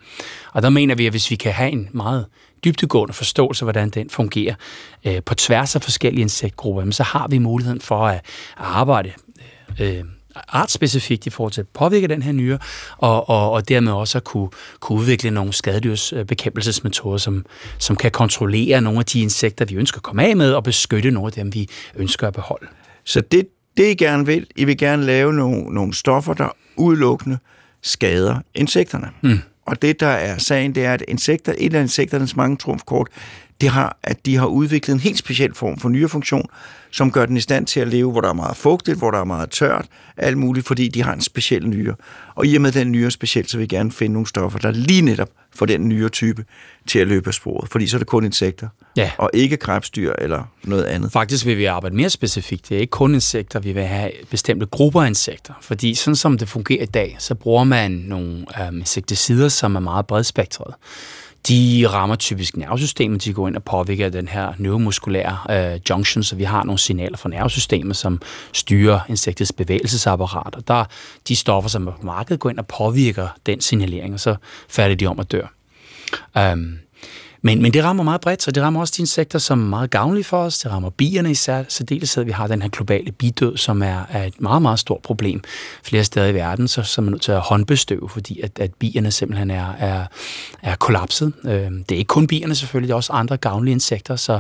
Og 0.54 0.62
der 0.62 0.70
mener 0.70 0.96
vi, 0.96 1.06
at 1.06 1.14
hvis 1.14 1.32
vi 1.32 1.36
kan 1.36 1.52
have 1.52 1.72
en 1.72 1.90
meget 1.92 2.26
dybtegående 2.64 3.14
forståelse 3.14 3.64
af, 3.64 3.66
hvordan 3.66 3.90
den 3.90 4.10
fungerer 4.10 4.56
øh, 5.06 5.24
på 5.26 5.36
tværs 5.36 5.76
af 5.76 5.82
forskellige 5.82 6.22
insektgrupper, 6.22 6.92
så 6.92 7.04
har 7.04 7.28
vi 7.28 7.38
muligheden 7.38 7.82
for 7.82 8.08
at 8.08 8.22
arbejde 8.58 9.12
øh, 9.80 10.04
artsspecifikt 10.36 11.26
i 11.26 11.30
forhold 11.30 11.52
til 11.52 11.62
at 11.62 11.68
påvirke 11.68 12.08
den 12.08 12.22
her 12.22 12.32
nyre, 12.32 12.58
og, 12.98 13.30
og, 13.30 13.52
og 13.52 13.70
dermed 13.70 13.92
også 13.92 14.18
at 14.18 14.24
kunne, 14.24 14.50
kunne 14.80 15.00
udvikle 15.00 15.32
nogle 15.32 15.54
skadedyrsbekæmpelsesmetoder, 15.54 17.18
som, 17.18 17.46
som 17.78 17.96
kan 17.96 18.12
kontrollere 18.12 18.82
nogle 18.82 19.00
af 19.00 19.06
de 19.06 19.22
insekter, 19.22 19.66
vi 19.66 19.76
ønsker 19.76 19.98
at 19.98 20.04
komme 20.04 20.24
af 20.24 20.38
med, 20.38 20.54
og 20.54 20.64
beskytte 20.64 21.12
nogle 21.12 21.28
af 21.28 21.32
dem, 21.32 21.54
vi 21.54 21.70
ønsker 21.96 22.28
at 22.28 22.34
beholde. 22.34 22.68
Så 23.06 23.22
det, 23.22 23.48
det 23.78 23.86
I 23.86 23.96
gerne 23.96 24.26
vil, 24.26 24.48
I 24.56 24.66
vil 24.66 24.78
gerne 24.78 25.06
lave 25.06 25.34
nogle, 25.34 25.74
nogle 25.74 25.94
stoffer, 25.94 26.34
der 26.34 26.50
udelukkende 26.76 27.38
skader 27.82 28.40
insekterne. 28.56 29.10
Mm. 29.22 29.40
Og 29.66 29.82
det, 29.82 30.00
der 30.00 30.08
er 30.08 30.38
sagen, 30.38 30.76
det 30.76 30.86
er, 30.86 30.94
at 30.94 31.04
insekter, 31.08 31.54
et 31.58 31.74
af 31.74 31.82
insekternes 31.82 32.36
mange 32.36 32.58
trumfkort, 32.58 33.08
det 33.62 33.70
har, 33.70 33.98
at 34.04 34.26
de 34.26 34.36
har 34.36 34.46
udviklet 34.46 34.94
en 34.94 35.00
helt 35.00 35.18
speciel 35.18 35.54
form 35.54 35.80
for 35.80 35.90
nyrefunktion, 35.90 36.46
som 36.92 37.12
gør 37.12 37.26
den 37.26 37.38
i 37.38 37.42
stand 37.42 37.66
til 37.66 37.80
at 37.80 37.88
leve, 37.88 38.12
hvor 38.12 38.22
der 38.22 38.30
er 38.30 38.34
meget 38.34 38.58
fugtigt, 38.58 38.98
hvor 38.98 39.12
der 39.12 39.20
er 39.20 39.24
meget 39.24 39.50
tørt, 39.50 39.86
alt 40.18 40.38
muligt, 40.38 40.68
fordi 40.68 40.88
de 40.88 41.04
har 41.04 41.14
en 41.14 41.22
speciel 41.22 41.68
nyre. 41.68 41.96
Og 42.36 42.46
i 42.46 42.56
og 42.56 42.62
med 42.62 42.72
den 42.72 42.92
nyre 42.92 43.06
er 43.06 43.10
speciel, 43.10 43.48
så 43.48 43.58
vil 43.58 43.62
vi 43.62 43.76
gerne 43.76 43.92
finde 43.92 44.14
nogle 44.14 44.28
stoffer, 44.28 44.60
der 44.60 44.72
lige 44.72 45.02
netop 45.02 45.30
får 45.56 45.66
den 45.66 45.90
nyre 45.90 46.10
type 46.10 46.46
til 46.88 47.00
at 47.00 47.08
løbe 47.08 47.28
af 47.28 47.34
sporet, 47.34 47.70
fordi 47.70 47.88
så 47.88 47.98
er 47.98 48.00
det 48.00 48.08
kun 48.08 48.26
insekter, 48.26 48.68
ja. 48.98 49.12
og 49.18 49.30
ikke 49.34 49.58
krebsdyr 49.58 50.14
eller 50.18 50.44
noget 50.64 50.84
andet. 50.84 51.12
Faktisk 51.12 51.46
vil 51.46 51.58
vi 51.58 51.66
arbejde 51.66 51.96
mere 51.96 52.10
specifikt. 52.10 52.70
Det 52.70 52.76
er 52.76 52.82
ikke 52.82 52.92
kun 52.92 53.14
insekter, 53.14 53.60
vi 53.60 53.72
vil 53.72 53.84
have 53.84 54.12
bestemte 54.30 54.66
grupper 54.66 55.02
af 55.02 55.08
insekter, 55.08 55.54
fordi 55.62 55.96
sådan 55.96 56.16
som 56.16 56.38
det 56.38 56.50
fungerer 56.50 56.84
i 56.84 56.86
dag, 56.86 57.16
så 57.20 57.36
bruger 57.36 57.64
man 57.64 57.92
nogle 57.92 58.46
øh, 58.62 58.68
insekticider, 58.68 59.50
som 59.50 59.76
er 59.76 59.80
meget 59.80 60.08
bredspektrede 60.08 60.74
de 61.48 61.86
rammer 61.88 62.16
typisk 62.16 62.58
nervesystemet, 62.58 63.24
de 63.24 63.34
går 63.34 63.48
ind 63.48 63.56
og 63.56 63.64
påvirker 63.64 64.10
den 64.10 64.28
her 64.28 64.54
neuromuskulære 64.58 65.38
øh, 65.50 65.80
junction, 65.90 66.24
så 66.24 66.36
vi 66.36 66.44
har 66.44 66.64
nogle 66.64 66.80
signaler 66.80 67.18
fra 67.18 67.30
nervesystemet, 67.30 67.98
som 67.98 68.22
styrer 68.54 69.00
insektets 69.10 69.52
bevægelsesapparat, 69.52 70.56
og 70.56 70.68
der 70.68 70.86
de 71.28 71.36
stoffer, 71.36 71.70
som 71.70 71.88
er 71.88 71.92
på 71.92 72.06
markedet, 72.06 72.40
går 72.40 72.50
ind 72.50 72.60
og 72.60 72.68
påvirker 72.68 73.28
den 73.46 73.62
signalering, 73.62 74.14
og 74.14 74.20
så 74.20 74.36
falder 74.70 74.96
de 74.96 75.06
om 75.06 75.20
at 75.20 75.32
dør. 75.32 75.54
Um, 76.54 76.80
men, 77.42 77.62
men 77.62 77.74
det 77.74 77.84
rammer 77.84 78.04
meget 78.04 78.22
bredt, 78.22 78.44
så 78.44 78.52
det 78.52 78.64
rammer 78.64 78.80
også 78.80 78.94
de 78.98 79.02
insekter, 79.02 79.40
som 79.40 79.62
er 79.62 79.66
meget 79.66 79.90
gavnlige 79.90 80.24
for 80.24 80.38
os. 80.38 80.60
Det 80.60 80.72
rammer 80.72 80.90
bierne 80.90 81.32
i 81.32 81.34
særdeleshed. 81.34 82.24
Vi 82.24 82.32
har 82.32 82.48
den 82.48 82.62
her 82.62 82.70
globale 82.70 83.12
bidød, 83.12 83.58
som 83.58 83.82
er, 83.82 84.02
er 84.10 84.24
et 84.24 84.42
meget, 84.42 84.62
meget 84.62 84.80
stort 84.80 85.02
problem 85.02 85.42
flere 85.84 86.04
steder 86.04 86.28
i 86.28 86.34
verden, 86.34 86.68
så, 86.68 86.84
så 86.84 87.02
er 87.02 87.04
man 87.04 87.12
nødt 87.12 87.22
til 87.22 87.32
at 87.32 87.42
håndbestøve, 87.42 88.10
fordi 88.10 88.42
at, 88.42 88.60
at 88.60 88.74
bierne 88.74 89.12
simpelthen 89.12 89.52
er, 89.52 89.74
er, 89.80 90.06
er 90.62 90.76
kollapset. 90.76 91.34
Øh, 91.44 91.52
det 91.52 91.92
er 91.92 91.96
ikke 91.96 92.08
kun 92.08 92.28
bierne 92.28 92.56
selvfølgelig, 92.56 92.88
det 92.88 92.94
er 92.94 92.98
også 92.98 93.14
andre 93.14 93.38
gavnlige 93.38 93.74
insekter, 93.74 94.16
så 94.16 94.40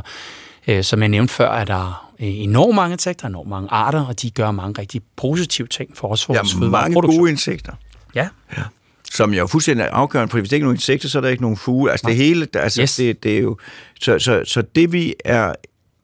øh, 0.68 0.84
som 0.84 1.02
jeg 1.02 1.10
nævnte 1.10 1.34
før, 1.34 1.52
er 1.52 1.66
der 1.66 2.10
enormt 2.20 2.76
mange 2.76 2.94
insekter, 2.94 3.28
enormt 3.28 3.50
mange 3.50 3.70
arter, 3.72 4.06
og 4.06 4.22
de 4.22 4.32
gør 4.32 4.52
mange 4.52 4.82
rigtig 4.82 5.02
positive 5.16 5.68
ting 5.68 5.98
for 5.98 6.08
os. 6.08 6.26
For 6.26 6.34
ja, 6.34 6.40
vores 6.40 6.56
mange 6.56 7.02
gode 7.02 7.30
insekter. 7.30 7.74
Ja. 8.16 8.28
ja 8.58 8.64
som 9.12 9.34
jo 9.34 9.43
er 9.43 9.48
fuldstændig 9.48 9.88
afgørende, 9.91 10.32
for 10.32 10.39
hvis 10.39 10.50
det 10.50 10.56
ikke 10.56 10.63
er 10.63 10.65
nogen 10.65 10.76
insekter, 10.76 11.10
så 11.10 11.17
er 11.17 11.22
der 11.22 11.30
ikke 11.30 11.41
nogen 11.41 11.58
fugle. 11.58 11.91
Altså 11.91 12.08
Nej. 12.08 12.15
det 12.15 12.26
hele, 12.26 12.48
altså 12.54 12.82
yes. 12.82 12.95
det, 12.95 13.24
det 13.24 13.38
er 13.38 13.41
jo... 13.41 13.58
Så, 14.00 14.19
så, 14.19 14.41
så 14.45 14.62
det 14.62 14.91
vi 14.91 15.13
er 15.26 15.54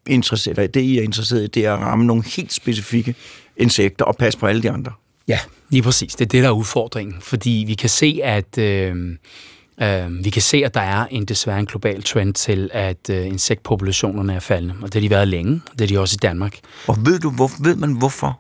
interesseret 0.08 0.74
det 0.74 0.82
I 0.82 0.98
er 0.98 1.04
interesseret 1.04 1.44
i, 1.44 1.48
det 1.48 1.65
er 1.65 1.74
at 1.74 1.80
ramme 1.80 2.06
nogle 2.06 2.24
helt 2.24 2.54
specifikke 2.54 3.15
insekter 3.58 4.06
og 4.06 4.15
passe 4.15 4.39
på 4.39 4.48
alle 4.48 4.63
de 4.63 4.72
andre. 4.72 4.91
Ja, 5.28 5.39
lige 5.70 5.82
præcis. 5.82 6.15
Det 6.15 6.26
er 6.26 6.30
det, 6.30 6.44
der 6.44 6.50
er 6.50 6.54
udfordringen. 6.54 7.15
Fordi 7.22 7.63
vi 7.68 7.74
kan 7.74 7.89
se, 7.89 8.20
at... 8.24 8.58
Øh, 8.58 8.96
Øh, 9.82 10.26
vi 10.26 10.30
kan 10.30 10.41
se, 10.41 10.62
at 10.65 10.74
der 10.74 10.82
er 10.82 11.06
en 11.12 11.26
desværre 11.26 11.60
en 11.60 11.65
global 11.65 12.04
trend 12.04 12.34
til, 12.34 12.70
at 12.74 13.10
øh, 13.10 13.28
insektpopulationerne 13.28 14.34
er 14.34 14.39
faldende, 14.39 14.76
og 14.82 14.94
det 14.94 14.94
har 14.94 15.02
de 15.02 15.10
været 15.10 15.28
længe, 15.28 15.62
det 15.72 15.82
er 15.82 15.88
de 15.88 16.00
også 16.00 16.15
i 16.15 16.22
Danmark. 16.22 16.60
Og 16.88 16.98
ved 17.06 17.20
du, 17.20 17.30
hvor, 17.30 17.52
ved 17.63 17.76
man 17.76 17.91
hvorfor? 17.91 18.39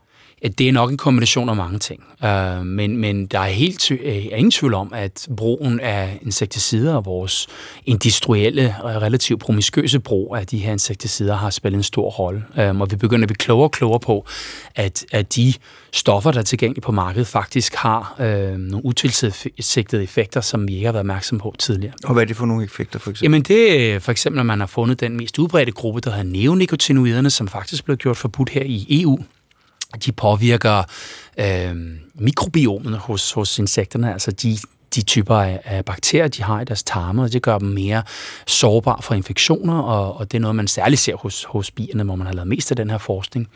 Det 0.51 0.67
er 0.67 0.71
nok 0.71 0.91
en 0.91 0.97
kombination 0.97 1.49
af 1.49 1.55
mange 1.55 1.79
ting. 1.79 2.03
Uh, 2.23 2.65
men, 2.65 2.97
men 2.97 3.25
der 3.25 3.39
er 3.39 3.47
helt 3.47 3.91
øh, 3.91 3.99
er 4.05 4.35
ingen 4.35 4.51
tvivl 4.51 4.73
om, 4.73 4.93
at 4.93 5.27
brugen 5.37 5.79
af 5.79 6.19
insekticider 6.21 6.95
og 6.95 7.05
vores 7.05 7.47
industrielle 7.85 8.75
og 8.81 9.01
relativt 9.01 9.39
promiskøse 9.39 9.99
brug 9.99 10.35
af 10.35 10.47
de 10.47 10.57
her 10.57 10.71
insekticider 10.71 11.35
har 11.35 11.49
spillet 11.49 11.77
en 11.77 11.83
stor 11.83 12.09
rolle. 12.09 12.43
Um, 12.69 12.81
og 12.81 12.91
vi 12.91 12.95
begynder 12.95 13.23
at 13.23 13.27
blive 13.27 13.37
klogere 13.37 13.67
og 13.67 13.71
klogere 13.71 13.99
på, 13.99 14.25
at, 14.75 15.05
at 15.11 15.35
de 15.35 15.53
stoffer, 15.93 16.31
der 16.31 16.39
er 16.39 16.43
tilgængelige 16.43 16.81
på 16.81 16.91
markedet, 16.91 17.27
faktisk 17.27 17.75
har 17.75 18.15
uh, 18.19 18.25
nogle 18.57 18.85
utilsigtede 18.85 20.03
effekter, 20.03 20.41
som 20.41 20.67
vi 20.67 20.73
ikke 20.73 20.85
har 20.85 20.91
været 20.91 21.01
opmærksom 21.01 21.37
på 21.37 21.55
tidligere. 21.59 21.93
Og 22.03 22.13
hvad 22.13 22.23
er 22.23 22.27
det 22.27 22.37
for 22.37 22.45
nogle 22.45 22.63
effekter, 22.63 22.99
for 22.99 23.09
eksempel? 23.09 23.25
Jamen 23.25 23.43
det 23.43 23.93
er 23.93 23.99
for 23.99 24.11
eksempel, 24.11 24.39
at 24.39 24.45
man 24.45 24.59
har 24.59 24.67
fundet 24.67 24.99
den 24.99 25.17
mest 25.17 25.39
udbredte 25.39 25.71
gruppe, 25.71 26.01
der 26.01 26.09
hedder 26.09 26.23
neonicotinoiderne, 26.23 27.29
som 27.29 27.47
faktisk 27.47 27.85
blev 27.85 27.97
gjort 27.97 28.17
forbudt 28.17 28.49
her 28.49 28.63
i 28.63 29.01
EU 29.01 29.19
de 29.95 30.11
påvirker 30.11 30.83
øh, 31.39 31.75
mikrobiomet 32.15 32.97
hos, 32.97 33.31
hos 33.31 33.59
insekterne, 33.59 34.13
altså 34.13 34.31
de, 34.31 34.57
de 34.95 35.01
typer 35.01 35.35
af, 35.35 35.61
af 35.63 35.85
bakterier, 35.85 36.27
de 36.27 36.43
har 36.43 36.61
i 36.61 36.65
deres 36.65 36.83
tarme, 36.83 37.21
og 37.21 37.33
det 37.33 37.41
gør 37.41 37.57
dem 37.57 37.67
mere 37.67 38.03
sårbare 38.47 39.01
for 39.01 39.15
infektioner, 39.15 39.79
og, 39.79 40.17
og 40.17 40.31
det 40.31 40.37
er 40.37 40.41
noget, 40.41 40.55
man 40.55 40.67
særligt 40.67 41.01
ser 41.01 41.15
hos, 41.15 41.43
hos 41.43 41.71
bierne, 41.71 42.03
hvor 42.03 42.15
man 42.15 42.27
har 42.27 42.33
lavet 42.33 42.47
mest 42.47 42.71
af 42.71 42.77
den 42.77 42.89
her 42.89 42.97
forskning. 42.97 43.47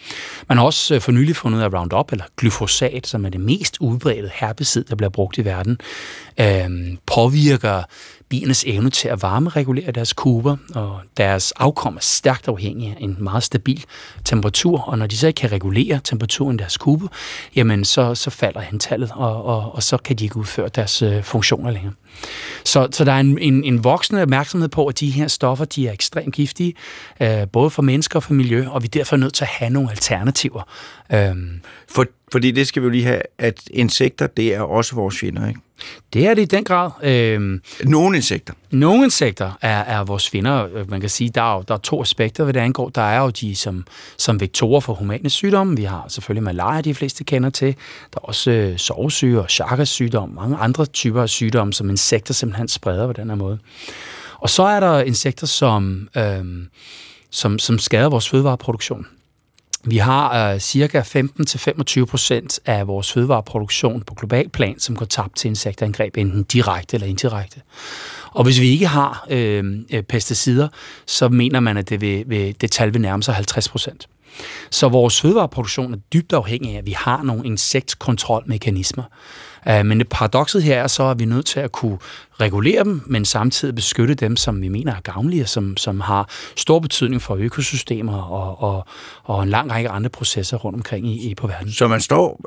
Man 0.50 0.58
har 0.58 0.66
også 0.66 0.96
øh, 0.96 1.02
for 1.02 1.12
nylig 1.12 1.36
fundet, 1.36 1.62
af 1.62 1.74
Roundup, 1.74 2.12
eller 2.12 2.26
glyfosat, 2.38 3.08
som 3.08 3.26
er 3.26 3.30
det 3.30 3.42
mest 3.42 3.78
udbredte 3.80 4.32
herbicid, 4.34 4.84
der 4.84 4.96
bliver 4.96 5.10
brugt 5.10 5.38
i 5.38 5.46
verden, 5.46 5.78
øh, 6.40 6.98
påvirker 7.06 7.84
biernes 8.30 8.64
evne 8.68 8.90
til 8.90 9.08
at 9.08 9.22
varmeregulere 9.22 9.92
deres 9.92 10.14
kuber, 10.14 10.58
og 10.76 11.00
deres 11.18 11.52
afkom 11.52 11.96
er 11.96 12.02
stærkt 12.02 12.48
afhængig 12.48 12.88
af 12.88 13.04
en 13.04 13.18
meget 13.20 13.44
stabil 13.44 13.86
temperatur, 14.26 14.82
og 14.82 14.98
når 14.98 15.08
de 15.08 15.18
så 15.18 15.28
ikke 15.28 15.38
kan 15.38 15.52
regulere 15.52 16.00
temperaturen 16.04 16.56
i 16.56 16.58
deres 16.58 16.78
kube, 16.78 17.08
jamen 17.56 17.86
så, 17.86 18.16
så 18.16 18.30
falder 18.30 18.62
antallet, 18.72 19.12
og, 19.14 19.46
og, 19.46 19.76
og 19.76 19.84
så 19.84 19.98
kan 19.98 20.16
de 20.16 20.24
ikke 20.24 20.38
udføre 20.38 20.70
deres 20.70 21.02
øh, 21.02 21.24
funktioner 21.24 21.72
længere. 21.72 21.94
Så, 22.66 22.88
så 22.92 23.06
der 23.06 23.12
er 23.12 23.20
en, 23.20 23.38
en, 23.38 23.64
en 23.64 23.84
voksende 23.84 24.22
opmærksomhed 24.22 24.70
på, 24.70 24.86
at 24.86 25.00
de 25.00 25.10
her 25.10 25.28
stoffer 25.28 25.66
de 25.66 25.88
er 25.88 25.92
ekstremt 25.92 26.36
giftige, 26.36 26.74
øh, 27.22 27.48
både 27.52 27.70
for 27.70 27.82
mennesker 27.82 28.16
og 28.16 28.24
for 28.24 28.34
miljø, 28.34 28.68
og 28.68 28.84
vi 28.84 28.86
er 28.86 28.90
derfor 28.90 29.18
nødt 29.18 29.34
til 29.34 29.44
at 29.44 29.50
have 29.50 29.70
nogle 29.70 29.90
alternativer. 29.90 30.62
Øh. 31.14 31.36
For, 31.90 32.06
fordi 32.32 32.52
det 32.52 32.68
skal 32.68 32.82
vi 32.82 32.86
jo 32.86 32.92
lige 32.92 33.06
have, 33.06 33.22
at 33.38 33.62
insekter, 33.74 34.28
det 34.28 34.56
er 34.56 34.62
også 34.62 34.96
vores 34.96 35.18
fjender, 35.18 35.48
ikke? 35.48 35.60
Det 36.14 36.28
er 36.28 36.34
det 36.34 36.42
i 36.42 36.46
den 36.46 36.64
grad. 36.64 36.92
Øhm, 37.04 37.62
nogle 37.84 38.18
insekter. 38.18 38.54
Nogle 38.72 39.04
insekter 39.04 39.52
er, 39.62 39.80
er 39.80 40.04
vores 40.04 40.30
fjender. 40.30 40.86
Man 40.88 41.02
kan 41.02 41.10
sige, 41.10 41.30
der 41.30 41.42
er, 41.42 41.56
jo, 41.56 41.64
der 41.68 41.74
er 41.74 41.78
to 41.78 42.02
aspekter, 42.02 42.44
hvad 42.44 42.54
det 42.54 42.60
angår. 42.60 42.90
Der 42.90 43.02
er 43.02 43.22
jo 43.22 43.30
de 43.30 43.56
som, 43.56 43.86
som 44.18 44.40
vektorer 44.40 44.80
for 44.80 44.94
humane 44.94 45.30
sygdomme. 45.30 45.78
Vi 45.78 45.84
har 45.84 46.06
selvfølgelig 46.08 46.44
malaria, 46.44 46.82
de 46.82 46.94
fleste 46.94 47.24
kender 47.24 47.50
til. 47.50 47.76
Der 48.14 48.20
er 48.24 48.26
også 48.26 48.52
øh, 48.52 48.78
sovesyge 48.78 49.42
og 49.42 49.50
Chagas 49.50 49.90
sygdom, 49.90 50.30
mange 50.30 50.58
andre 50.58 50.86
typer 50.86 51.22
af 51.22 51.30
sygdomme, 51.30 51.74
som 51.74 51.90
insekter 51.90 52.34
simpelthen 52.34 52.68
spreder 52.68 53.08
på 53.08 53.14
den 53.14 53.30
her 53.30 53.36
måde. 53.36 53.60
Og 54.40 54.50
så 54.50 54.64
er 54.64 54.80
der 54.80 55.02
insekter, 55.02 55.48
som, 55.48 56.10
øhm, 56.18 56.68
som, 57.32 57.60
som 57.60 57.80
skader 57.80 58.10
vores 58.10 58.30
fødevareproduktion. 58.30 59.08
Vi 59.84 59.98
har 59.98 60.54
øh, 60.54 60.60
cirka 60.60 61.02
15-25 61.02 62.06
procent 62.06 62.60
af 62.66 62.88
vores 62.88 63.14
fødevareproduktion 63.14 64.02
på 64.02 64.14
global 64.14 64.50
plan, 64.50 64.80
som 64.80 64.96
går 64.96 65.06
tabt 65.06 65.36
til 65.36 65.48
insektangreb, 65.48 66.18
enten 66.18 66.44
direkte 66.44 66.96
eller 66.96 67.08
indirekte. 67.08 67.62
Og 68.32 68.44
hvis 68.44 68.62
vi 68.62 68.68
ikke 68.68 68.88
har 68.88 69.26
øh, 69.30 69.64
øh 69.94 70.04
pesticider, 70.04 70.68
så 71.06 71.30
mener 71.30 71.60
man, 71.60 71.78
at 71.78 71.90
det, 71.90 72.02
vil, 72.02 72.24
vil, 72.28 72.56
det 72.62 72.72
tal 72.72 72.94
vil 72.94 73.02
nærme 73.02 73.24
sig 73.24 73.36
50 73.36 73.70
procent. 73.70 74.08
Så 74.72 74.90
vores 74.90 75.22
fødevareproduktion 75.22 75.94
er 75.94 75.98
dybt 76.14 76.34
afhængig 76.34 76.74
af, 76.74 76.78
at 76.78 76.86
vi 76.86 76.92
har 76.92 77.24
nogle 77.24 77.46
insektkontrolmekanismer. 77.46 79.04
Øh, 79.68 79.86
men 79.86 80.00
det 80.00 80.10
paradokset 80.10 80.64
her 80.64 80.84
er 80.84 80.88
så, 80.88 81.04
at 81.04 81.20
vi 81.20 81.24
er 81.24 81.28
nødt 81.28 81.46
til 81.46 81.60
at 81.60 81.72
kunne 81.72 81.98
regulere 82.42 82.84
dem, 82.84 83.02
men 83.06 83.26
samtidig 83.26 83.76
beskytte 83.76 84.14
dem, 84.14 84.38
som 84.38 84.62
vi 84.62 84.68
mener 84.68 84.96
er 84.96 85.02
gavnlige, 85.02 85.46
som, 85.46 85.78
som 85.78 86.00
har 86.00 86.30
stor 86.56 86.80
betydning 86.80 87.22
for 87.22 87.36
økosystemer 87.36 88.22
og, 88.22 88.62
og, 88.64 88.86
og 89.24 89.44
en 89.44 89.50
lang 89.50 89.72
række 89.72 89.90
andre 89.90 90.10
processer 90.10 90.58
rundt 90.58 90.76
omkring 90.76 91.08
i, 91.08 91.30
i 91.30 91.36
på 91.36 91.48
verden. 91.48 91.72
Så 91.72 91.88
man 91.88 92.02
står, 92.02 92.42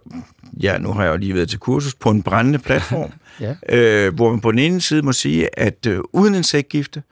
ja, 0.63 0.79
nu 0.79 0.93
har 0.93 1.03
jeg 1.03 1.13
jo 1.13 1.17
lige 1.17 1.35
været 1.35 1.49
til 1.49 1.59
kursus, 1.59 1.95
på 1.95 2.11
en 2.11 2.23
brændende 2.23 2.59
platform, 2.59 3.13
ja. 3.41 3.55
øh, 3.69 4.15
hvor 4.15 4.31
man 4.31 4.41
på 4.41 4.51
den 4.51 4.59
ene 4.59 4.81
side 4.81 5.03
må 5.03 5.13
sige, 5.13 5.59
at 5.59 5.87
øh, 5.87 6.01
uden 6.13 6.35
insektgifte, 6.35 7.03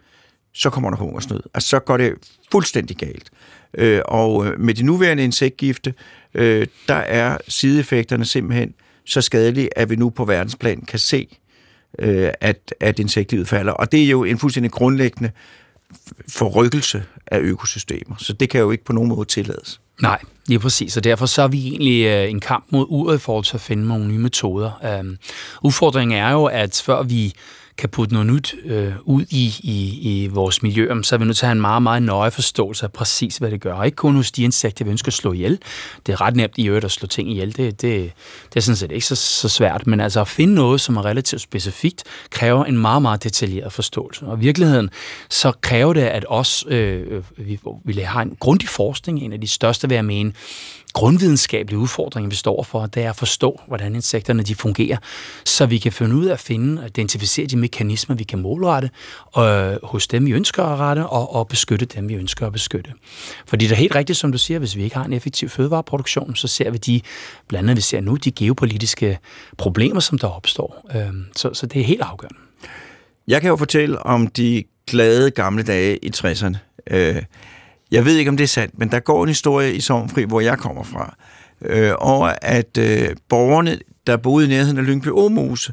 så 0.54 0.70
kommer 0.70 0.90
der 0.90 0.96
hungersnød. 0.96 1.40
Altså, 1.54 1.68
så 1.68 1.78
går 1.78 1.96
det 1.96 2.14
fuldstændig 2.52 2.96
galt. 2.96 3.30
Øh, 3.74 4.00
og 4.04 4.46
øh, 4.46 4.60
med 4.60 4.74
de 4.74 4.82
nuværende 4.82 5.24
insektgifte, 5.24 5.94
øh, 6.34 6.66
der 6.88 6.94
er 6.94 7.38
sideeffekterne 7.48 8.24
simpelthen 8.24 8.74
så 9.04 9.20
skadelige, 9.20 9.78
at 9.78 9.90
vi 9.90 9.96
nu 9.96 10.10
på 10.10 10.24
verdensplan 10.24 10.80
kan 10.80 10.98
se, 10.98 11.38
øh, 11.98 12.30
at, 12.40 12.74
at 12.80 12.98
insektlivet 12.98 13.48
falder. 13.48 13.72
Og 13.72 13.92
det 13.92 14.02
er 14.02 14.08
jo 14.08 14.24
en 14.24 14.38
fuldstændig 14.38 14.72
grundlæggende 14.72 15.30
forrykkelse 16.28 17.02
af 17.26 17.38
økosystemer. 17.38 18.16
Så 18.18 18.32
det 18.32 18.50
kan 18.50 18.60
jo 18.60 18.70
ikke 18.70 18.84
på 18.84 18.92
nogen 18.92 19.08
måde 19.08 19.28
tillades. 19.28 19.80
Nej, 20.02 20.18
lige 20.46 20.58
præcis. 20.58 20.96
Og 20.96 21.04
derfor 21.04 21.26
så 21.26 21.42
er 21.42 21.48
vi 21.48 21.68
egentlig 21.68 22.04
øh, 22.04 22.30
en 22.30 22.40
kamp 22.40 22.64
mod 22.70 22.86
uret 22.88 23.16
i 23.16 23.18
forhold 23.18 23.44
til 23.44 23.56
at 23.56 23.60
finde 23.60 23.88
nogle 23.88 24.06
nye 24.06 24.18
metoder. 24.18 24.98
Um, 25.00 25.16
udfordringen 25.62 26.18
er 26.18 26.32
jo, 26.32 26.44
at 26.44 26.82
før 26.84 27.02
vi 27.02 27.34
kan 27.78 27.88
putte 27.88 28.14
noget 28.14 28.26
nyt 28.26 28.54
øh, 28.64 28.92
ud 29.02 29.24
i, 29.30 29.54
i, 29.62 29.98
i 30.02 30.26
vores 30.26 30.62
miljø, 30.62 31.02
så 31.02 31.14
er 31.14 31.18
vi 31.18 31.24
nødt 31.24 31.36
til 31.36 31.44
at 31.44 31.48
have 31.48 31.54
en 31.54 31.60
meget, 31.60 31.82
meget 31.82 32.02
nøje 32.02 32.30
forståelse 32.30 32.84
af 32.84 32.92
præcis, 32.92 33.36
hvad 33.36 33.50
det 33.50 33.60
gør. 33.60 33.74
Og 33.74 33.86
ikke 33.86 33.96
kun 33.96 34.16
hos 34.16 34.32
de 34.32 34.42
insekter, 34.42 34.84
vi 34.84 34.90
ønsker 34.90 35.08
at 35.08 35.12
slå 35.12 35.32
ihjel. 35.32 35.58
Det 36.06 36.12
er 36.12 36.20
ret 36.20 36.36
nemt 36.36 36.58
i 36.58 36.68
øvrigt 36.68 36.84
at 36.84 36.90
slå 36.90 37.06
ting 37.06 37.30
ihjel. 37.30 37.56
Det, 37.56 37.82
det, 37.82 38.12
det 38.48 38.56
er 38.56 38.60
sådan 38.60 38.76
set 38.76 38.92
ikke 38.92 39.06
så, 39.06 39.14
så 39.16 39.48
svært. 39.48 39.86
Men 39.86 40.00
altså 40.00 40.20
at 40.20 40.28
finde 40.28 40.54
noget, 40.54 40.80
som 40.80 40.96
er 40.96 41.04
relativt 41.04 41.42
specifikt, 41.42 42.04
kræver 42.30 42.64
en 42.64 42.78
meget, 42.78 43.02
meget 43.02 43.24
detaljeret 43.24 43.72
forståelse. 43.72 44.26
Og 44.26 44.36
i 44.36 44.40
virkeligheden, 44.40 44.90
så 45.28 45.52
kræver 45.60 45.92
det, 45.92 46.00
at 46.00 46.24
os, 46.28 46.64
øh, 46.68 47.22
vi, 47.36 47.60
vi 47.84 48.00
har 48.00 48.22
en 48.22 48.36
grundig 48.40 48.68
forskning, 48.68 49.22
en 49.22 49.32
af 49.32 49.40
de 49.40 49.48
største, 49.48 49.88
vil 49.88 49.94
jeg 49.94 50.04
mene, 50.04 50.32
grundvidenskabelige 50.92 51.78
udfordringer, 51.78 52.30
vi 52.30 52.36
står 52.36 52.62
for, 52.62 52.86
det 52.86 53.04
er 53.04 53.10
at 53.10 53.16
forstå, 53.16 53.60
hvordan 53.66 53.94
insekterne 53.94 54.42
de 54.42 54.54
fungerer, 54.54 54.96
så 55.44 55.66
vi 55.66 55.78
kan 55.78 55.92
finde 55.92 56.16
ud 56.16 56.26
af 56.26 56.32
at 56.32 56.40
finde 56.40 56.82
og 56.82 56.86
identificere 56.86 57.46
de 57.46 57.56
mekanismer, 57.70 58.16
vi 58.16 58.24
kan 58.24 58.38
målrette 58.38 58.90
øh, 59.38 59.76
hos 59.82 60.06
dem, 60.06 60.26
vi 60.26 60.32
ønsker 60.32 60.64
at 60.64 60.78
rette, 60.78 61.06
og, 61.06 61.34
og 61.34 61.48
beskytte 61.48 61.86
dem, 61.86 62.08
vi 62.08 62.14
ønsker 62.14 62.46
at 62.46 62.52
beskytte. 62.52 62.90
Fordi 63.46 63.64
det 63.64 63.72
er 63.72 63.76
helt 63.76 63.94
rigtigt, 63.94 64.18
som 64.18 64.32
du 64.32 64.38
siger, 64.38 64.58
hvis 64.58 64.76
vi 64.76 64.82
ikke 64.82 64.96
har 64.96 65.04
en 65.04 65.12
effektiv 65.12 65.48
fødevareproduktion, 65.48 66.36
så 66.36 66.48
ser 66.48 66.70
vi 66.70 66.78
de, 66.78 67.00
blandt 67.48 67.70
andet 67.70 67.76
vi 67.76 67.82
ser 67.82 68.00
nu, 68.00 68.16
de 68.16 68.30
geopolitiske 68.30 69.18
problemer, 69.58 70.00
som 70.00 70.18
der 70.18 70.28
opstår. 70.28 70.86
Øh, 70.94 71.14
så, 71.36 71.54
så 71.54 71.66
det 71.66 71.80
er 71.80 71.84
helt 71.84 72.02
afgørende. 72.02 72.38
Jeg 73.28 73.40
kan 73.40 73.50
jo 73.50 73.56
fortælle 73.56 74.02
om 74.02 74.26
de 74.26 74.64
glade 74.86 75.30
gamle 75.30 75.62
dage 75.62 76.04
i 76.04 76.10
60'erne. 76.16 76.56
Øh, 76.90 77.22
jeg 77.90 78.04
ved 78.04 78.16
ikke, 78.16 78.28
om 78.28 78.36
det 78.36 78.44
er 78.44 78.48
sandt, 78.48 78.78
men 78.78 78.90
der 78.90 79.00
går 79.00 79.22
en 79.22 79.28
historie 79.28 79.74
i 79.74 79.80
Sovnfri, 79.80 80.24
hvor 80.24 80.40
jeg 80.40 80.58
kommer 80.58 80.82
fra, 80.82 81.16
øh, 81.62 81.92
over 81.98 82.34
at 82.42 82.78
øh, 82.78 83.08
borgerne, 83.28 83.78
der 84.06 84.16
boede 84.16 84.46
i 84.46 84.48
nærheden 84.48 84.78
af 84.78 84.86
Lyngby 84.86 85.08
Åmose, 85.10 85.72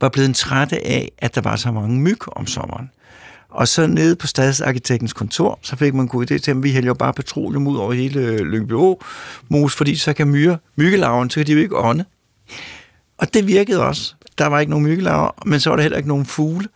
var 0.00 0.08
blevet 0.08 0.36
trætte 0.36 0.86
af, 0.86 1.12
at 1.18 1.34
der 1.34 1.40
var 1.40 1.56
så 1.56 1.72
mange 1.72 2.00
myg 2.00 2.18
om 2.28 2.46
sommeren. 2.46 2.90
Og 3.48 3.68
så 3.68 3.86
nede 3.86 4.16
på 4.16 4.26
stadsarkitektens 4.26 5.12
kontor, 5.12 5.58
så 5.62 5.76
fik 5.76 5.94
man 5.94 6.06
god 6.06 6.30
idé 6.30 6.38
til, 6.38 6.50
at 6.50 6.62
vi 6.62 6.72
hælder 6.72 6.86
jo 6.86 6.94
bare 6.94 7.12
petroleum 7.12 7.66
ud 7.66 7.76
over 7.76 7.92
hele 7.92 8.38
Lyngby 8.38 8.72
Mos, 9.48 9.74
fordi 9.74 9.96
så 9.96 10.12
kan 10.12 10.28
myre, 10.28 10.58
myggelarven, 10.76 11.30
så 11.30 11.40
kan 11.40 11.46
de 11.46 11.52
jo 11.52 11.58
ikke 11.58 11.76
ånde. 11.76 12.04
Og 13.18 13.34
det 13.34 13.46
virkede 13.46 13.82
også. 13.82 14.14
Der 14.38 14.46
var 14.46 14.60
ikke 14.60 14.70
nogen 14.70 14.86
myggelarver, 14.86 15.30
men 15.46 15.60
så 15.60 15.70
var 15.70 15.76
der 15.76 15.82
heller 15.82 15.98
ikke 15.98 16.08
nogen 16.08 16.26
fugle. 16.26 16.68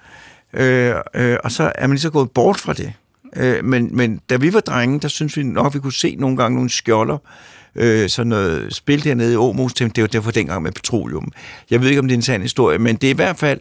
Øh, 0.55 0.95
øh, 1.15 1.37
og 1.45 1.53
så 1.53 1.73
er 1.75 1.87
man 1.87 1.91
lige 1.91 2.01
så 2.01 2.11
gået 2.11 2.31
bort 2.31 2.61
fra 2.61 2.73
det. 2.73 2.93
Øh, 3.37 3.65
men, 3.65 3.97
men 3.97 4.21
da 4.31 4.37
vi 4.37 4.53
var 4.53 4.61
drenge, 4.61 5.01
der 5.01 5.09
synes 5.09 5.37
vi 5.37 5.43
nok, 5.43 5.75
vi 5.75 5.79
kunne 5.79 5.93
se 5.93 6.17
nogle 6.17 6.37
gange 6.37 6.55
nogle 6.55 6.71
skjolder, 6.71 7.19
øh, 7.75 8.09
sådan 8.09 8.29
noget 8.29 8.75
spil 8.75 9.05
dernede 9.05 9.33
i 9.33 9.37
Åmos, 9.37 9.75
det 9.75 10.01
var 10.01 10.07
derfor 10.07 10.31
dengang 10.31 10.63
med 10.63 10.73
petroleum. 10.73 11.33
Jeg 11.71 11.81
ved 11.81 11.89
ikke, 11.89 12.01
om 12.01 12.09
det 12.09 12.15
er 12.15 12.19
en 12.19 12.23
sand 12.23 12.43
historie, 12.43 12.79
men 12.79 12.97
det 12.97 13.07
er 13.07 13.11
i 13.11 13.17
hvert 13.17 13.37
fald 13.37 13.61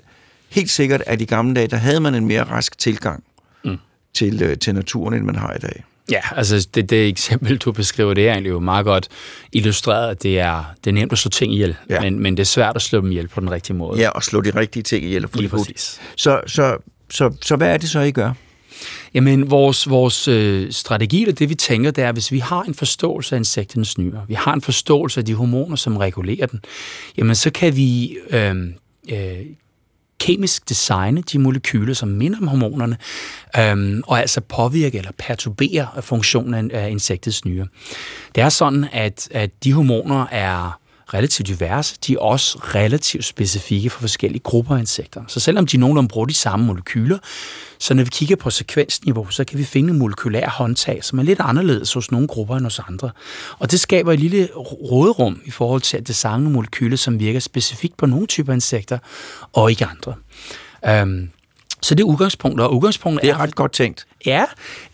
helt 0.49 0.69
sikkert, 0.69 1.03
at 1.05 1.21
i 1.21 1.25
gamle 1.25 1.55
dage, 1.55 1.67
der 1.67 1.77
havde 1.77 1.99
man 1.99 2.15
en 2.15 2.27
mere 2.27 2.43
rask 2.43 2.77
tilgang 2.77 3.23
mm. 3.65 3.77
til, 4.13 4.43
øh, 4.43 4.57
til 4.57 4.75
naturen, 4.75 5.13
end 5.13 5.23
man 5.23 5.35
har 5.35 5.53
i 5.53 5.59
dag. 5.59 5.83
Ja, 6.11 6.19
altså 6.35 6.67
det, 6.75 6.89
det 6.89 7.07
eksempel, 7.07 7.57
du 7.57 7.71
beskriver, 7.71 8.13
det 8.13 8.27
er 8.27 8.31
egentlig 8.31 8.49
jo 8.49 8.59
meget 8.59 8.85
godt 8.85 9.07
illustreret, 9.51 10.11
at 10.11 10.23
det 10.23 10.39
er, 10.39 10.63
det 10.83 10.89
er 10.89 10.93
nemt 10.93 11.11
at 11.11 11.17
slå 11.17 11.29
ting 11.29 11.53
ihjel, 11.53 11.75
ja. 11.89 12.01
men, 12.01 12.19
men 12.19 12.37
det 12.37 12.43
er 12.43 12.45
svært 12.45 12.75
at 12.75 12.81
slå 12.81 13.01
dem 13.01 13.11
ihjel 13.11 13.27
på 13.27 13.39
den 13.39 13.51
rigtige 13.51 13.75
måde. 13.75 13.99
Ja, 13.99 14.09
og 14.09 14.23
slå 14.23 14.41
de 14.41 14.49
rigtige 14.49 14.83
ting 14.83 15.05
ihjel. 15.05 15.25
Lige 15.33 15.49
præcis. 15.49 16.01
Så, 16.15 16.41
så, 16.47 16.77
så, 17.09 17.33
så 17.41 17.55
hvad 17.55 17.73
er 17.73 17.77
det 17.77 17.89
så, 17.89 17.99
I 17.99 18.11
gør? 18.11 18.33
Jamen, 19.13 19.51
vores, 19.51 19.89
vores 19.89 20.27
øh, 20.27 20.71
strategi, 20.71 21.21
eller 21.21 21.33
det 21.33 21.49
vi 21.49 21.55
tænker, 21.55 21.91
det 21.91 22.03
er, 22.03 22.11
hvis 22.11 22.31
vi 22.31 22.39
har 22.39 22.63
en 22.63 22.73
forståelse 22.73 23.35
af 23.35 23.39
insekternes 23.39 23.97
nyrer, 23.97 24.25
vi 24.27 24.33
har 24.33 24.53
en 24.53 24.61
forståelse 24.61 25.19
af 25.19 25.25
de 25.25 25.33
hormoner, 25.33 25.75
som 25.75 25.97
regulerer 25.97 26.45
den, 26.45 26.59
jamen 27.17 27.35
så 27.35 27.51
kan 27.51 27.75
vi 27.75 28.17
øh, 28.29 28.55
øh, 29.11 29.45
kemisk 30.19 30.69
designe 30.69 31.21
de 31.21 31.39
molekyler, 31.39 31.93
som 31.93 32.09
minder 32.09 32.37
om 32.37 32.47
hormonerne, 32.47 32.97
øhm, 33.59 34.03
og 34.07 34.19
altså 34.19 34.41
påvirke 34.41 34.97
eller 34.97 35.11
perturbere 35.17 35.87
funktionen 36.01 36.71
af 36.71 36.89
insektets 36.89 37.45
nyre. 37.45 37.67
Det 38.35 38.43
er 38.43 38.49
sådan, 38.49 38.85
at, 38.91 39.27
at 39.31 39.63
de 39.63 39.73
hormoner 39.73 40.25
er 40.31 40.78
relativt 41.13 41.47
diverse, 41.47 41.95
de 42.07 42.13
er 42.13 42.19
også 42.19 42.57
relativt 42.57 43.25
specifikke 43.25 43.89
for 43.89 43.99
forskellige 43.99 44.39
grupper 44.43 44.75
af 44.75 44.79
insekter. 44.79 45.23
Så 45.27 45.39
selvom 45.39 45.67
de 45.67 45.77
nogenlunde 45.77 46.07
bruger 46.07 46.25
de 46.25 46.33
samme 46.33 46.65
molekyler, 46.65 47.17
så 47.79 47.93
når 47.93 48.03
vi 48.03 48.09
kigger 48.09 48.35
på 48.35 48.49
sekvensniveau, 48.49 49.27
så 49.29 49.43
kan 49.43 49.59
vi 49.59 49.63
finde 49.63 49.93
en 49.93 49.99
molekylær 49.99 50.49
håndtag, 50.49 51.03
som 51.03 51.19
er 51.19 51.23
lidt 51.23 51.39
anderledes 51.39 51.93
hos 51.93 52.11
nogle 52.11 52.27
grupper 52.27 52.55
end 52.55 52.65
hos 52.65 52.79
andre. 52.87 53.11
Og 53.59 53.71
det 53.71 53.79
skaber 53.79 54.13
et 54.13 54.19
lille 54.19 54.49
råderum 54.55 55.41
i 55.45 55.51
forhold 55.51 55.81
til 55.81 55.97
at 55.97 56.07
designe 56.07 56.49
molekyler, 56.49 56.97
som 56.97 57.19
virker 57.19 57.39
specifikt 57.39 57.97
på 57.97 58.05
nogle 58.05 58.27
typer 58.27 58.53
insekter 58.53 58.97
og 59.53 59.69
ikke 59.69 59.85
andre. 59.85 60.13
Um, 61.03 61.29
så 61.81 61.95
det 61.95 62.03
er 62.03 62.07
udgangspunktet, 62.07 62.65
og 62.65 62.75
udgangspunktet 62.75 63.21
det 63.21 63.29
er... 63.29 63.37
ret 63.37 63.55
godt 63.55 63.71
tænkt. 63.71 64.05
Ja, 64.25 64.45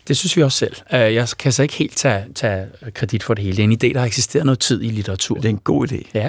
det 0.08 0.16
synes 0.16 0.36
vi 0.36 0.42
også 0.42 0.58
selv. 0.58 0.76
Øh, 0.92 1.14
jeg 1.14 1.28
kan 1.38 1.52
så 1.52 1.62
ikke 1.62 1.74
helt 1.74 1.96
tage, 1.96 2.24
tage 2.34 2.66
kredit 2.94 3.22
for 3.22 3.34
det 3.34 3.44
hele. 3.44 3.56
Det 3.56 3.62
er 3.62 3.64
en 3.64 3.72
idé, 3.72 3.94
der 3.94 3.98
har 3.98 4.06
eksisteret 4.06 4.46
noget 4.46 4.58
tid 4.58 4.82
i 4.82 4.88
litteratur. 4.88 5.36
Det 5.36 5.44
er 5.44 5.48
en 5.48 5.58
god 5.64 5.92
idé. 5.92 6.10
Ja. 6.14 6.28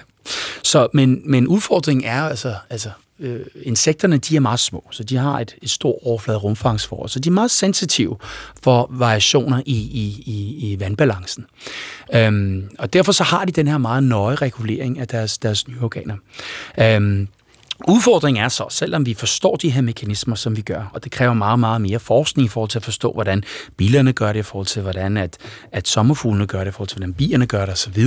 Så, 0.63 0.87
men, 0.93 1.21
men 1.25 1.47
udfordringen 1.47 2.05
er 2.05 2.21
altså, 2.21 2.55
altså 2.69 2.89
øh, 3.19 3.45
insekterne 3.63 4.17
de 4.17 4.35
er 4.35 4.39
meget 4.39 4.59
små, 4.59 4.83
så 4.91 5.03
de 5.03 5.17
har 5.17 5.39
et, 5.39 5.55
et 5.61 5.69
stort 5.69 5.95
overflade 6.03 6.37
rumfangsforhold, 6.37 7.09
så 7.09 7.19
de 7.19 7.29
er 7.29 7.33
meget 7.33 7.51
sensitive 7.51 8.17
for 8.63 8.87
variationer 8.91 9.61
i, 9.65 9.75
i, 9.75 10.23
i, 10.25 10.71
i 10.71 10.79
vandbalancen. 10.79 11.45
Øhm, 12.13 12.69
og 12.79 12.93
derfor 12.93 13.11
så 13.11 13.23
har 13.23 13.45
de 13.45 13.51
den 13.51 13.67
her 13.67 13.77
meget 13.77 14.03
nøje 14.03 14.35
regulering 14.35 14.99
af 14.99 15.07
deres, 15.07 15.37
deres 15.37 15.67
nye 15.67 15.81
organer. 15.81 16.15
Øhm, 16.79 17.27
Udfordringen 17.87 18.43
er 18.43 18.49
så, 18.49 18.65
selvom 18.69 19.05
vi 19.05 19.13
forstår 19.13 19.55
de 19.55 19.69
her 19.69 19.81
mekanismer, 19.81 20.35
som 20.35 20.57
vi 20.57 20.61
gør, 20.61 20.91
og 20.93 21.03
det 21.03 21.11
kræver 21.11 21.33
meget, 21.33 21.59
meget 21.59 21.81
mere 21.81 21.99
forskning 21.99 22.45
i 22.45 22.49
forhold 22.49 22.69
til 22.69 22.79
at 22.79 22.83
forstå, 22.83 23.11
hvordan 23.11 23.43
bilerne 23.77 24.13
gør 24.13 24.33
det, 24.33 24.39
i 24.39 24.43
forhold 24.43 24.67
til, 24.67 24.81
hvordan 24.81 25.17
at, 25.17 25.37
at 25.71 25.87
sommerfuglene 25.87 26.47
gør 26.47 26.59
det, 26.59 26.67
i 26.67 26.71
forhold 26.71 26.87
til, 26.87 26.97
hvordan 26.97 27.13
bierne 27.13 27.45
gør 27.45 27.65
det 27.65 27.73
osv., 27.73 27.97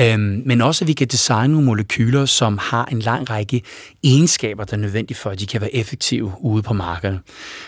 øhm, 0.00 0.42
men 0.46 0.60
også, 0.60 0.84
at 0.84 0.88
vi 0.88 0.92
kan 0.92 1.06
designe 1.06 1.52
nogle 1.52 1.66
molekyler, 1.66 2.26
som 2.26 2.58
har 2.58 2.84
en 2.84 2.98
lang 2.98 3.30
række 3.30 3.62
egenskaber, 4.04 4.64
der 4.64 4.76
er 4.76 4.80
nødvendige 4.80 5.16
for, 5.16 5.30
at 5.30 5.40
de 5.40 5.46
kan 5.46 5.60
være 5.60 5.74
effektive 5.74 6.32
ude 6.40 6.62
på 6.62 6.74
markedet. 6.74 7.20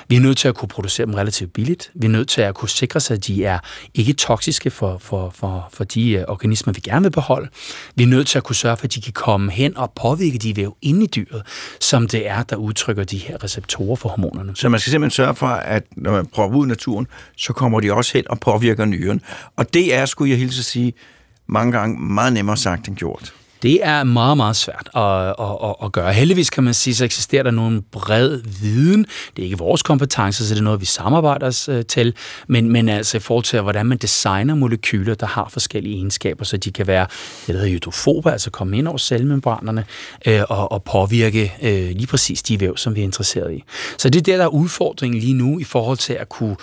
Vi 0.09 0.17
er 0.17 0.21
nødt 0.21 0.39
til 0.39 0.49
at 0.49 0.55
kunne 0.55 0.69
producere 0.69 1.07
dem 1.07 1.15
relativt 1.15 1.53
billigt. 1.53 1.91
Vi 1.95 2.07
er 2.07 2.11
nødt 2.11 2.29
til 2.29 2.41
at 2.41 2.55
kunne 2.55 2.69
sikre 2.69 3.01
sig, 3.01 3.15
at 3.15 3.27
de 3.27 3.45
er 3.45 3.59
ikke 3.95 4.13
toksiske 4.13 4.71
for, 4.71 4.99
for, 4.99 5.31
for, 5.35 5.69
for 5.73 5.85
de 5.85 6.11
øh, 6.11 6.25
organismer, 6.29 6.73
vi 6.73 6.81
gerne 6.81 7.03
vil 7.03 7.11
beholde. 7.11 7.49
Vi 7.95 8.03
er 8.03 8.09
nødt 8.09 8.27
til 8.27 8.39
at 8.39 8.45
kunne 8.45 8.57
sørge 8.57 8.77
for, 8.77 8.85
at 8.85 8.95
de 8.95 9.01
kan 9.01 9.13
komme 9.13 9.53
hen 9.53 9.77
og 9.77 9.93
påvirke 9.97 10.39
de 10.39 10.57
væv 10.57 10.77
inde 10.83 11.05
i 11.05 11.07
dyret, 11.25 11.43
som 11.81 12.09
det 12.09 12.29
er, 12.29 12.43
der 12.43 12.57
udtrykker 12.57 13.05
de 13.05 13.19
her 13.19 13.45
receptorer 13.45 13.97
for 13.97 14.09
hormonerne. 14.09 14.57
Så 14.57 14.69
man 14.69 14.81
skal 14.81 14.91
simpelthen 14.91 15.17
sørge 15.17 15.35
for, 15.35 15.47
at 15.47 15.85
når 15.97 16.13
man 16.13 16.27
prøver 16.27 16.57
ud 16.57 16.67
i 16.67 16.69
naturen, 16.69 17.07
så 17.37 17.53
kommer 17.53 17.81
de 17.81 17.93
også 17.93 18.13
hen 18.13 18.25
og 18.31 18.41
påvirker 18.41 18.85
nyren. 18.85 19.21
Og 19.57 19.75
det 19.75 19.95
er, 19.95 20.07
skulle 20.07 20.31
jeg 20.31 20.39
hilse 20.39 20.61
at 20.61 20.65
sige, 20.65 20.93
mange 21.47 21.73
gange 21.73 22.01
meget 22.01 22.33
nemmere 22.33 22.57
sagt 22.57 22.89
end 22.89 22.97
gjort. 22.97 23.35
Det 23.63 23.85
er 23.87 24.05
meget, 24.05 24.37
meget 24.37 24.57
svært 24.57 24.89
at, 24.95 25.03
at, 25.29 25.69
at, 25.69 25.75
at 25.85 25.93
gøre. 25.93 26.13
Heldigvis 26.13 26.51
kan 26.51 26.65
man 26.65 26.75
sige, 26.75 26.95
så 26.95 27.05
eksisterer 27.05 27.43
der 27.43 27.51
nogen 27.51 27.83
bred 27.93 28.41
viden. 28.63 29.07
Det 29.37 29.43
er 29.43 29.45
ikke 29.45 29.59
vores 29.59 29.83
kompetence, 29.83 30.49
så 30.49 30.55
det 30.55 30.61
er 30.61 30.65
noget, 30.65 30.81
vi 30.81 30.87
samarbejder 30.87 31.47
os 31.47 31.69
øh, 31.69 31.85
til. 31.85 32.15
Men, 32.47 32.73
men 32.73 32.89
altså 32.89 33.17
i 33.17 33.21
forhold 33.21 33.45
til, 33.45 33.61
hvordan 33.61 33.87
man 33.87 33.99
designer 33.99 34.55
molekyler, 34.55 35.15
der 35.15 35.27
har 35.27 35.49
forskellige 35.49 35.95
egenskaber, 35.97 36.45
så 36.45 36.57
de 36.57 36.73
kan 36.73 36.87
være, 36.87 37.07
det 37.47 37.55
hedder 37.55 37.69
hydrofobe, 37.69 38.33
altså 38.33 38.51
komme 38.51 38.79
ind 38.79 38.89
over 38.89 38.99
cellemembranerne 38.99 39.85
øh, 40.27 40.43
og, 40.49 40.73
og 40.73 40.83
påvirke 40.83 41.53
øh, 41.63 41.91
lige 41.91 42.07
præcis 42.07 42.43
de 42.43 42.61
væv, 42.61 42.77
som 42.77 42.95
vi 42.95 43.01
er 43.01 43.05
interesseret 43.05 43.53
i. 43.53 43.65
Så 43.99 44.11
det 44.11 44.19
er 44.19 44.23
der, 44.23 44.37
der 44.37 44.45
er 44.45 44.49
udfordringen 44.49 45.21
lige 45.21 45.35
nu 45.35 45.59
i 45.59 45.65
forhold 45.65 45.99
til 45.99 46.13
at 46.13 46.29
kunne 46.29 46.57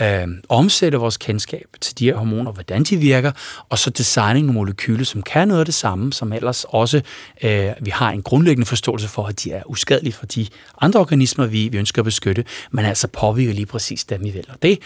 øh, 0.00 0.28
omsætte 0.48 0.98
vores 0.98 1.16
kendskab 1.16 1.66
til 1.80 1.98
de 1.98 2.04
her 2.04 2.16
hormoner, 2.16 2.52
hvordan 2.52 2.82
de 2.82 2.96
virker, 2.96 3.32
og 3.68 3.78
så 3.78 3.90
designe 3.90 4.40
nogle 4.40 4.52
molekyler, 4.52 5.04
som 5.04 5.22
kan 5.22 5.48
noget 5.48 5.60
af 5.60 5.66
det 5.66 5.74
samme, 5.74 6.12
som 6.12 6.32
ellers 6.32 6.64
også 6.68 7.00
øh, 7.42 7.70
vi 7.80 7.90
har 7.90 8.10
en 8.10 8.22
grundlæggende 8.22 8.66
forståelse 8.66 9.08
for, 9.08 9.26
at 9.26 9.44
de 9.44 9.52
er 9.52 9.62
uskadelige 9.66 10.12
for 10.12 10.26
de 10.26 10.46
andre 10.80 11.00
organismer, 11.00 11.46
vi, 11.46 11.68
vi 11.68 11.78
ønsker 11.78 12.02
at 12.02 12.04
beskytte, 12.04 12.44
men 12.70 12.84
altså 12.84 13.08
påvirker 13.08 13.54
lige 13.54 13.66
præcis 13.66 14.04
dem, 14.04 14.24
vi 14.24 14.30
vil. 14.30 14.44
Og 14.48 14.62
det 14.62 14.78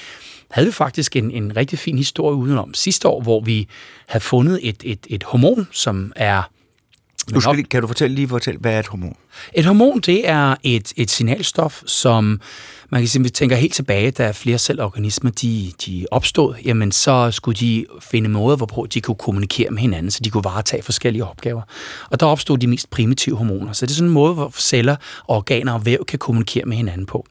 havde 0.51 0.67
vi 0.67 0.73
faktisk 0.73 1.17
en, 1.17 1.31
en 1.31 1.57
rigtig 1.57 1.79
fin 1.79 1.99
historie 1.99 2.37
udenom 2.37 2.75
sidste 2.75 3.09
år, 3.09 3.21
hvor 3.23 3.41
vi 3.41 3.69
havde 4.07 4.25
fundet 4.25 4.61
et, 4.63 4.83
et, 4.85 5.07
et 5.11 5.23
hormon, 5.23 5.69
som 5.73 6.13
er 6.17 6.43
du 7.35 7.41
skal, 7.41 7.64
kan 7.64 7.81
du 7.81 7.87
fortælle 7.87 8.16
lige, 8.16 8.29
fortælle, 8.29 8.61
hvad 8.61 8.72
er 8.72 8.79
et 8.79 8.87
hormon? 8.87 9.16
Et 9.55 9.64
hormon, 9.64 10.01
det 10.01 10.29
er 10.29 10.55
et, 10.62 10.93
et 10.97 11.11
signalstof, 11.11 11.83
som 11.87 12.41
man 12.91 13.01
kan 13.01 13.09
sige, 13.09 13.22
vi 13.22 13.29
tænker 13.29 13.57
helt 13.57 13.74
tilbage, 13.74 14.11
da 14.11 14.31
flere 14.31 14.59
celleorganismer 14.59 15.31
de, 15.31 15.72
de 15.87 16.07
opstod, 16.11 16.55
jamen 16.64 16.93
så 16.93 17.31
skulle 17.31 17.57
de 17.57 17.87
finde 18.01 18.29
måder, 18.29 18.57
hvorpå 18.57 18.87
de 18.95 19.01
kunne 19.01 19.14
kommunikere 19.14 19.70
med 19.70 19.81
hinanden, 19.81 20.11
så 20.11 20.20
de 20.24 20.31
kunne 20.31 20.45
varetage 20.45 20.83
forskellige 20.83 21.24
opgaver. 21.24 21.62
Og 22.11 22.20
der 22.20 22.27
opstod 22.27 22.59
de 22.59 22.66
mest 22.66 22.91
primitive 22.91 23.37
hormoner. 23.37 23.72
Så 23.72 23.87
det 23.87 23.93
er 23.93 23.95
sådan 23.95 24.09
en 24.09 24.14
måde, 24.14 24.35
hvor 24.35 24.53
celler, 24.59 24.97
organer 25.29 25.72
og 25.72 25.87
væv 25.87 26.05
kan 26.09 26.18
kommunikere 26.18 26.64
med 26.64 26.77
hinanden 26.77 27.07
på. 27.07 27.27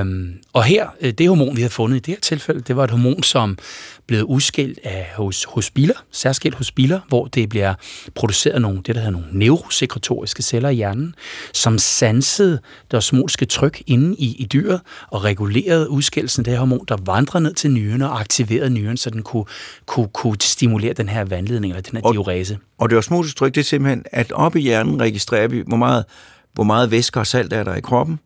Um, 0.00 0.34
og 0.52 0.64
her, 0.64 0.86
øh, 1.00 1.12
det 1.12 1.28
hormon, 1.28 1.56
vi 1.56 1.62
har 1.62 1.68
fundet 1.68 1.96
i 1.96 2.00
det 2.00 2.14
her 2.14 2.20
tilfælde, 2.20 2.60
det 2.60 2.76
var 2.76 2.84
et 2.84 2.90
hormon, 2.90 3.22
som 3.22 3.58
blev 4.06 4.24
udskilt 4.24 4.78
af, 4.84 5.10
hos, 5.16 5.44
hos 5.44 5.70
biler, 5.70 5.94
særskilt 6.10 6.54
hos 6.54 6.72
biler, 6.72 7.00
hvor 7.08 7.26
det 7.26 7.48
bliver 7.48 7.74
produceret 8.14 8.62
nogle, 8.62 8.76
det 8.76 8.94
der 8.94 9.00
hedder 9.00 9.10
nogle 9.10 9.26
neurosekretoriske 9.32 10.42
celler 10.42 10.68
i 10.68 10.74
hjernen, 10.74 11.14
som 11.54 11.78
sansede 11.78 12.60
det 12.90 12.96
osmotiske 12.96 13.46
tryk 13.46 13.82
inde 13.86 14.16
i, 14.16 14.36
i 14.38 14.44
dyret 14.44 14.80
og 15.08 15.24
regulerede 15.24 15.90
udskillelsen 15.90 16.40
af 16.40 16.44
det 16.44 16.52
her 16.52 16.58
hormon, 16.58 16.84
der 16.88 16.96
vandrede 17.04 17.44
ned 17.44 17.54
til 17.54 17.70
nyren 17.70 18.02
og 18.02 18.20
aktiverede 18.20 18.70
nyren, 18.70 18.96
så 18.96 19.10
den 19.10 19.22
kunne, 19.22 19.44
kunne, 19.86 20.08
kunne 20.08 20.40
stimulere 20.40 20.92
den 20.92 21.08
her 21.08 21.24
vandledning 21.24 21.72
eller 21.72 21.82
den 21.82 21.96
her 21.96 22.04
og, 22.04 22.14
diurese. 22.14 22.58
Og 22.78 22.90
det 22.90 22.98
osmotiske 22.98 23.38
tryk, 23.38 23.54
det 23.54 23.60
er 23.60 23.64
simpelthen, 23.64 24.04
at 24.12 24.32
op 24.32 24.56
i 24.56 24.60
hjernen 24.60 25.00
registrerer 25.00 25.48
vi, 25.48 25.62
hvor 25.66 25.76
meget, 25.76 26.04
hvor 26.52 26.64
meget 26.64 26.90
væske 26.90 27.20
og 27.20 27.26
salt 27.26 27.52
er 27.52 27.64
der 27.64 27.74
i 27.74 27.80
kroppen, 27.80 28.18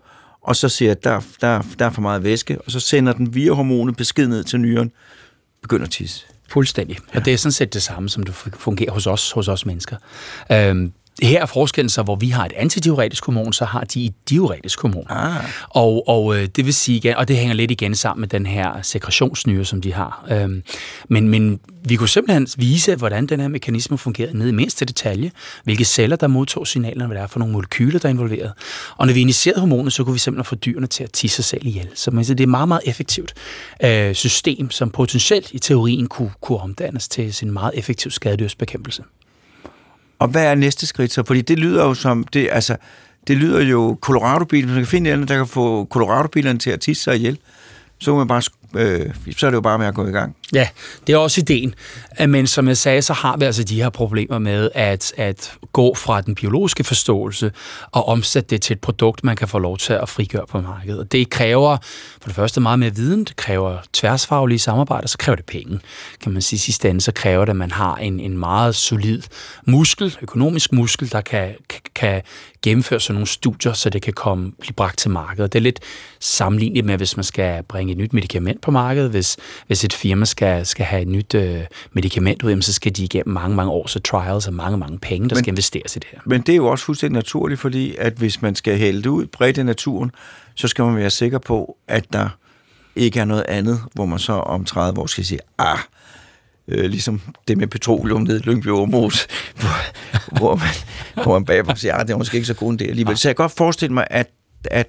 og 0.44 0.56
så 0.56 0.68
siger 0.68 0.90
at 0.90 1.04
der, 1.04 1.20
der, 1.40 1.62
der 1.78 1.86
er 1.86 1.90
for 1.90 2.00
meget 2.00 2.24
væske, 2.24 2.58
og 2.66 2.70
så 2.70 2.80
sender 2.80 3.12
den 3.12 3.34
via 3.34 3.52
hormonet 3.52 3.96
besked 3.96 4.28
ned 4.28 4.44
til 4.44 4.60
nyren, 4.60 4.92
begynder 5.62 5.84
at 5.84 5.90
tisse. 5.90 6.26
Fuldstændig. 6.48 6.98
Ja. 7.14 7.18
Og 7.18 7.24
det 7.24 7.32
er 7.32 7.36
sådan 7.38 7.52
set 7.52 7.74
det 7.74 7.82
samme, 7.82 8.08
som 8.08 8.22
det 8.22 8.34
fungerer 8.34 8.92
hos 8.92 9.06
os, 9.06 9.30
hos 9.30 9.48
os 9.48 9.66
mennesker. 9.66 9.96
Øhm, 10.52 10.92
her 11.22 11.42
er 11.42 11.46
forskellen 11.46 11.88
så, 11.88 12.02
hvor 12.02 12.16
vi 12.16 12.28
har 12.28 12.44
et 12.44 12.52
antidiuretisk 12.56 13.24
hormon, 13.24 13.52
så 13.52 13.64
har 13.64 13.84
de 13.84 14.04
et 14.04 14.14
diuretisk 14.30 14.80
hormon. 14.80 15.06
Ah. 15.08 15.44
Og, 15.68 16.08
og 16.08 16.36
øh, 16.36 16.46
det 16.46 16.66
vil 16.66 16.74
sige 16.74 16.96
igen, 16.96 17.16
og 17.16 17.28
det 17.28 17.36
hænger 17.36 17.54
lidt 17.54 17.70
igen 17.70 17.94
sammen 17.94 18.20
med 18.20 18.28
den 18.28 18.46
her 18.46 18.82
sekretionsnyre, 18.82 19.64
som 19.64 19.80
de 19.80 19.92
har. 19.92 20.26
Øhm, 20.30 20.62
men, 21.08 21.28
men 21.28 21.60
vi 21.84 21.96
kunne 21.96 22.08
simpelthen 22.08 22.48
vise, 22.56 22.94
hvordan 22.96 23.26
den 23.26 23.40
her 23.40 23.48
mekanisme 23.48 23.98
fungerer 23.98 24.32
ned 24.32 24.48
i 24.48 24.52
mindste 24.52 24.84
detalje, 24.84 25.30
hvilke 25.64 25.84
celler, 25.84 26.16
der 26.16 26.26
modtog 26.26 26.66
signalerne, 26.66 27.06
hvad 27.06 27.16
det 27.16 27.22
er 27.22 27.26
for 27.26 27.38
nogle 27.38 27.52
molekyler, 27.52 27.98
der 27.98 28.08
er 28.08 28.10
involveret. 28.10 28.52
Og 28.96 29.06
når 29.06 29.14
vi 29.14 29.20
initierede 29.20 29.60
hormonet, 29.60 29.92
så 29.92 30.04
kunne 30.04 30.12
vi 30.12 30.18
simpelthen 30.18 30.48
få 30.48 30.54
dyrene 30.54 30.86
til 30.86 31.04
at 31.04 31.12
tisse 31.12 31.36
sig 31.36 31.44
selv 31.44 31.66
ihjel. 31.66 31.88
Så 31.94 32.10
man, 32.10 32.24
det 32.24 32.40
er 32.40 32.44
et 32.44 32.48
meget, 32.48 32.68
meget 32.68 32.82
effektivt 32.86 33.34
øh, 33.84 34.14
system, 34.14 34.70
som 34.70 34.90
potentielt 34.90 35.52
i 35.52 35.58
teorien 35.58 36.06
kunne, 36.06 36.30
kunne 36.40 36.58
omdannes 36.58 37.08
til 37.08 37.34
sin 37.34 37.50
meget 37.50 37.72
effektiv 37.74 38.10
skadedyrsbekæmpelse. 38.10 39.02
Og 40.18 40.28
hvad 40.28 40.44
er 40.44 40.54
næste 40.54 40.86
skridt 40.86 41.12
så? 41.12 41.22
Fordi 41.26 41.40
det 41.40 41.58
lyder 41.58 41.84
jo 41.84 41.94
som, 41.94 42.24
det, 42.24 42.48
altså, 42.52 42.76
det 43.26 43.36
lyder 43.36 43.62
jo 43.62 43.98
Colorado-bilen, 44.00 44.68
man 44.68 44.78
kan 44.78 44.86
finde 44.86 45.12
en 45.12 45.28
der 45.28 45.36
kan 45.36 45.46
få 45.46 45.84
Colorado-bilerne 45.84 46.58
til 46.58 46.70
at 46.70 46.80
tisse 46.80 47.02
sig 47.02 47.16
ihjel. 47.16 47.38
Så 47.98 48.16
man 48.16 48.28
bare 48.28 48.42
øh, 48.76 49.14
så 49.36 49.46
er 49.46 49.50
det 49.50 49.56
jo 49.56 49.60
bare 49.60 49.78
med 49.78 49.86
at 49.86 49.94
gå 49.94 50.06
i 50.06 50.10
gang. 50.10 50.36
Ja, 50.54 50.68
det 51.06 51.12
er 51.12 51.16
også 51.16 51.40
ideen. 51.40 51.74
Men 52.28 52.46
som 52.46 52.68
jeg 52.68 52.76
sagde, 52.76 53.02
så 53.02 53.12
har 53.12 53.36
vi 53.36 53.44
altså 53.44 53.64
de 53.64 53.82
her 53.82 53.88
problemer 53.90 54.38
med 54.38 54.70
at, 54.74 55.12
at 55.16 55.52
gå 55.72 55.94
fra 55.94 56.20
den 56.20 56.34
biologiske 56.34 56.84
forståelse 56.84 57.52
og 57.92 58.08
omsætte 58.08 58.48
det 58.48 58.62
til 58.62 58.74
et 58.74 58.80
produkt, 58.80 59.24
man 59.24 59.36
kan 59.36 59.48
få 59.48 59.58
lov 59.58 59.78
til 59.78 59.92
at 59.92 60.08
frigøre 60.08 60.46
på 60.46 60.60
markedet. 60.60 60.98
Og 60.98 61.12
det 61.12 61.30
kræver 61.30 61.76
for 62.20 62.28
det 62.28 62.34
første 62.34 62.60
meget 62.60 62.78
mere 62.78 62.94
viden, 62.94 63.24
det 63.24 63.36
kræver 63.36 63.78
tværsfaglige 63.92 64.58
samarbejder, 64.58 65.08
så 65.08 65.18
kræver 65.18 65.36
det 65.36 65.44
penge. 65.44 65.80
Kan 66.20 66.32
man 66.32 66.42
sige 66.42 66.58
sidste 66.58 66.90
ende, 66.90 67.00
så 67.00 67.12
kræver 67.12 67.44
det, 67.44 67.50
at 67.50 67.56
man 67.56 67.70
har 67.70 67.96
en, 67.96 68.20
en 68.20 68.38
meget 68.38 68.74
solid 68.74 69.22
muskel, 69.66 70.16
økonomisk 70.22 70.72
muskel, 70.72 71.12
der 71.12 71.20
kan, 71.20 71.54
kan 71.94 72.22
gennemføre 72.64 73.00
sådan 73.00 73.14
nogle 73.14 73.26
studier, 73.26 73.72
så 73.72 73.90
det 73.90 74.02
kan 74.02 74.12
komme, 74.12 74.52
blive 74.60 74.74
bragt 74.74 74.98
til 74.98 75.10
markedet. 75.10 75.52
Det 75.52 75.58
er 75.58 75.62
lidt 75.62 75.80
sammenlignet 76.20 76.84
med, 76.84 76.96
hvis 76.96 77.16
man 77.16 77.24
skal 77.24 77.62
bringe 77.62 77.92
et 77.92 77.98
nyt 77.98 78.12
medicament 78.12 78.60
på 78.60 78.70
markedet. 78.70 79.10
Hvis, 79.10 79.36
hvis 79.66 79.84
et 79.84 79.92
firma 79.92 80.24
skal, 80.24 80.43
skal 80.64 80.86
have 80.86 81.02
et 81.02 81.08
nyt 81.08 81.34
øh, 81.34 81.60
medicament 81.92 82.42
ud, 82.42 82.62
så 82.62 82.72
skal 82.72 82.96
de 82.96 83.04
igennem 83.04 83.34
mange, 83.34 83.56
mange 83.56 83.72
års 83.72 83.96
trials 84.04 84.46
og 84.46 84.54
mange, 84.54 84.78
mange 84.78 84.98
penge, 84.98 85.28
der 85.28 85.34
men, 85.34 85.44
skal 85.44 85.52
investeres 85.52 85.96
i 85.96 85.98
det 85.98 86.08
her. 86.12 86.18
Men 86.26 86.40
det 86.40 86.52
er 86.52 86.56
jo 86.56 86.66
også 86.66 86.84
fuldstændig 86.84 87.14
naturligt, 87.14 87.60
fordi 87.60 87.96
at 87.98 88.12
hvis 88.12 88.42
man 88.42 88.54
skal 88.54 88.78
hælde 88.78 89.02
det 89.02 89.06
ud 89.06 89.26
bredt 89.26 89.58
i 89.58 89.62
naturen, 89.62 90.10
så 90.54 90.68
skal 90.68 90.84
man 90.84 90.96
være 90.96 91.10
sikker 91.10 91.38
på, 91.38 91.76
at 91.88 92.12
der 92.12 92.28
ikke 92.96 93.20
er 93.20 93.24
noget 93.24 93.44
andet, 93.48 93.80
hvor 93.92 94.06
man 94.06 94.18
så 94.18 94.32
om 94.32 94.64
30 94.64 95.00
år 95.00 95.06
skal 95.06 95.24
sige, 95.24 95.40
ah, 95.58 95.78
øh, 96.68 96.84
ligesom 96.84 97.20
det 97.48 97.58
med 97.58 97.66
petroleum 97.66 98.22
nede 98.22 98.36
i 98.36 98.40
Lyngby 98.40 98.66
Aarhus, 98.66 99.26
hvor, 99.60 100.38
hvor, 100.38 100.54
man, 100.54 100.68
hvor 101.24 101.32
man 101.32 101.44
bagefter 101.44 101.74
siger, 101.74 101.94
at 101.94 102.06
det 102.08 102.14
er 102.14 102.18
måske 102.18 102.34
ikke 102.34 102.46
så 102.46 102.54
god 102.54 102.72
en 102.72 102.78
del 102.78 102.88
alligevel. 102.88 103.16
Så 103.16 103.28
jeg 103.28 103.36
kan 103.36 103.42
godt 103.42 103.56
forestille 103.56 103.94
mig, 103.94 104.06
at, 104.10 104.30
at, 104.64 104.88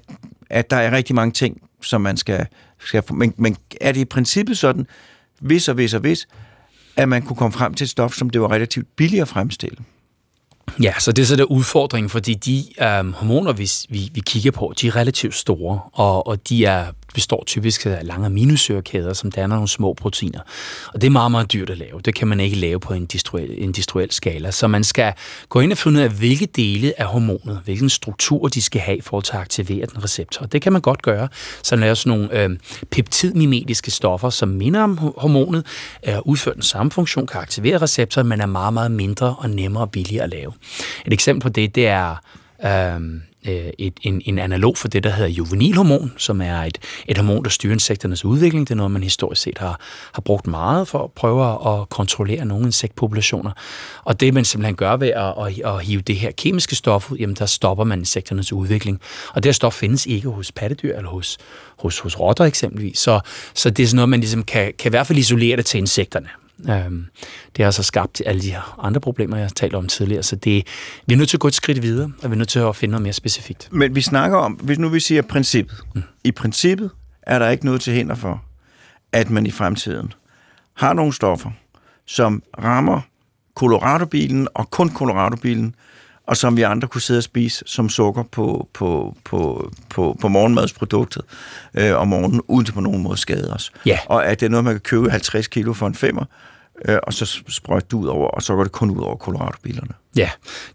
at 0.50 0.70
der 0.70 0.78
er 0.78 0.92
rigtig 0.92 1.16
mange 1.16 1.32
ting, 1.32 1.62
som 1.82 2.02
man 2.02 2.18
skal... 2.18 2.46
skal 2.80 3.04
men, 3.14 3.34
men 3.38 3.58
er 3.82 3.92
det 3.92 4.00
i 4.00 4.06
princippet 4.06 4.58
sådan, 4.58 4.88
hvis 5.40 5.68
og 5.68 5.76
hvis 5.76 5.94
og 5.94 6.00
hvis, 6.00 6.28
at 6.96 7.10
man 7.10 7.22
kunne 7.22 7.36
komme 7.36 7.54
frem 7.54 7.74
til 7.74 7.86
et 7.86 7.90
stof, 7.90 8.14
som 8.14 8.30
det 8.30 8.42
var 8.42 8.52
relativt 8.52 8.88
billigt 8.96 9.22
at 9.22 9.28
fremstille? 9.28 9.78
Ja, 10.82 10.94
så 11.00 11.12
det 11.12 11.22
er 11.22 11.26
så 11.26 11.36
der 11.36 11.44
udfordring, 11.44 12.12
fordi 12.12 12.34
de 12.34 12.64
øhm, 12.86 13.14
hormoner, 13.14 13.54
vi, 13.54 13.70
vi, 13.90 14.10
vi 14.14 14.20
kigger 14.26 14.52
på, 14.52 14.74
de 14.82 14.88
er 14.88 14.96
relativt 14.96 15.36
store, 15.36 15.80
og, 15.94 16.28
og 16.28 16.50
de 16.50 16.66
er 16.66 16.86
består 17.16 17.44
typisk 17.48 17.86
af 17.86 18.00
lange 18.04 18.26
aminosyrekæder, 18.26 19.14
som 19.14 19.32
danner 19.32 19.56
nogle 19.56 19.68
små 19.68 19.94
proteiner. 19.94 20.40
Og 20.94 21.02
det 21.02 21.08
er 21.08 21.12
meget, 21.12 21.32
meget 21.32 21.54
dyrt 21.54 21.70
at 21.70 21.78
lave. 21.78 22.02
Det 22.06 22.16
kan 22.16 22.28
man 22.28 22.40
ikke 22.40 22.56
lave 22.56 22.80
på 22.80 22.94
en 22.94 23.02
industriel, 23.02 23.64
industriel 23.64 24.12
skala. 24.12 24.52
Så 24.52 24.68
man 24.68 24.84
skal 24.84 25.14
gå 25.50 25.60
ind 25.60 25.72
og 25.72 25.78
finde 25.78 26.00
ud 26.00 26.04
af, 26.04 26.10
hvilke 26.10 26.46
dele 26.46 26.94
af 26.98 27.06
hormonet, 27.06 27.62
hvilken 27.64 27.90
struktur 27.90 28.48
de 28.48 28.62
skal 28.62 28.82
have 28.82 29.02
for 29.02 29.18
at 29.18 29.34
aktivere 29.34 29.86
den 29.86 30.04
receptor. 30.04 30.42
Og 30.46 30.52
det 30.52 30.62
kan 30.62 30.74
man 30.74 30.82
godt 30.82 31.02
gøre. 31.02 31.28
Så 31.64 31.76
laver 31.76 31.94
sådan 31.94 32.20
nogle 32.20 32.44
øh, 32.44 32.58
peptidmimetiske 32.92 33.92
stoffer, 33.92 34.30
som 34.30 34.50
minder 34.50 34.82
om 34.82 34.98
hormonet, 34.98 35.66
er 36.04 36.28
udført 36.28 36.56
den 36.56 36.64
samme 36.64 36.92
funktion, 36.92 37.28
kan 37.28 37.42
aktivere 37.42 37.78
receptoren, 37.78 38.28
men 38.28 38.42
er 38.42 38.46
meget, 38.46 38.74
meget 38.74 38.92
mindre 38.92 39.36
og 39.40 39.50
nemmere 39.50 39.84
og 39.84 39.92
billigere 39.92 40.24
at 40.24 40.30
lave. 40.30 40.54
Et 41.06 41.14
eksempel 41.14 41.42
på 41.42 41.50
det, 41.50 41.76
det 41.76 41.88
er 41.88 42.16
øh, 42.66 43.22
øh, 43.48 43.70
et, 43.80 43.94
en, 44.02 44.22
en 44.26 44.40
analog 44.40 44.78
for 44.78 44.88
det, 44.88 45.04
der 45.04 45.10
hedder 45.10 45.30
juvenilhormon, 45.30 46.14
som 46.18 46.42
er 46.42 46.62
et, 46.62 46.78
et 47.08 47.18
hormon, 47.18 47.44
der 47.44 47.50
styrer 47.50 47.74
insekternes 47.74 48.26
udvikling. 48.26 48.68
Det 48.68 48.74
er 48.74 48.78
noget, 48.78 48.92
man 48.92 49.04
historisk 49.04 49.42
set 49.42 49.58
har, 49.58 49.80
har 50.14 50.22
brugt 50.22 50.48
meget 50.48 50.88
for 50.88 51.04
at 51.04 51.12
prøve 51.12 51.72
at 51.82 51.90
kontrollere 51.90 52.46
nogle 52.46 52.66
insektpopulationer. 52.66 53.52
Og 54.04 54.20
det, 54.20 54.34
man 54.34 54.46
simpelthen 54.46 54.76
gør 54.76 54.96
ved 54.96 55.08
at, 55.08 55.34
at, 55.46 55.76
at 55.76 55.86
hive 55.86 56.02
det 56.02 56.16
her 56.16 56.32
kemiske 56.32 56.76
stof 56.76 57.12
ud, 57.12 57.18
jamen 57.18 57.36
der 57.36 57.46
stopper 57.46 57.84
man 57.84 58.00
insekternes 58.00 58.54
udvikling. 58.54 59.02
Og 59.34 59.44
det 59.44 59.50
her 59.50 59.54
stof 59.54 59.74
findes 59.74 60.06
ikke 60.06 60.30
hos 60.30 60.52
pattedyr 60.52 60.98
eller 60.98 61.10
hos, 61.10 61.38
hos, 61.80 62.00
hos 62.00 62.20
rotter 62.20 62.46
eksempelvis. 62.46 62.98
Så, 63.00 63.20
så 63.54 63.70
det 63.70 63.84
er 63.84 63.88
sådan 63.88 63.96
noget, 63.96 64.10
man 64.10 64.20
ligesom 64.20 64.44
kan, 64.44 64.74
kan 64.80 64.90
i 64.90 64.94
hvert 64.94 65.08
fald 65.08 65.20
isolere 65.20 65.58
det 65.58 65.66
til 65.66 65.78
insekterne. 65.78 66.28
Øhm, 66.70 67.06
det 67.56 67.66
har 67.66 67.72
så 67.72 67.84
skabt 67.84 68.22
alle 68.26 68.42
de 68.42 68.52
her 68.52 68.80
andre 68.84 69.02
problemer, 69.02 69.38
jeg 69.38 69.46
har 69.46 69.50
talt 69.50 69.76
om 69.76 69.88
tidligere. 69.88 70.24
Så 70.24 70.36
det, 70.36 70.68
vi 71.06 71.14
er 71.14 71.18
nødt 71.18 71.30
til 71.30 71.38
at 71.38 71.42
gå 71.42 71.48
et 71.48 71.56
skridt 71.56 71.82
videre, 71.82 72.12
og 72.24 72.30
vi 72.30 72.34
er 72.34 72.38
nødt 72.38 72.50
til 72.50 72.60
at 72.60 72.76
finde 72.76 72.92
noget 72.92 73.04
mere 73.04 73.14
specifikt. 73.14 73.70
Men 73.72 73.96
vi 73.96 74.02
snakker 74.02 74.38
om, 74.38 74.54
hvis 74.54 74.80
nu 74.80 74.90
vi 74.90 75.00
siger 75.00 75.22
princippet. 75.22 75.78
Mm. 75.96 76.04
I 76.24 76.32
princippet 76.32 76.90
er 77.22 77.40
der 77.40 77.50
ikke 77.50 77.66
noget 77.66 77.82
til 77.82 77.94
hænder 77.94 78.16
for, 78.16 78.44
at 79.12 79.30
man 79.30 79.46
i 79.46 79.52
fremtiden 79.52 80.14
har 80.74 80.94
nogle 80.94 81.14
stoffer, 81.14 81.52
som 82.06 82.44
rammer 82.64 83.02
Colorado-bilen 83.56 84.48
og 84.54 84.72
kun 84.72 84.90
Colorado-bilen, 84.90 85.76
og 86.28 86.38
som 86.38 86.58
vi 86.58 86.62
andre 86.62 86.88
kunne 86.88 87.02
sidde 87.02 87.18
og 87.18 87.24
spise 87.24 87.64
som 87.68 87.90
sukker 87.90 88.24
på, 88.24 88.68
på, 88.74 89.16
på, 89.24 89.72
på, 89.90 90.18
på 90.22 90.28
morgenmadsproduktet 90.28 91.22
øh, 91.74 91.96
om 91.96 92.08
morgenen, 92.08 92.42
uden 92.48 92.74
på 92.74 92.82
nogen 92.82 93.04
måde 93.04 93.18
skade 93.18 93.54
os. 93.54 93.72
Ja. 93.86 94.00
Og 94.06 94.26
at 94.26 94.40
det 94.40 94.46
er 94.46 94.50
noget, 94.50 94.64
man 94.64 94.74
kan 94.74 94.82
købe 94.82 95.12
50 95.12 95.48
kilo 95.48 95.74
for 95.74 95.88
en 95.88 95.96
femmer, 95.96 96.26
øh, 96.86 96.98
og 97.04 97.14
så 97.14 97.42
sprøjte 97.48 97.88
det 97.92 97.94
ud 97.94 98.08
over, 98.08 98.28
og 98.28 98.42
så 98.42 98.56
går 98.56 98.64
det 98.64 98.72
kun 98.72 98.92
ud 98.92 99.02
over 99.02 99.16
Colorado-bilerne. 99.16 99.94
Ja, 100.16 100.30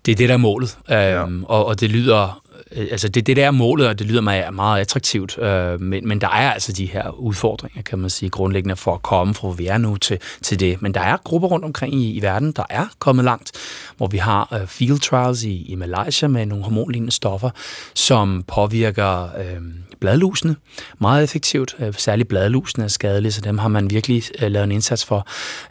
det 0.07 0.13
er 0.13 0.17
det, 0.17 0.29
der 0.29 0.35
er 0.35 0.39
målet. 0.39 0.79
Øhm, 0.91 1.45
og, 1.45 1.67
og 1.67 1.81
det 1.81 1.91
lyder 1.91 2.40
Øh, 2.73 2.89
altså 2.91 3.09
det, 3.09 3.27
det 3.27 3.37
der 3.37 3.47
er 3.47 3.51
målet, 3.51 3.89
og 3.89 3.99
det 3.99 4.07
lyder 4.07 4.21
mig 4.21 4.55
meget 4.55 4.81
attraktivt, 4.81 5.39
øh, 5.39 5.81
men, 5.81 6.09
men 6.09 6.21
der 6.21 6.29
er 6.29 6.53
altså 6.53 6.73
de 6.73 6.87
her 6.87 7.11
udfordringer, 7.11 7.83
kan 7.83 7.99
man 7.99 8.11
sige, 8.11 8.31
grundlæggende 8.31 8.77
for 8.77 8.95
at 8.95 9.03
komme 9.03 9.35
fra, 9.35 9.49
hvor 9.49 9.55
vi 9.55 9.67
er 9.67 9.79
nu 9.79 9.97
til, 9.97 10.19
til 10.43 10.61
det. 10.61 10.83
Men 10.83 10.95
der 10.95 11.01
er 11.01 11.17
grupper 11.25 11.49
rundt 11.49 11.65
omkring 11.65 11.95
i, 11.95 12.13
i 12.13 12.23
verden, 12.23 12.53
der 12.53 12.65
er 12.71 12.87
kommet 12.99 13.25
langt, 13.25 13.53
hvor 13.97 14.07
vi 14.07 14.19
har 14.19 14.59
øh, 14.61 14.67
field 14.67 15.01
trials 15.01 15.43
i, 15.43 15.63
i 15.63 15.75
Malaysia 15.75 16.29
med 16.29 16.47
nogle 16.47 16.65
hormonlignende 16.65 17.13
stoffer, 17.13 17.51
som 17.95 18.45
påvirker 18.47 19.23
øh, 19.23 19.61
bladlusene 20.01 20.57
meget 20.99 21.25
effektivt. 21.25 21.75
Øh, 21.79 21.95
særligt 21.97 22.29
bladlusene 22.29 22.85
er 22.85 22.89
skadelige, 22.89 23.33
så 23.33 23.41
dem 23.41 23.59
har 23.59 23.69
man 23.69 23.91
virkelig 23.91 24.23
øh, 24.43 24.51
lavet 24.51 24.65
en 24.65 24.73
indsats 24.73 25.05
for. 25.05 25.27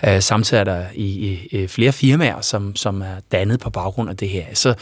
Øh, 0.07 0.21
samtidig 0.21 0.59
er 0.59 0.63
der 0.63 0.85
i, 0.93 1.05
i, 1.05 1.47
i 1.51 1.67
flere 1.67 1.91
firmaer, 1.91 2.41
som, 2.41 2.75
som 2.75 3.01
er 3.01 3.15
dannet 3.31 3.59
på 3.59 3.69
baggrund 3.69 4.09
af 4.09 4.17
det 4.17 4.29
her. 4.29 4.45
Så 4.53 4.73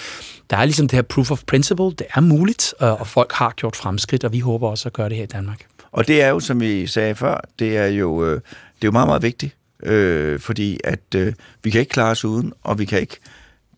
der 0.50 0.58
er 0.58 0.66
ligesom 0.66 0.88
det 0.88 0.96
her 0.98 1.02
proof 1.02 1.32
of 1.32 1.44
principle, 1.48 1.86
det 1.86 2.04
er 2.16 2.22
muligt, 2.22 2.74
og 2.80 3.08
folk 3.08 3.32
har 3.32 3.54
gjort 3.56 3.76
fremskridt, 3.76 4.24
og 4.24 4.34
vi 4.34 4.40
håber 4.40 4.70
også 4.70 4.90
at 4.90 4.94
gøre 4.94 5.10
det 5.10 5.18
her 5.18 5.24
i 5.24 5.28
Danmark. 5.28 5.66
Og 5.92 6.08
det 6.08 6.22
er 6.22 6.30
jo, 6.30 6.40
som 6.40 6.60
vi 6.60 6.88
sagde 6.88 7.16
før, 7.16 7.42
det 7.60 7.78
er 7.78 7.86
jo, 7.88 8.26
øh, 8.26 8.34
det 8.34 8.42
er 8.82 8.86
jo 8.86 8.92
meget, 8.92 9.08
meget 9.08 9.22
vigtigt, 9.22 9.56
øh, 9.84 10.40
fordi 10.40 10.80
at 10.84 11.16
øh, 11.16 11.34
vi 11.64 11.70
kan 11.70 11.80
ikke 11.80 11.90
klare 11.90 12.12
os 12.12 12.26
uden, 12.26 12.54
og 12.64 12.80
vi 12.80 12.86
kan 12.86 13.00
ikke, 13.00 13.18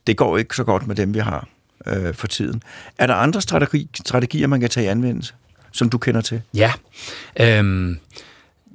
det 0.07 0.17
går 0.17 0.38
ikke 0.38 0.55
så 0.55 0.63
godt 0.63 0.88
med 0.88 0.95
dem, 0.95 1.13
vi 1.13 1.20
har 1.20 1.47
øh, 1.88 2.13
for 2.13 2.28
tiden. 2.28 2.63
Er 2.97 3.07
der 3.07 3.13
andre 3.13 3.41
strategi, 3.41 3.89
strategier, 3.95 4.47
man 4.47 4.59
kan 4.59 4.70
tage 4.70 4.86
i 4.86 4.89
anvendelse, 4.89 5.34
som 5.72 5.89
du 5.89 5.97
kender 5.97 6.22
til? 6.22 6.41
Ja. 6.53 6.74
Øhm, 7.39 7.99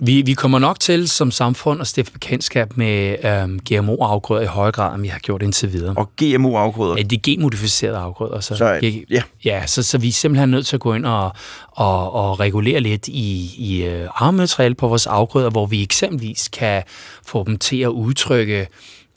vi, 0.00 0.22
vi 0.22 0.34
kommer 0.34 0.58
nok 0.58 0.80
til 0.80 1.08
som 1.08 1.30
samfund 1.30 1.80
at 1.80 1.86
stifte 1.86 2.12
bekendtskab 2.12 2.76
med 2.76 3.16
øhm, 3.24 3.58
GMO-afgrøder 3.58 4.42
i 4.42 4.46
højere 4.46 4.72
grad, 4.72 4.94
end 4.94 5.02
vi 5.02 5.08
har 5.08 5.18
gjort 5.18 5.42
indtil 5.42 5.72
videre. 5.72 5.94
Og 5.96 6.10
GMO-afgrøder? 6.16 6.96
Ja, 6.96 7.02
de 7.02 7.18
genmodificerede 7.18 7.96
afgrøder. 7.98 8.40
Så, 8.40 8.56
så, 8.56 8.64
ja. 9.10 9.22
Ja, 9.44 9.66
så, 9.66 9.82
så 9.82 9.98
vi 9.98 10.08
er 10.08 10.12
simpelthen 10.12 10.50
nødt 10.50 10.66
til 10.66 10.76
at 10.76 10.80
gå 10.80 10.94
ind 10.94 11.06
og, 11.06 11.32
og, 11.70 12.12
og 12.12 12.40
regulere 12.40 12.80
lidt 12.80 13.08
i, 13.08 13.54
i 13.58 13.88
uh, 13.88 14.22
arvemateriale 14.22 14.74
på 14.74 14.88
vores 14.88 15.06
afgrøder, 15.06 15.50
hvor 15.50 15.66
vi 15.66 15.82
eksempelvis 15.82 16.48
kan 16.48 16.82
få 17.26 17.44
dem 17.44 17.58
til 17.58 17.80
at 17.80 17.88
udtrykke 17.88 18.68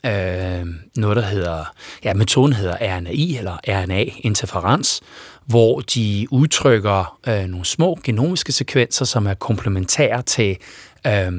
øh, 0.06 0.66
noget, 0.96 1.16
der 1.16 1.22
hedder, 1.22 1.64
ja, 2.04 2.14
metoden 2.14 2.52
hedder 2.52 2.76
RNAi, 2.80 3.36
eller 3.36 3.56
RNA-interferens, 3.68 5.00
hvor 5.48 5.80
de 5.80 6.26
udtrykker 6.30 7.18
øh, 7.28 7.44
nogle 7.44 7.64
små 7.64 7.98
genomiske 8.04 8.52
sekvenser, 8.52 9.04
som 9.04 9.26
er 9.26 9.34
komplementære 9.34 10.22
til 10.22 10.56
øh, 11.06 11.32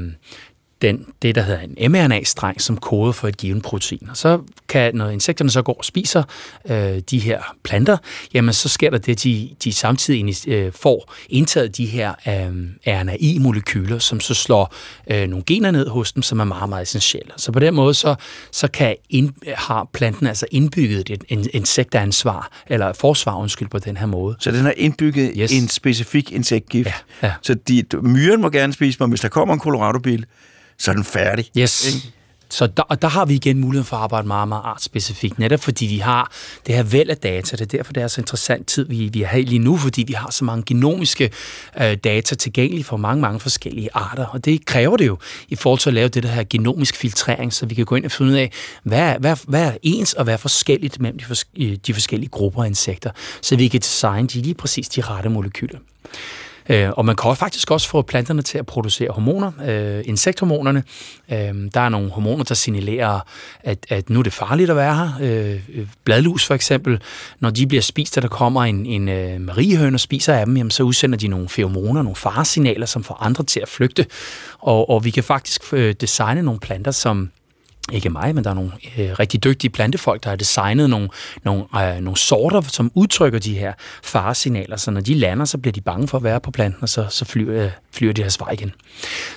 den, 0.81 1.05
det, 1.21 1.35
der 1.35 1.41
hedder 1.41 1.59
en 1.59 1.91
mRNA-streng, 1.91 2.61
som 2.61 2.77
koder 2.77 3.11
for 3.11 3.27
et 3.27 3.37
givet 3.37 3.63
protein. 3.63 4.07
Og 4.09 4.17
så 4.17 4.39
kan, 4.67 4.95
når 4.95 5.09
insekterne 5.09 5.49
så 5.49 5.61
går 5.61 5.73
og 5.73 5.85
spiser 5.85 6.23
øh, 6.69 6.99
de 6.99 7.19
her 7.19 7.41
planter, 7.63 7.97
jamen 8.33 8.53
så 8.53 8.69
sker 8.69 8.89
der 8.89 8.97
det, 8.97 9.11
at 9.11 9.23
de, 9.23 9.49
de 9.63 9.73
samtidig 9.73 10.47
øh, 10.47 10.71
får 10.73 11.13
indtaget 11.29 11.77
de 11.77 11.85
her 11.85 12.09
øh, 12.27 12.69
RNAi-molekyler, 12.87 13.99
som 13.99 14.19
så 14.19 14.33
slår 14.33 14.73
øh, 15.11 15.27
nogle 15.27 15.43
gener 15.45 15.71
ned 15.71 15.87
hos 15.87 16.11
dem, 16.11 16.23
som 16.23 16.39
er 16.39 16.43
meget, 16.43 16.69
meget 16.69 16.83
essentielle. 16.83 17.31
Så 17.37 17.51
på 17.51 17.59
den 17.59 17.73
måde, 17.73 17.93
så, 17.93 18.15
så 18.51 18.67
kan 18.67 18.95
ind, 19.09 19.33
har 19.55 19.89
planten 19.93 20.27
altså 20.27 20.45
indbygget 20.51 21.09
et 21.09 21.23
en, 21.29 21.47
insektansvar, 21.53 22.51
eller 22.67 22.93
forsvar, 22.93 23.35
undskyld, 23.35 23.67
på 23.67 23.79
den 23.79 23.97
her 23.97 24.05
måde. 24.05 24.35
Så 24.39 24.51
den 24.51 24.65
har 24.65 24.73
indbygget 24.77 25.31
yes. 25.37 25.51
en 25.51 25.67
specifik 25.67 26.31
insektgift. 26.31 26.89
Ja, 27.21 27.27
ja. 27.27 27.33
Så 27.41 27.53
de, 27.53 27.83
myren 28.01 28.41
må 28.41 28.49
gerne 28.49 28.73
spise 28.73 28.97
mig, 28.99 29.09
hvis 29.09 29.21
der 29.21 29.29
kommer 29.29 29.53
en 29.53 29.59
Colorado-bil, 29.59 30.25
så 30.79 30.91
er 30.91 30.95
den 30.95 31.03
færdig. 31.03 31.51
Yes. 31.57 31.95
Ikke? 31.95 32.13
Så 32.51 32.67
der, 32.67 32.83
og 32.83 33.01
der 33.01 33.07
har 33.07 33.25
vi 33.25 33.33
igen 33.33 33.59
mulighed 33.59 33.83
for 33.85 33.97
at 33.97 34.03
arbejde 34.03 34.27
meget, 34.27 34.47
meget 34.47 34.61
artspecifikt, 34.65 35.39
netop 35.39 35.59
fordi 35.59 35.85
vi 35.85 35.97
har 35.97 36.31
det 36.67 36.75
her 36.75 36.83
væld 36.83 37.09
af 37.09 37.17
data. 37.17 37.55
Det 37.55 37.61
er 37.61 37.77
derfor, 37.77 37.93
det 37.93 38.03
er 38.03 38.07
så 38.07 38.21
interessant 38.21 38.67
tid, 38.67 38.85
vi, 38.85 39.09
vi 39.13 39.21
har 39.21 39.37
lige 39.37 39.59
nu, 39.59 39.77
fordi 39.77 40.03
vi 40.07 40.13
har 40.13 40.31
så 40.31 40.45
mange 40.45 40.63
genomiske 40.65 41.31
øh, 41.81 41.97
data 41.97 42.35
tilgængelige 42.35 42.83
for 42.83 42.97
mange, 42.97 43.21
mange 43.21 43.39
forskellige 43.39 43.89
arter. 43.93 44.25
Og 44.25 44.45
det 44.45 44.65
kræver 44.65 44.97
det 44.97 45.07
jo 45.07 45.17
i 45.49 45.55
forhold 45.55 45.79
til 45.79 45.89
at 45.89 45.93
lave 45.93 46.09
det 46.09 46.23
der 46.23 46.29
her 46.29 46.43
genomisk 46.49 46.95
filtrering, 46.95 47.53
så 47.53 47.65
vi 47.65 47.75
kan 47.75 47.85
gå 47.85 47.95
ind 47.95 48.05
og 48.05 48.11
finde 48.11 48.31
ud 48.31 48.37
af, 48.37 48.51
hvad 48.83 48.99
er, 48.99 49.19
hvad, 49.19 49.37
hvad 49.47 49.67
er 49.67 49.73
ens 49.81 50.13
og 50.13 50.23
hvad 50.23 50.33
er 50.33 50.37
forskelligt 50.37 50.99
mellem 50.99 51.19
de, 51.19 51.25
fors- 51.25 51.51
øh, 51.57 51.77
de 51.87 51.93
forskellige 51.93 52.29
grupper 52.29 52.63
af 52.63 52.67
insekter, 52.67 53.11
så 53.41 53.55
vi 53.55 53.67
kan 53.67 53.79
designe 53.79 54.27
de 54.27 54.41
lige 54.41 54.55
præcis 54.55 54.89
de 54.89 55.01
rette 55.01 55.29
molekyler. 55.29 55.79
Øh, 56.69 56.89
og 56.91 57.05
man 57.05 57.15
kan 57.15 57.35
faktisk 57.35 57.71
også 57.71 57.89
få 57.89 58.01
planterne 58.01 58.41
til 58.41 58.57
at 58.57 58.65
producere 58.65 59.11
hormoner, 59.11 59.51
øh, 59.67 60.03
insekthormonerne. 60.05 60.83
Øh, 61.31 61.37
der 61.73 61.79
er 61.79 61.89
nogle 61.89 62.11
hormoner, 62.11 62.43
der 62.43 62.55
signalerer, 62.55 63.19
at, 63.63 63.85
at 63.89 64.09
nu 64.09 64.19
er 64.19 64.23
det 64.23 64.33
farligt 64.33 64.69
at 64.69 64.75
være 64.75 64.95
her. 64.95 65.11
Øh, 65.21 65.87
bladlus 66.03 66.45
for 66.45 66.53
eksempel, 66.53 67.01
når 67.39 67.49
de 67.49 67.67
bliver 67.67 67.81
spist, 67.81 68.17
og 68.17 68.23
der 68.23 68.29
kommer 68.29 68.63
en, 68.63 68.85
en 68.85 69.09
øh, 69.09 69.41
mariehøn 69.41 69.93
og 69.93 69.99
spiser 69.99 70.33
af 70.33 70.45
dem, 70.45 70.57
jamen, 70.57 70.71
så 70.71 70.83
udsender 70.83 71.17
de 71.17 71.27
nogle 71.27 71.49
feromoner, 71.49 72.01
nogle 72.01 72.15
faresignaler, 72.15 72.85
som 72.85 73.03
får 73.03 73.17
andre 73.21 73.43
til 73.43 73.59
at 73.59 73.67
flygte. 73.67 74.05
Og, 74.59 74.89
og 74.89 75.05
vi 75.05 75.09
kan 75.09 75.23
faktisk 75.23 75.73
øh, 75.73 75.95
designe 76.01 76.41
nogle 76.41 76.59
planter, 76.59 76.91
som 76.91 77.31
ikke 77.93 78.09
mig, 78.09 78.35
men 78.35 78.43
der 78.43 78.49
er 78.49 78.53
nogle 78.53 78.71
øh, 78.97 79.11
rigtig 79.19 79.43
dygtige 79.43 79.71
plantefolk, 79.71 80.23
der 80.23 80.29
har 80.29 80.35
designet 80.35 80.89
nogle, 80.89 81.09
nogle, 81.43 81.63
øh, 81.75 82.01
nogle 82.01 82.17
sorter, 82.17 82.61
som 82.61 82.91
udtrykker 82.95 83.39
de 83.39 83.57
her 83.57 83.73
faresignaler, 84.03 84.77
så 84.77 84.91
når 84.91 85.01
de 85.01 85.13
lander, 85.13 85.45
så 85.45 85.57
bliver 85.57 85.71
de 85.71 85.81
bange 85.81 86.07
for 86.07 86.17
at 86.17 86.23
være 86.23 86.39
på 86.39 86.51
planten, 86.51 86.83
og 86.83 86.89
så, 86.89 87.05
så 87.09 87.25
flyver, 87.25 87.63
øh, 87.63 87.71
flyver 87.91 88.13
de 88.13 88.21
deres 88.21 88.39
vej 88.39 88.51
igen. 88.51 88.71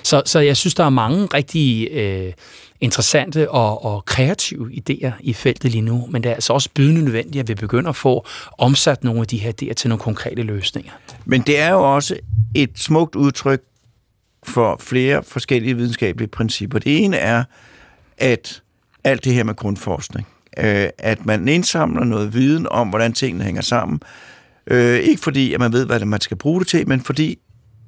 Så, 0.03 0.21
så 0.25 0.39
jeg 0.39 0.57
synes, 0.57 0.73
der 0.75 0.83
er 0.83 0.89
mange 0.89 1.25
rigtig 1.25 1.87
øh, 1.91 2.33
interessante 2.81 3.51
og, 3.51 3.85
og 3.85 4.05
kreative 4.05 4.71
idéer 4.71 5.11
i 5.19 5.33
feltet 5.33 5.71
lige 5.71 5.81
nu, 5.81 6.07
men 6.09 6.23
det 6.23 6.29
er 6.29 6.33
altså 6.33 6.53
også 6.53 6.69
bydende 6.73 7.03
nødvendigt, 7.03 7.41
at 7.41 7.49
vi 7.49 7.55
begynder 7.55 7.89
at 7.89 7.95
få 7.95 8.25
omsat 8.57 9.03
nogle 9.03 9.21
af 9.21 9.27
de 9.27 9.37
her 9.37 9.51
idéer 9.51 9.73
til 9.73 9.89
nogle 9.89 10.01
konkrete 10.01 10.43
løsninger. 10.43 10.91
Men 11.25 11.41
det 11.41 11.59
er 11.59 11.69
jo 11.69 11.95
også 11.95 12.15
et 12.55 12.69
smukt 12.75 13.15
udtryk 13.15 13.61
for 14.43 14.77
flere 14.79 15.23
forskellige 15.23 15.77
videnskabelige 15.77 16.27
principper. 16.27 16.79
Det 16.79 17.03
ene 17.03 17.17
er, 17.17 17.43
at 18.17 18.61
alt 19.03 19.23
det 19.23 19.33
her 19.33 19.43
med 19.43 19.55
grundforskning, 19.55 20.27
øh, 20.57 20.89
at 20.97 21.25
man 21.25 21.47
indsamler 21.47 22.03
noget 22.03 22.33
viden 22.33 22.67
om, 22.71 22.89
hvordan 22.89 23.13
tingene 23.13 23.43
hænger 23.43 23.61
sammen, 23.61 24.01
øh, 24.67 24.99
ikke 24.99 25.21
fordi, 25.21 25.53
at 25.53 25.59
man 25.59 25.73
ved, 25.73 25.85
hvad 25.85 25.99
det, 25.99 26.07
man 26.07 26.21
skal 26.21 26.37
bruge 26.37 26.59
det 26.59 26.67
til, 26.67 26.87
men 26.87 27.01
fordi 27.01 27.39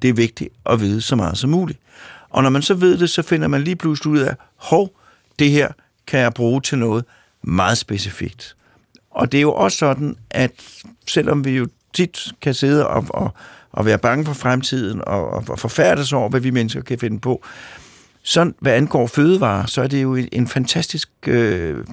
det 0.01 0.09
er 0.09 0.13
vigtigt 0.13 0.49
at 0.65 0.79
vide 0.79 1.01
så 1.01 1.15
meget 1.15 1.37
som 1.37 1.49
muligt. 1.49 1.79
Og 2.29 2.43
når 2.43 2.49
man 2.49 2.61
så 2.61 2.73
ved 2.73 2.97
det, 2.97 3.09
så 3.09 3.21
finder 3.21 3.47
man 3.47 3.61
lige 3.61 3.75
pludselig 3.75 4.11
ud 4.11 4.19
af, 4.19 4.35
hov, 4.55 4.89
det 5.39 5.51
her 5.51 5.67
kan 6.07 6.19
jeg 6.19 6.33
bruge 6.33 6.61
til 6.61 6.77
noget 6.77 7.05
meget 7.41 7.77
specifikt. 7.77 8.55
Og 9.11 9.31
det 9.31 9.37
er 9.37 9.41
jo 9.41 9.53
også 9.53 9.77
sådan, 9.77 10.15
at 10.29 10.51
selvom 11.07 11.45
vi 11.45 11.51
jo 11.51 11.67
tit 11.93 12.33
kan 12.41 12.53
sidde 12.53 12.87
og, 12.87 13.05
og, 13.09 13.33
og 13.71 13.85
være 13.85 13.97
bange 13.97 14.25
for 14.25 14.33
fremtiden 14.33 15.01
og, 15.07 15.29
og 15.49 15.59
forfærdes 15.59 16.13
over, 16.13 16.29
hvad 16.29 16.39
vi 16.39 16.49
mennesker 16.49 16.81
kan 16.81 16.99
finde 16.99 17.19
på, 17.19 17.43
så 18.25 18.51
hvad 18.59 18.73
angår 18.73 19.07
fødevarer, 19.07 19.65
så 19.65 19.81
er 19.81 19.87
det 19.87 20.03
jo 20.03 20.15
en, 20.15 20.47
fantastisk 20.47 21.09
øh, 21.27 21.85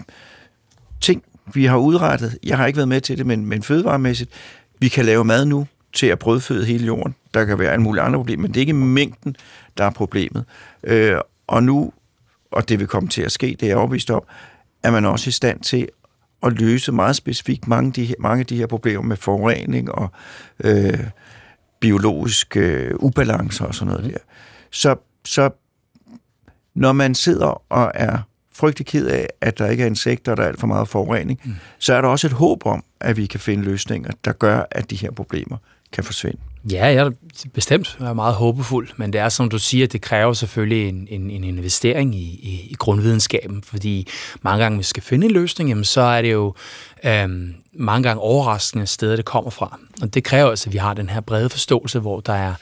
ting, 1.01 1.23
vi 1.55 1.65
har 1.65 1.77
udrettet. 1.77 2.39
Jeg 2.43 2.57
har 2.57 2.67
ikke 2.67 2.77
været 2.77 2.89
med 2.89 3.01
til 3.01 3.19
det, 3.19 3.27
men, 3.27 3.47
men 3.47 3.63
fødevaremæssigt. 3.63 4.31
Vi 4.79 4.89
kan 4.89 5.05
lave 5.05 5.25
mad 5.25 5.45
nu 5.45 5.67
til 5.93 6.07
at 6.07 6.19
brødføde 6.19 6.65
hele 6.65 6.87
jorden. 6.87 7.15
Der 7.35 7.45
kan 7.45 7.59
være 7.59 7.75
en 7.75 7.83
mulig 7.83 8.05
andre 8.05 8.19
problemer, 8.19 8.43
men 8.43 8.51
det 8.51 8.57
er 8.57 8.61
ikke 8.61 8.73
mængden, 8.73 9.37
der 9.79 9.85
er 9.85 9.91
problemet. 9.91 10.45
Øh, 10.85 11.17
og 11.47 11.63
nu, 11.63 11.93
og 12.51 12.69
det 12.69 12.79
vil 12.79 12.87
komme 12.87 13.09
til 13.09 13.23
at 13.23 13.33
ske, 13.33 13.47
det 13.47 13.63
er 13.63 13.67
jeg 13.67 13.77
overbevist 13.77 14.11
om, 14.11 14.23
er 14.83 14.91
man 14.91 15.05
også 15.05 15.29
i 15.29 15.33
stand 15.33 15.61
til 15.61 15.89
at 16.43 16.53
løse 16.53 16.93
meget 16.93 17.17
specifikt 17.17 17.69
mange 17.69 17.87
af 17.87 17.93
de 17.93 18.05
her, 18.05 18.15
mange 18.19 18.41
af 18.41 18.47
de 18.47 18.57
her 18.57 18.67
problemer 18.67 19.03
med 19.03 19.17
forurening 19.17 19.93
og 19.93 20.09
øh, 20.65 21.07
biologiske 21.81 22.61
øh, 22.61 22.95
ubalancer 22.99 23.65
og 23.65 23.75
sådan 23.75 23.95
noget 23.95 24.13
der. 24.13 24.19
Så, 24.71 24.97
så 25.25 25.51
når 26.75 26.93
man 26.93 27.15
sidder 27.15 27.63
og 27.73 27.93
er 27.95 28.19
frygtelig 28.55 28.87
ked 28.87 29.07
af, 29.07 29.29
at 29.41 29.59
der 29.59 29.69
ikke 29.69 29.83
er 29.83 29.87
insekter, 29.87 30.35
der 30.35 30.43
er 30.43 30.49
alt 30.49 30.61
for 30.61 30.67
meget 30.67 30.89
forurening, 30.89 31.41
mm. 31.45 31.55
så 31.79 31.95
er 31.95 32.01
der 32.01 32.09
også 32.09 32.27
et 32.27 32.33
håb 32.33 32.67
om, 32.67 32.85
at 33.01 33.17
vi 33.17 33.27
kan 33.27 33.41
finde 33.41 33.65
løsninger, 33.65 34.11
der 34.25 34.33
gør, 34.33 34.63
at 34.71 34.91
de 34.91 34.97
her 34.97 35.11
problemer 35.11 35.57
kan 35.93 36.05
forsvinde. 36.05 36.41
Ja, 36.71 36.87
jeg 36.87 36.97
er 36.97 37.11
bestemt 37.55 37.97
jeg 38.01 38.09
er 38.09 38.13
meget 38.13 38.35
håbefuld, 38.35 38.89
men 38.97 39.13
det 39.13 39.21
er 39.21 39.29
som 39.29 39.49
du 39.49 39.59
siger, 39.59 39.87
det 39.87 40.01
kræver 40.01 40.33
selvfølgelig 40.33 40.89
en, 40.89 41.09
en, 41.11 41.31
en 41.31 41.45
investering 41.45 42.15
i, 42.15 42.19
i, 42.19 42.69
i 42.71 42.75
grundvidenskaben, 42.79 43.63
fordi 43.67 44.09
mange 44.43 44.63
gange, 44.63 44.77
hvis 44.77 44.87
vi 44.87 44.89
skal 44.89 45.03
finde 45.03 45.27
en 45.27 45.33
løsning, 45.33 45.69
jamen, 45.69 45.85
så 45.85 46.01
er 46.01 46.23
det 46.23 46.33
jo 46.33 46.55
øhm, 47.05 47.55
mange 47.73 48.03
gange 48.09 48.23
overraskende 48.23 48.87
steder, 48.87 49.17
det 49.17 49.25
kommer 49.25 49.51
fra. 49.51 49.79
Og 50.03 50.15
det 50.15 50.25
kræver 50.25 50.51
altså, 50.51 50.69
at 50.69 50.73
vi 50.73 50.79
har 50.79 50.95
den 50.95 51.09
her 51.09 51.21
brede 51.21 51.49
forståelse, 51.49 51.99
hvor 51.99 52.21
der 52.21 52.33
er 52.33 52.55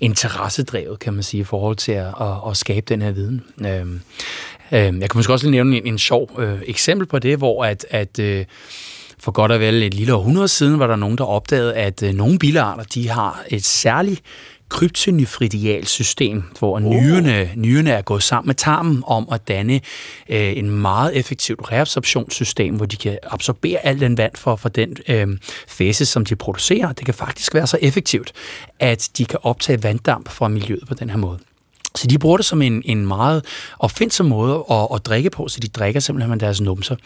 interessedrevet, 0.00 0.98
kan 0.98 1.14
man 1.14 1.22
sige, 1.22 1.40
i 1.40 1.44
forhold 1.44 1.76
til 1.76 1.92
at, 1.92 2.14
at, 2.20 2.50
at 2.50 2.56
skabe 2.56 2.86
den 2.88 3.02
her 3.02 3.10
viden. 3.10 3.44
Øhm, 3.60 4.00
øhm, 4.72 5.00
jeg 5.00 5.10
kan 5.10 5.18
måske 5.18 5.32
også 5.32 5.46
lige 5.46 5.50
nævne 5.50 5.76
en, 5.76 5.86
en 5.86 5.98
sjov 5.98 6.30
øh, 6.38 6.62
eksempel 6.66 7.06
på 7.06 7.18
det, 7.18 7.38
hvor 7.38 7.64
at, 7.64 7.86
at 7.90 8.18
øh, 8.18 8.44
for 9.20 9.32
godt 9.32 9.52
og 9.52 9.60
vel 9.60 9.82
et 9.82 9.94
lille 9.94 10.14
århundrede 10.14 10.48
siden 10.48 10.78
var 10.78 10.86
der 10.86 10.96
nogen, 10.96 11.18
der 11.18 11.24
opdagede, 11.24 11.74
at 11.74 12.02
øh, 12.02 12.14
nogle 12.14 12.38
bilarter 12.38 12.84
de 12.84 13.08
har 13.08 13.44
et 13.48 13.64
særligt 13.64 14.22
kryptonifridialt 14.68 15.88
system, 15.88 16.42
hvor 16.58 16.74
oh. 16.74 16.82
nyrene, 16.82 17.50
nyrene 17.56 17.90
er 17.90 18.02
gået 18.02 18.22
sammen 18.22 18.46
med 18.46 18.54
tarmen 18.54 19.02
om 19.06 19.28
at 19.32 19.48
danne 19.48 19.80
øh, 20.28 20.56
en 20.56 20.70
meget 20.70 21.16
effektivt 21.16 21.72
reabsorptionssystem, 21.72 22.74
hvor 22.74 22.86
de 22.86 22.96
kan 22.96 23.18
absorbere 23.22 23.86
al 23.86 24.00
den 24.00 24.18
vand 24.18 24.32
for, 24.34 24.56
for 24.56 24.68
den 24.68 24.96
øh, 25.08 25.28
fæse, 25.68 26.06
som 26.06 26.24
de 26.24 26.36
producerer. 26.36 26.92
Det 26.92 27.04
kan 27.04 27.14
faktisk 27.14 27.54
være 27.54 27.66
så 27.66 27.78
effektivt, 27.82 28.32
at 28.80 29.08
de 29.18 29.24
kan 29.24 29.38
optage 29.42 29.82
vanddamp 29.82 30.28
fra 30.28 30.48
miljøet 30.48 30.84
på 30.88 30.94
den 30.94 31.10
her 31.10 31.16
måde. 31.16 31.38
Så 31.98 32.06
de 32.06 32.18
bruger 32.18 32.36
det 32.36 32.46
som 32.46 32.62
en, 32.62 32.82
en 32.84 33.06
meget 33.06 33.44
opfindsom 33.78 34.26
måde 34.26 34.64
at, 34.70 34.88
at 34.94 35.06
drikke 35.06 35.30
på, 35.30 35.48
så 35.48 35.60
de 35.60 35.68
drikker 35.68 36.00
simpelthen 36.00 36.30
med 36.30 36.38
deres 36.38 36.60
numser. 36.60 36.96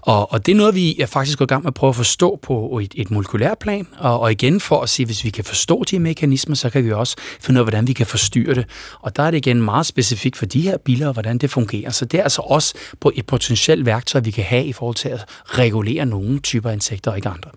Og, 0.00 0.32
og 0.32 0.46
det 0.46 0.52
er 0.52 0.56
noget, 0.56 0.74
vi 0.74 1.00
er 1.00 1.06
faktisk 1.06 1.38
gået 1.38 1.46
i 1.46 1.52
gang 1.52 1.62
med 1.62 1.68
at 1.68 1.74
prøve 1.74 1.88
at 1.88 1.96
forstå 1.96 2.38
på 2.42 2.80
et, 2.82 2.94
et 2.96 3.10
molekylært 3.10 3.58
plan, 3.58 3.86
og, 3.98 4.20
og 4.20 4.32
igen 4.32 4.60
for 4.60 4.80
at 4.80 4.88
sige, 4.88 5.06
hvis 5.06 5.24
vi 5.24 5.30
kan 5.30 5.44
forstå 5.44 5.84
de 5.90 5.98
mekanismer, 5.98 6.56
så 6.56 6.70
kan 6.70 6.84
vi 6.84 6.92
også 6.92 7.16
finde 7.40 7.58
ud 7.58 7.60
af, 7.60 7.64
hvordan 7.64 7.86
vi 7.86 7.92
kan 7.92 8.06
forstyrre 8.06 8.54
det. 8.54 8.66
Og 9.00 9.16
der 9.16 9.22
er 9.22 9.30
det 9.30 9.38
igen 9.38 9.62
meget 9.62 9.86
specifikt 9.86 10.36
for 10.36 10.46
de 10.46 10.60
her 10.60 10.76
biler, 10.76 11.12
hvordan 11.12 11.38
det 11.38 11.50
fungerer. 11.50 11.90
Så 11.90 12.04
det 12.04 12.20
er 12.20 12.22
altså 12.22 12.42
også 12.42 12.74
på 13.00 13.12
et 13.14 13.26
potentielt 13.26 13.86
værktøj, 13.86 14.20
vi 14.20 14.30
kan 14.30 14.44
have 14.44 14.64
i 14.64 14.72
forhold 14.72 14.96
til 14.96 15.08
at 15.08 15.24
regulere 15.44 16.06
nogle 16.06 16.40
typer 16.40 16.70
insekter 16.70 17.10
og 17.10 17.16
ikke 17.16 17.28
andre. 17.28 17.50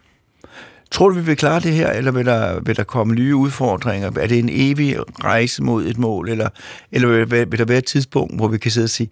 Tror 0.92 1.10
du, 1.10 1.16
vi 1.16 1.22
vil 1.22 1.38
klare 1.38 1.60
det 1.60 1.74
her, 1.74 1.90
eller 1.90 2.12
vil 2.12 2.26
der, 2.26 2.60
vil 2.60 2.78
der 2.78 2.84
komme 2.84 3.16
nye 3.16 3.36
udfordringer? 3.36 4.08
Er 4.08 4.28
det 4.28 4.40
en 4.40 4.50
evig 4.52 4.98
rejse 5.24 5.64
mod 5.64 5.86
et 5.86 5.98
mål, 5.98 6.30
eller, 6.30 6.50
eller 6.92 7.08
vil, 7.26 7.52
vil 7.52 7.60
der 7.60 7.66
være 7.66 7.78
et 7.78 7.86
tidspunkt, 7.86 8.36
hvor 8.36 8.48
vi 8.48 8.58
kan 8.58 8.72
sidde 8.72 8.86
og 8.86 8.90
sige, 8.90 9.10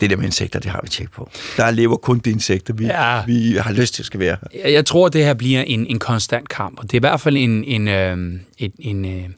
det 0.00 0.10
der 0.10 0.16
med 0.16 0.24
insekter, 0.24 0.60
det 0.60 0.70
har 0.70 0.80
vi 0.82 0.88
tjekket 0.88 1.14
på. 1.14 1.30
Der 1.56 1.70
lever 1.70 1.96
kun 1.96 2.18
de 2.18 2.30
insekter, 2.30 2.74
vi, 2.74 2.84
ja. 2.86 3.24
vi 3.26 3.56
har 3.56 3.72
lyst 3.72 3.94
til 3.94 4.02
at 4.02 4.06
skal 4.06 4.20
være 4.20 4.36
her. 4.52 4.68
Jeg 4.70 4.86
tror, 4.86 5.08
det 5.08 5.24
her 5.24 5.34
bliver 5.34 5.62
en, 5.62 5.86
en 5.86 5.98
konstant 5.98 6.48
kamp, 6.48 6.78
og 6.78 6.84
det 6.84 6.92
er 6.94 6.98
i 6.98 7.06
hvert 7.06 7.20
fald 7.20 7.36
en, 7.36 7.64
en, 7.64 7.88
øh, 7.88 8.16
en, 8.58 8.72
en, 8.78 9.04
øh, 9.04 9.28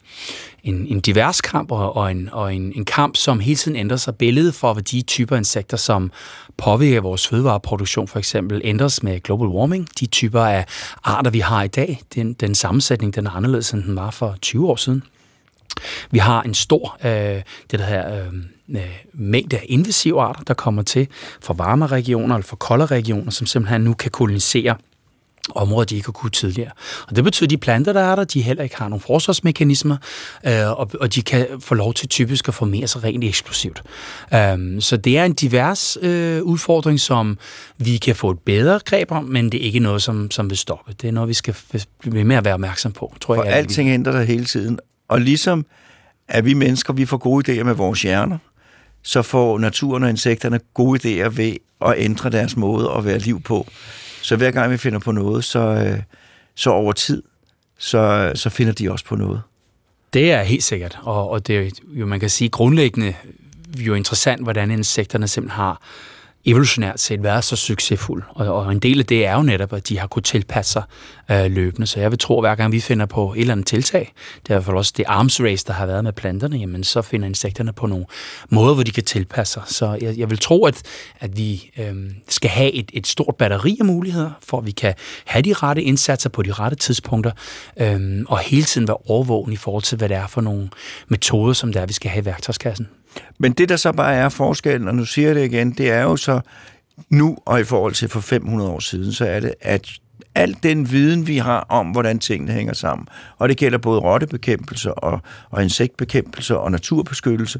en, 0.63 0.87
en 0.89 0.99
divers 0.99 1.41
kamp, 1.41 1.71
og, 1.71 2.11
en, 2.11 2.29
og 2.31 2.55
en, 2.55 2.73
en 2.75 2.85
kamp, 2.85 3.15
som 3.15 3.39
hele 3.39 3.55
tiden 3.55 3.77
ændrer 3.77 3.97
sig. 3.97 4.15
Billedet 4.15 4.55
for, 4.55 4.73
hvad 4.73 4.83
de 4.83 5.01
typer 5.01 5.35
insekter, 5.37 5.77
som 5.77 6.11
påvirker 6.57 7.01
vores 7.01 7.27
fødevareproduktion 7.27 8.07
for 8.07 8.19
eksempel, 8.19 8.61
ændres 8.63 9.03
med 9.03 9.19
global 9.19 9.47
warming. 9.47 9.87
De 9.99 10.05
typer 10.05 10.41
af 10.41 10.65
arter, 11.03 11.31
vi 11.31 11.39
har 11.39 11.63
i 11.63 11.67
dag, 11.67 12.01
den, 12.15 12.33
den 12.33 12.55
sammensætning, 12.55 13.15
den 13.15 13.25
er 13.25 13.31
anderledes, 13.31 13.71
end 13.71 13.83
den 13.83 13.95
var 13.95 14.11
for 14.11 14.37
20 14.41 14.69
år 14.69 14.75
siden. 14.75 15.03
Vi 16.11 16.19
har 16.19 16.41
en 16.41 16.53
stor 16.53 16.97
øh, 17.05 17.41
det 17.71 17.79
der 17.79 17.85
her, 17.85 18.15
øh, 18.15 18.33
mængde 19.13 19.57
af 19.57 19.65
invasive 19.69 20.21
arter, 20.21 20.43
der 20.43 20.53
kommer 20.53 20.81
til 20.81 21.07
fra 21.41 21.53
varme 21.53 21.87
regioner 21.87 22.35
eller 22.35 22.47
fra 22.47 22.55
kolde 22.55 22.85
regioner, 22.85 23.31
som 23.31 23.47
simpelthen 23.47 23.81
nu 23.81 23.93
kan 23.93 24.11
kolonisere 24.11 24.75
områder, 25.55 25.85
de 25.85 25.95
ikke 25.95 26.07
har 26.07 26.11
kunnet 26.11 26.33
tidligere. 26.33 26.71
Og 27.07 27.15
det 27.15 27.23
betyder, 27.23 27.45
at 27.45 27.49
de 27.49 27.57
planter, 27.57 27.93
der 27.93 28.01
er 28.01 28.15
der, 28.15 28.23
de 28.23 28.41
heller 28.41 28.63
ikke 28.63 28.75
har 28.77 28.87
nogen 28.87 29.01
forsvarsmekanismer, 29.01 29.97
øh, 30.45 30.79
og, 30.79 30.91
og 30.99 31.15
de 31.15 31.21
kan 31.21 31.47
få 31.59 31.75
lov 31.75 31.93
til 31.93 32.09
typisk 32.09 32.47
at 32.47 32.53
formere 32.53 32.87
sig 32.87 33.03
rent 33.03 33.23
eksplosivt. 33.23 33.83
Um, 34.53 34.81
så 34.81 34.97
det 34.97 35.17
er 35.17 35.25
en 35.25 35.33
divers 35.33 35.97
øh, 36.01 36.43
udfordring, 36.43 36.99
som 36.99 37.37
vi 37.77 37.97
kan 37.97 38.15
få 38.15 38.31
et 38.31 38.39
bedre 38.39 38.79
greb 38.85 39.11
om, 39.11 39.23
men 39.23 39.51
det 39.51 39.61
er 39.61 39.65
ikke 39.65 39.79
noget, 39.79 40.01
som, 40.01 40.31
som 40.31 40.49
vil 40.49 40.57
stoppe. 40.57 40.93
Det 41.01 41.07
er 41.07 41.11
noget, 41.11 41.29
vi 41.29 41.33
skal 41.33 41.55
blive 41.99 42.23
mere 42.23 42.37
at 42.37 42.45
være 42.45 42.53
opmærksom 42.53 42.91
på, 42.91 43.15
tror 43.21 43.35
For 43.35 43.43
jeg. 43.43 43.51
For 43.51 43.57
alting 43.57 43.89
ændrer 43.89 44.11
sig 44.11 44.25
hele 44.25 44.45
tiden. 44.45 44.79
Og 45.07 45.21
ligesom 45.21 45.65
at 46.27 46.45
vi 46.45 46.53
mennesker, 46.53 46.93
vi 46.93 47.05
får 47.05 47.17
gode 47.17 47.59
idéer 47.59 47.63
med 47.63 47.73
vores 47.73 48.01
hjerner, 48.01 48.37
så 49.05 49.21
får 49.21 49.57
naturen 49.57 50.03
og 50.03 50.09
insekterne 50.09 50.59
gode 50.73 50.99
idéer 50.99 51.29
ved 51.29 51.55
at 51.85 51.93
ændre 51.97 52.29
deres 52.29 52.57
måde 52.57 52.91
at 52.97 53.05
være 53.05 53.17
liv 53.17 53.41
på. 53.41 53.67
Så 54.21 54.35
hver 54.35 54.51
gang 54.51 54.71
vi 54.71 54.77
finder 54.77 54.99
på 54.99 55.11
noget, 55.11 55.43
så, 55.43 55.59
øh, 55.59 55.99
så 56.55 56.69
over 56.69 56.93
tid, 56.93 57.23
så, 57.77 58.31
så 58.35 58.49
finder 58.49 58.73
de 58.73 58.91
også 58.91 59.05
på 59.05 59.15
noget. 59.15 59.41
Det 60.13 60.31
er 60.31 60.43
helt 60.43 60.63
sikkert, 60.63 60.99
og, 61.01 61.29
og 61.29 61.47
det 61.47 61.57
er 61.57 61.71
jo, 61.87 62.05
man 62.05 62.19
kan 62.19 62.29
sige, 62.29 62.49
grundlæggende 62.49 63.13
jo 63.77 63.93
interessant, 63.93 64.43
hvordan 64.43 64.71
insekterne 64.71 65.27
simpelthen 65.27 65.55
har 65.55 65.81
evolutionært 66.45 66.99
set 66.99 67.23
været 67.23 67.43
så 67.43 67.55
succesfuld. 67.55 68.23
Og, 68.29 68.55
og 68.55 68.71
en 68.71 68.79
del 68.79 68.99
af 68.99 69.05
det 69.05 69.25
er 69.25 69.33
jo 69.35 69.41
netop, 69.41 69.73
at 69.73 69.89
de 69.89 69.99
har 69.99 70.07
kunnet 70.07 70.25
tilpasse 70.25 70.71
sig 70.71 70.83
øh, 71.31 71.51
løbende. 71.51 71.87
Så 71.87 71.99
jeg 71.99 72.11
vil 72.11 72.19
tro, 72.19 72.39
at 72.39 72.43
hver 72.43 72.55
gang 72.55 72.71
vi 72.71 72.79
finder 72.79 73.05
på 73.05 73.33
et 73.33 73.39
eller 73.39 73.51
andet 73.51 73.67
tiltag, 73.67 74.13
det 74.43 74.49
er 74.49 74.53
i 74.53 74.55
hvert 74.55 74.65
fald 74.65 74.77
også 74.77 74.93
det 74.97 75.05
arms 75.07 75.41
race, 75.41 75.65
der 75.67 75.73
har 75.73 75.85
været 75.85 76.03
med 76.03 76.13
planterne, 76.13 76.57
jamen 76.57 76.83
så 76.83 77.01
finder 77.01 77.27
insekterne 77.27 77.73
på 77.73 77.87
nogle 77.87 78.05
måder, 78.49 78.73
hvor 78.73 78.83
de 78.83 78.91
kan 78.91 79.03
tilpasse 79.03 79.53
sig. 79.53 79.63
Så 79.65 79.97
jeg, 80.01 80.17
jeg 80.17 80.29
vil 80.29 80.37
tro, 80.37 80.65
at, 80.65 80.81
at 81.19 81.37
vi 81.37 81.71
øh, 81.77 81.95
skal 82.29 82.49
have 82.49 82.71
et, 82.71 82.91
et 82.93 83.07
stort 83.07 83.35
batteri 83.35 83.77
af 83.79 83.85
muligheder, 83.85 84.31
for 84.43 84.57
at 84.57 84.65
vi 84.65 84.71
kan 84.71 84.93
have 85.25 85.41
de 85.41 85.53
rette 85.53 85.83
indsatser 85.83 86.29
på 86.29 86.41
de 86.41 86.51
rette 86.51 86.77
tidspunkter, 86.77 87.31
øh, 87.77 88.23
og 88.27 88.39
hele 88.39 88.63
tiden 88.63 88.87
være 88.87 88.97
overvågen 89.05 89.53
i 89.53 89.57
forhold 89.57 89.83
til, 89.83 89.97
hvad 89.97 90.09
det 90.09 90.17
er 90.17 90.27
for 90.27 90.41
nogle 90.41 90.69
metoder, 91.07 91.53
som 91.53 91.73
det 91.73 91.81
er, 91.81 91.85
vi 91.85 91.93
skal 91.93 92.11
have 92.11 92.21
i 92.21 92.25
værktøjskassen. 92.25 92.87
Men 93.37 93.51
det, 93.51 93.69
der 93.69 93.75
så 93.75 93.91
bare 93.91 94.13
er 94.13 94.29
forskellen, 94.29 94.87
og 94.87 94.95
nu 94.95 95.05
siger 95.05 95.27
jeg 95.27 95.35
det 95.35 95.45
igen, 95.45 95.71
det 95.71 95.91
er 95.91 96.01
jo 96.01 96.15
så 96.15 96.39
nu 97.09 97.37
og 97.45 97.59
i 97.59 97.63
forhold 97.63 97.93
til 97.93 98.09
for 98.09 98.19
500 98.19 98.69
år 98.69 98.79
siden, 98.79 99.13
så 99.13 99.25
er 99.25 99.39
det, 99.39 99.53
at 99.61 99.89
al 100.35 100.55
den 100.63 100.91
viden, 100.91 101.27
vi 101.27 101.37
har 101.37 101.59
om, 101.69 101.87
hvordan 101.87 102.19
tingene 102.19 102.51
hænger 102.51 102.73
sammen, 102.73 103.07
og 103.37 103.49
det 103.49 103.57
gælder 103.57 103.77
både 103.77 103.99
rottebekæmpelse 103.99 104.93
og, 104.93 105.21
og 105.49 105.63
insektbekæmpelse 105.63 106.57
og 106.57 106.71
naturbeskyttelse, 106.71 107.59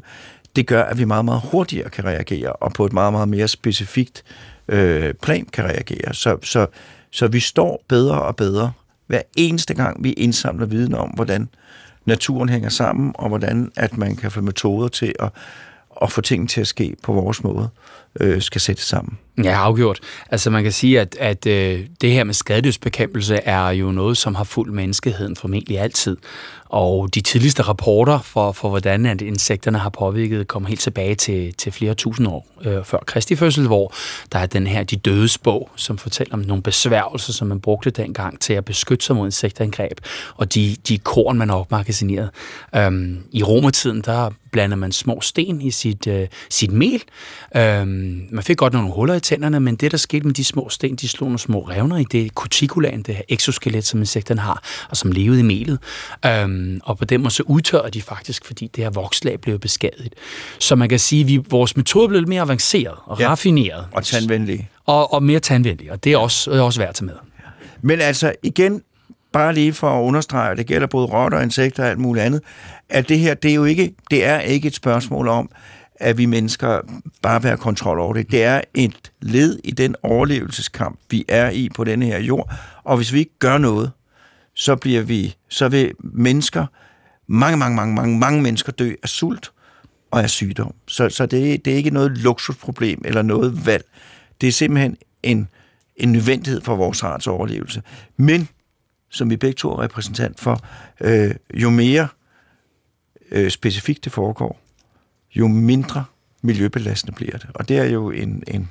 det 0.56 0.66
gør, 0.66 0.82
at 0.82 0.98
vi 0.98 1.04
meget, 1.04 1.24
meget 1.24 1.42
hurtigere 1.44 1.90
kan 1.90 2.04
reagere, 2.04 2.52
og 2.52 2.72
på 2.72 2.86
et 2.86 2.92
meget, 2.92 3.12
meget 3.12 3.28
mere 3.28 3.48
specifikt 3.48 4.24
øh, 4.68 5.14
plan 5.14 5.46
kan 5.52 5.64
reagere. 5.64 6.14
Så, 6.14 6.36
så, 6.42 6.66
så 7.10 7.26
vi 7.26 7.40
står 7.40 7.84
bedre 7.88 8.22
og 8.22 8.36
bedre 8.36 8.72
hver 9.06 9.22
eneste 9.36 9.74
gang, 9.74 10.04
vi 10.04 10.12
indsamler 10.12 10.66
viden 10.66 10.94
om, 10.94 11.08
hvordan 11.08 11.42
øh, 11.42 11.48
naturen 12.06 12.48
hænger 12.48 12.68
sammen, 12.68 13.12
og 13.14 13.28
hvordan 13.28 13.72
at 13.76 13.96
man 13.96 14.16
kan 14.16 14.30
få 14.30 14.40
metoder 14.40 14.88
til 14.88 15.14
at, 15.18 15.32
at 16.02 16.12
få 16.12 16.20
tingene 16.20 16.48
til 16.48 16.60
at 16.60 16.66
ske 16.66 16.96
på 17.02 17.12
vores 17.12 17.44
måde, 17.44 17.68
øh, 18.20 18.42
skal 18.42 18.60
sættes 18.60 18.84
sammen. 18.84 19.18
Ja, 19.44 19.52
afgjort. 19.52 20.00
Altså 20.30 20.50
man 20.50 20.62
kan 20.62 20.72
sige, 20.72 21.00
at, 21.00 21.16
at 21.20 21.46
øh, 21.46 21.86
det 22.00 22.12
her 22.12 22.24
med 22.24 22.34
skadedyrsbekæmpelse 22.34 23.36
er 23.36 23.70
jo 23.70 23.90
noget, 23.90 24.16
som 24.16 24.34
har 24.34 24.44
fulgt 24.44 24.72
menneskeheden 24.72 25.36
formentlig 25.36 25.78
altid. 25.78 26.16
Og 26.68 27.14
de 27.14 27.20
tidligste 27.20 27.62
rapporter 27.62 28.18
for, 28.18 28.52
for 28.52 28.68
hvordan 28.68 29.06
at 29.06 29.20
insekterne 29.20 29.78
har 29.78 29.90
påvirket, 29.90 30.48
kommer 30.48 30.68
helt 30.68 30.80
tilbage 30.80 31.14
til, 31.14 31.54
til 31.54 31.72
flere 31.72 31.94
tusind 31.94 32.28
år 32.28 32.46
øh, 32.64 32.84
før 32.84 32.98
Kristi 33.06 33.36
fødsel, 33.36 33.66
hvor 33.66 33.92
der 34.32 34.38
er 34.38 34.46
den 34.46 34.66
her 34.66 34.82
De 34.82 34.96
Dødes 34.96 35.38
bog, 35.38 35.70
som 35.76 35.98
fortæller 35.98 36.34
om 36.34 36.40
nogle 36.40 36.62
besværgelser, 36.62 37.32
som 37.32 37.48
man 37.48 37.60
brugte 37.60 37.90
dengang 37.90 38.40
til 38.40 38.52
at 38.52 38.64
beskytte 38.64 39.04
sig 39.04 39.16
mod 39.16 39.26
insektangreb, 39.26 40.00
og 40.36 40.54
de, 40.54 40.76
de 40.88 40.98
korn, 40.98 41.38
man 41.38 41.50
opmagasinerede. 41.50 42.30
Øhm, 42.76 43.18
I 43.32 43.42
romertiden, 43.42 44.00
der 44.00 44.30
blander 44.52 44.76
man 44.76 44.92
små 44.92 45.20
sten 45.20 45.60
i 45.60 45.70
sit, 45.70 46.06
øh, 46.06 46.28
sit 46.50 46.72
mel. 46.72 47.02
Øhm, 47.56 48.26
man 48.30 48.44
fik 48.44 48.56
godt 48.56 48.72
nogle 48.72 48.92
huller 48.92 49.14
i 49.14 49.20
tænderne, 49.26 49.60
men 49.60 49.76
det, 49.76 49.90
der 49.90 49.96
skete 49.96 50.26
med 50.26 50.34
de 50.34 50.44
små 50.44 50.68
sten, 50.68 50.96
de 50.96 51.08
slog 51.08 51.28
nogle 51.28 51.38
små 51.38 51.60
revner 51.60 51.96
i 51.96 52.04
det 52.04 52.30
cuticulaen, 52.30 53.02
det 53.02 53.14
her 53.14 53.22
exoskelet, 53.28 53.86
som 53.86 54.00
insekterne 54.00 54.40
har, 54.40 54.62
og 54.90 54.96
som 54.96 55.12
levede 55.12 55.40
i 55.40 55.42
melet. 55.42 55.78
Øhm, 56.26 56.80
og 56.84 56.98
på 56.98 57.04
den 57.04 57.20
måde 57.20 57.34
så 57.34 57.42
udtørrer 57.46 57.90
de 57.90 58.02
faktisk, 58.02 58.44
fordi 58.44 58.70
det 58.76 58.84
her 58.84 58.90
vokslag 58.90 59.40
blev 59.40 59.58
beskadiget. 59.58 60.14
Så 60.58 60.76
man 60.76 60.88
kan 60.88 60.98
sige, 60.98 61.20
at 61.20 61.28
vi, 61.28 61.36
vores 61.50 61.76
metode 61.76 62.08
blev 62.08 62.20
lidt 62.20 62.28
mere 62.28 62.42
avanceret 62.42 62.94
og 63.04 63.20
ja. 63.20 63.28
raffineret. 63.28 63.86
Og 63.92 64.04
tandvenlig. 64.04 64.70
Og, 64.86 65.12
og 65.12 65.22
mere 65.22 65.40
tandvenlig, 65.40 65.92
og 65.92 66.04
det 66.04 66.12
er 66.12 66.16
også, 66.16 66.50
er 66.50 66.60
også 66.60 66.80
værd 66.80 66.88
at 66.88 66.94
tage 66.94 67.06
med. 67.06 67.14
Men 67.82 68.00
altså, 68.00 68.32
igen, 68.42 68.82
bare 69.32 69.54
lige 69.54 69.72
for 69.72 69.98
at 69.98 70.02
understrege, 70.02 70.56
det 70.56 70.66
gælder 70.66 70.86
både 70.86 71.06
rotter, 71.06 71.40
insekter 71.40 71.82
og 71.82 71.90
alt 71.90 71.98
muligt 71.98 72.26
andet, 72.26 72.40
at 72.88 73.08
det 73.08 73.18
her, 73.18 73.34
det 73.34 73.50
er 73.50 73.54
jo 73.54 73.64
ikke, 73.64 73.94
det 74.10 74.24
er 74.24 74.40
ikke 74.40 74.68
et 74.68 74.74
spørgsmål 74.74 75.28
om, 75.28 75.50
at 76.00 76.18
vi 76.18 76.26
mennesker 76.26 76.80
bare 77.22 77.42
vil 77.42 77.48
have 77.48 77.58
kontrol 77.58 77.98
over 77.98 78.14
det. 78.14 78.30
Det 78.30 78.44
er 78.44 78.60
et 78.74 79.12
led 79.20 79.58
i 79.64 79.70
den 79.70 79.94
overlevelseskamp, 80.02 80.98
vi 81.10 81.24
er 81.28 81.50
i 81.50 81.68
på 81.74 81.84
denne 81.84 82.06
her 82.06 82.18
jord. 82.18 82.54
Og 82.84 82.96
hvis 82.96 83.12
vi 83.12 83.18
ikke 83.18 83.38
gør 83.38 83.58
noget, 83.58 83.90
så 84.54 84.76
bliver 84.76 85.02
vi, 85.02 85.36
så 85.48 85.68
vil 85.68 85.92
mennesker, 85.98 86.66
mange, 87.26 87.56
mange, 87.56 87.76
mange, 87.76 87.94
mange, 87.94 88.18
mange 88.18 88.42
mennesker 88.42 88.72
dø 88.72 88.94
af 89.02 89.08
sult 89.08 89.52
og 90.10 90.22
af 90.22 90.30
sygdom. 90.30 90.74
Så, 90.88 91.08
så 91.08 91.26
det, 91.26 91.64
det 91.64 91.72
er 91.72 91.76
ikke 91.76 91.90
noget 91.90 92.18
luksusproblem 92.18 93.02
eller 93.04 93.22
noget 93.22 93.66
valg. 93.66 93.84
Det 94.40 94.46
er 94.46 94.52
simpelthen 94.52 94.96
en, 95.22 95.48
en 95.96 96.12
nødvendighed 96.12 96.60
for 96.60 96.76
vores 96.76 97.02
arts 97.02 97.26
overlevelse. 97.26 97.82
Men, 98.16 98.48
som 99.10 99.30
vi 99.30 99.36
begge 99.36 99.54
to 99.54 99.70
er 99.72 99.82
repræsentant 99.82 100.40
for, 100.40 100.60
øh, 101.00 101.34
jo 101.54 101.70
mere 101.70 102.08
øh, 103.30 103.50
specifikt 103.50 104.04
det 104.04 104.12
foregår, 104.12 104.65
jo 105.36 105.48
mindre 105.48 106.04
miljøbelastende 106.42 107.16
bliver 107.16 107.38
det. 107.38 107.50
Og 107.54 107.68
det 107.68 107.78
er 107.78 107.84
jo 107.84 108.10
en, 108.10 108.42
en, 108.46 108.70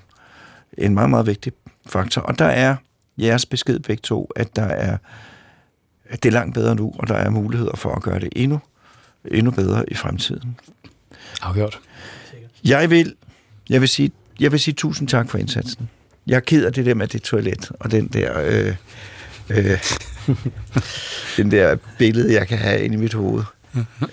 en 0.77 0.93
meget, 0.93 1.09
meget 1.09 1.25
vigtig 1.25 1.53
faktor. 1.85 2.21
Og 2.21 2.39
der 2.39 2.45
er 2.45 2.75
jeres 3.17 3.45
besked 3.45 3.79
begge 3.79 4.01
to, 4.01 4.31
at 4.35 4.55
der 4.55 4.63
er 4.63 4.97
at 6.09 6.23
det 6.23 6.29
er 6.29 6.33
langt 6.33 6.53
bedre 6.53 6.75
nu, 6.75 6.93
og 6.99 7.07
der 7.07 7.15
er 7.15 7.29
muligheder 7.29 7.75
for 7.75 7.95
at 7.95 8.03
gøre 8.03 8.19
det 8.19 8.29
endnu, 8.35 8.59
endnu 9.31 9.51
bedre 9.51 9.83
i 9.87 9.93
fremtiden. 9.93 10.59
Afgjort. 11.41 11.79
Jeg 12.63 12.89
vil, 12.89 13.15
jeg 13.69 13.81
vil 13.81 13.89
sige, 13.89 14.11
jeg 14.39 14.51
vil 14.51 14.59
sige 14.59 14.73
tusind 14.73 15.07
tak 15.07 15.29
for 15.29 15.37
indsatsen. 15.37 15.89
Jeg 16.27 16.35
er 16.35 16.39
ked 16.39 16.65
af 16.65 16.73
det 16.73 16.85
der 16.85 16.93
med 16.93 17.07
det 17.07 17.21
toilet, 17.21 17.71
og 17.79 17.91
den 17.91 18.07
der, 18.07 18.41
øh, 18.41 18.75
øh, 19.49 19.79
den 21.37 21.51
der 21.51 21.77
billede, 21.97 22.33
jeg 22.33 22.47
kan 22.47 22.57
have 22.57 22.81
inde 22.81 22.95
i 22.95 22.99
mit 22.99 23.13
hoved 23.13 23.43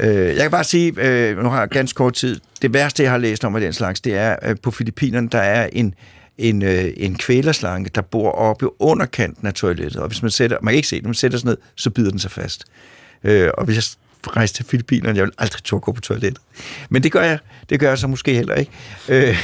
øh, 0.00 0.26
jeg 0.26 0.36
kan 0.36 0.50
bare 0.50 0.64
sige, 0.64 0.92
øh, 0.96 1.38
nu 1.38 1.48
har 1.48 1.58
jeg 1.58 1.68
ganske 1.68 1.96
kort 1.96 2.14
tid, 2.14 2.40
det 2.62 2.74
værste, 2.74 3.02
jeg 3.02 3.10
har 3.10 3.18
læst 3.18 3.44
om 3.44 3.54
af 3.54 3.60
den 3.60 3.72
slags, 3.72 4.00
det 4.00 4.14
er, 4.14 4.36
øh, 4.42 4.56
på 4.62 4.70
Filippinerne, 4.70 5.28
der 5.28 5.38
er 5.38 5.68
en, 5.72 5.94
en, 6.38 6.62
øh, 6.62 6.92
en 6.96 7.14
kvælerslange, 7.14 7.90
der 7.94 8.00
bor 8.00 8.30
oppe 8.30 8.82
under 8.82 9.06
kanten 9.06 9.46
af 9.46 9.54
toilettet, 9.54 10.02
og 10.02 10.08
hvis 10.08 10.22
man 10.22 10.30
sætter, 10.30 10.58
man 10.62 10.72
kan 10.72 10.76
ikke 10.76 10.88
se 10.88 10.96
den, 10.96 11.06
man 11.06 11.14
sætter 11.14 11.38
sådan 11.38 11.50
ned, 11.50 11.56
så 11.76 11.90
bider 11.90 12.10
den 12.10 12.18
sig 12.18 12.30
fast. 12.30 12.64
Øh, 13.24 13.50
og 13.58 13.64
hvis 13.64 13.76
jeg 13.76 13.84
rejse 14.28 14.54
til 14.54 14.64
Filippinerne. 14.64 15.16
Jeg 15.16 15.24
vil 15.24 15.32
aldrig 15.38 15.62
turde 15.62 15.80
gå 15.80 15.92
på 15.92 16.00
toilettet. 16.00 16.42
Men 16.90 17.02
det 17.02 17.12
gør 17.12 17.22
jeg. 17.22 17.38
Det 17.70 17.80
gør 17.80 17.88
jeg 17.88 17.98
så 17.98 18.06
måske 18.06 18.34
heller 18.34 18.54
ikke. 18.54 18.72
Øh, 19.08 19.36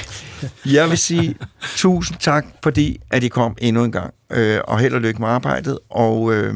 jeg 0.67 0.91
vil 0.91 0.99
sige 0.99 1.35
tusind 1.77 2.19
tak, 2.19 2.47
fordi 2.63 3.01
at 3.11 3.23
I 3.23 3.29
kom 3.29 3.57
endnu 3.59 3.85
en 3.85 3.93
gang. 3.93 4.15
Øh, 4.31 4.61
og 4.65 4.79
held 4.79 4.95
og 4.95 5.01
lykke 5.01 5.21
med 5.21 5.29
arbejdet. 5.29 5.79
Og 5.91 6.35
øh, 6.35 6.55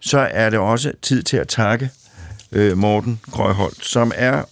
så 0.00 0.18
er 0.18 0.50
det 0.50 0.58
også 0.58 0.92
tid 1.02 1.22
til 1.22 1.36
at 1.36 1.48
takke 1.48 1.90
øh, 2.54 2.78
Morten 2.78 3.20
Grøholdt, 3.30 3.84
som 3.84 4.12
er 4.16 4.42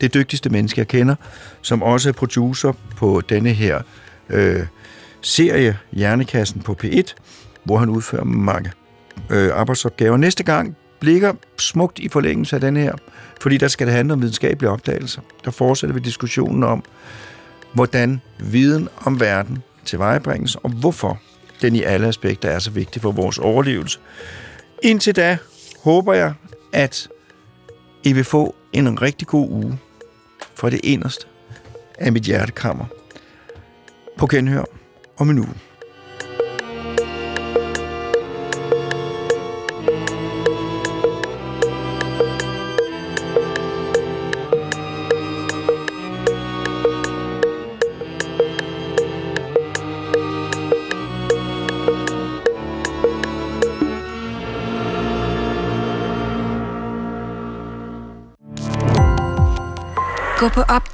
det 0.00 0.14
dygtigste 0.14 0.50
menneske, 0.50 0.78
jeg 0.78 0.88
kender, 0.88 1.14
som 1.62 1.82
også 1.82 2.08
er 2.08 2.12
producer 2.12 2.72
på 2.96 3.22
denne 3.28 3.52
her 3.52 3.82
øh, 4.30 4.66
serie, 5.20 5.78
Hjernekassen 5.92 6.60
på 6.60 6.76
P1, 6.84 7.14
hvor 7.64 7.78
han 7.78 7.88
udfører 7.88 8.24
mange 8.24 8.72
øh, 9.30 9.50
arbejdsopgaver. 9.54 10.16
Næste 10.16 10.42
gang 10.42 10.76
ligger 11.02 11.32
smukt 11.58 11.98
i 11.98 12.08
forlængelse 12.08 12.56
af 12.56 12.60
den 12.60 12.76
her, 12.76 12.92
fordi 13.40 13.56
der 13.56 13.68
skal 13.68 13.86
det 13.86 13.94
handle 13.94 14.12
om 14.12 14.20
videnskabelige 14.22 14.70
opdagelser. 14.70 15.20
Der 15.44 15.50
fortsætter 15.50 15.94
vi 15.94 16.00
diskussionen 16.00 16.62
om, 16.62 16.84
hvordan 17.72 18.20
viden 18.38 18.88
om 19.04 19.20
verden 19.20 19.62
tilvejebringes, 19.84 20.54
og 20.54 20.70
hvorfor 20.70 21.18
den 21.62 21.76
i 21.76 21.82
alle 21.82 22.06
aspekter 22.06 22.48
er 22.48 22.58
så 22.58 22.70
vigtig 22.70 23.02
for 23.02 23.12
vores 23.12 23.38
overlevelse. 23.38 23.98
Indtil 24.82 25.16
da 25.16 25.38
håber 25.84 26.14
jeg, 26.14 26.34
at 26.72 27.08
i 28.06 28.12
vil 28.12 28.24
få 28.24 28.54
en 28.72 29.02
rigtig 29.02 29.28
god 29.28 29.50
uge 29.50 29.78
fra 30.54 30.70
det 30.70 30.80
inderste 30.84 31.26
af 31.98 32.12
mit 32.12 32.22
hjertekammer. 32.22 32.84
På 34.16 34.26
genhør 34.26 34.64
om 35.16 35.30
en 35.30 35.38
uge. 35.38 35.54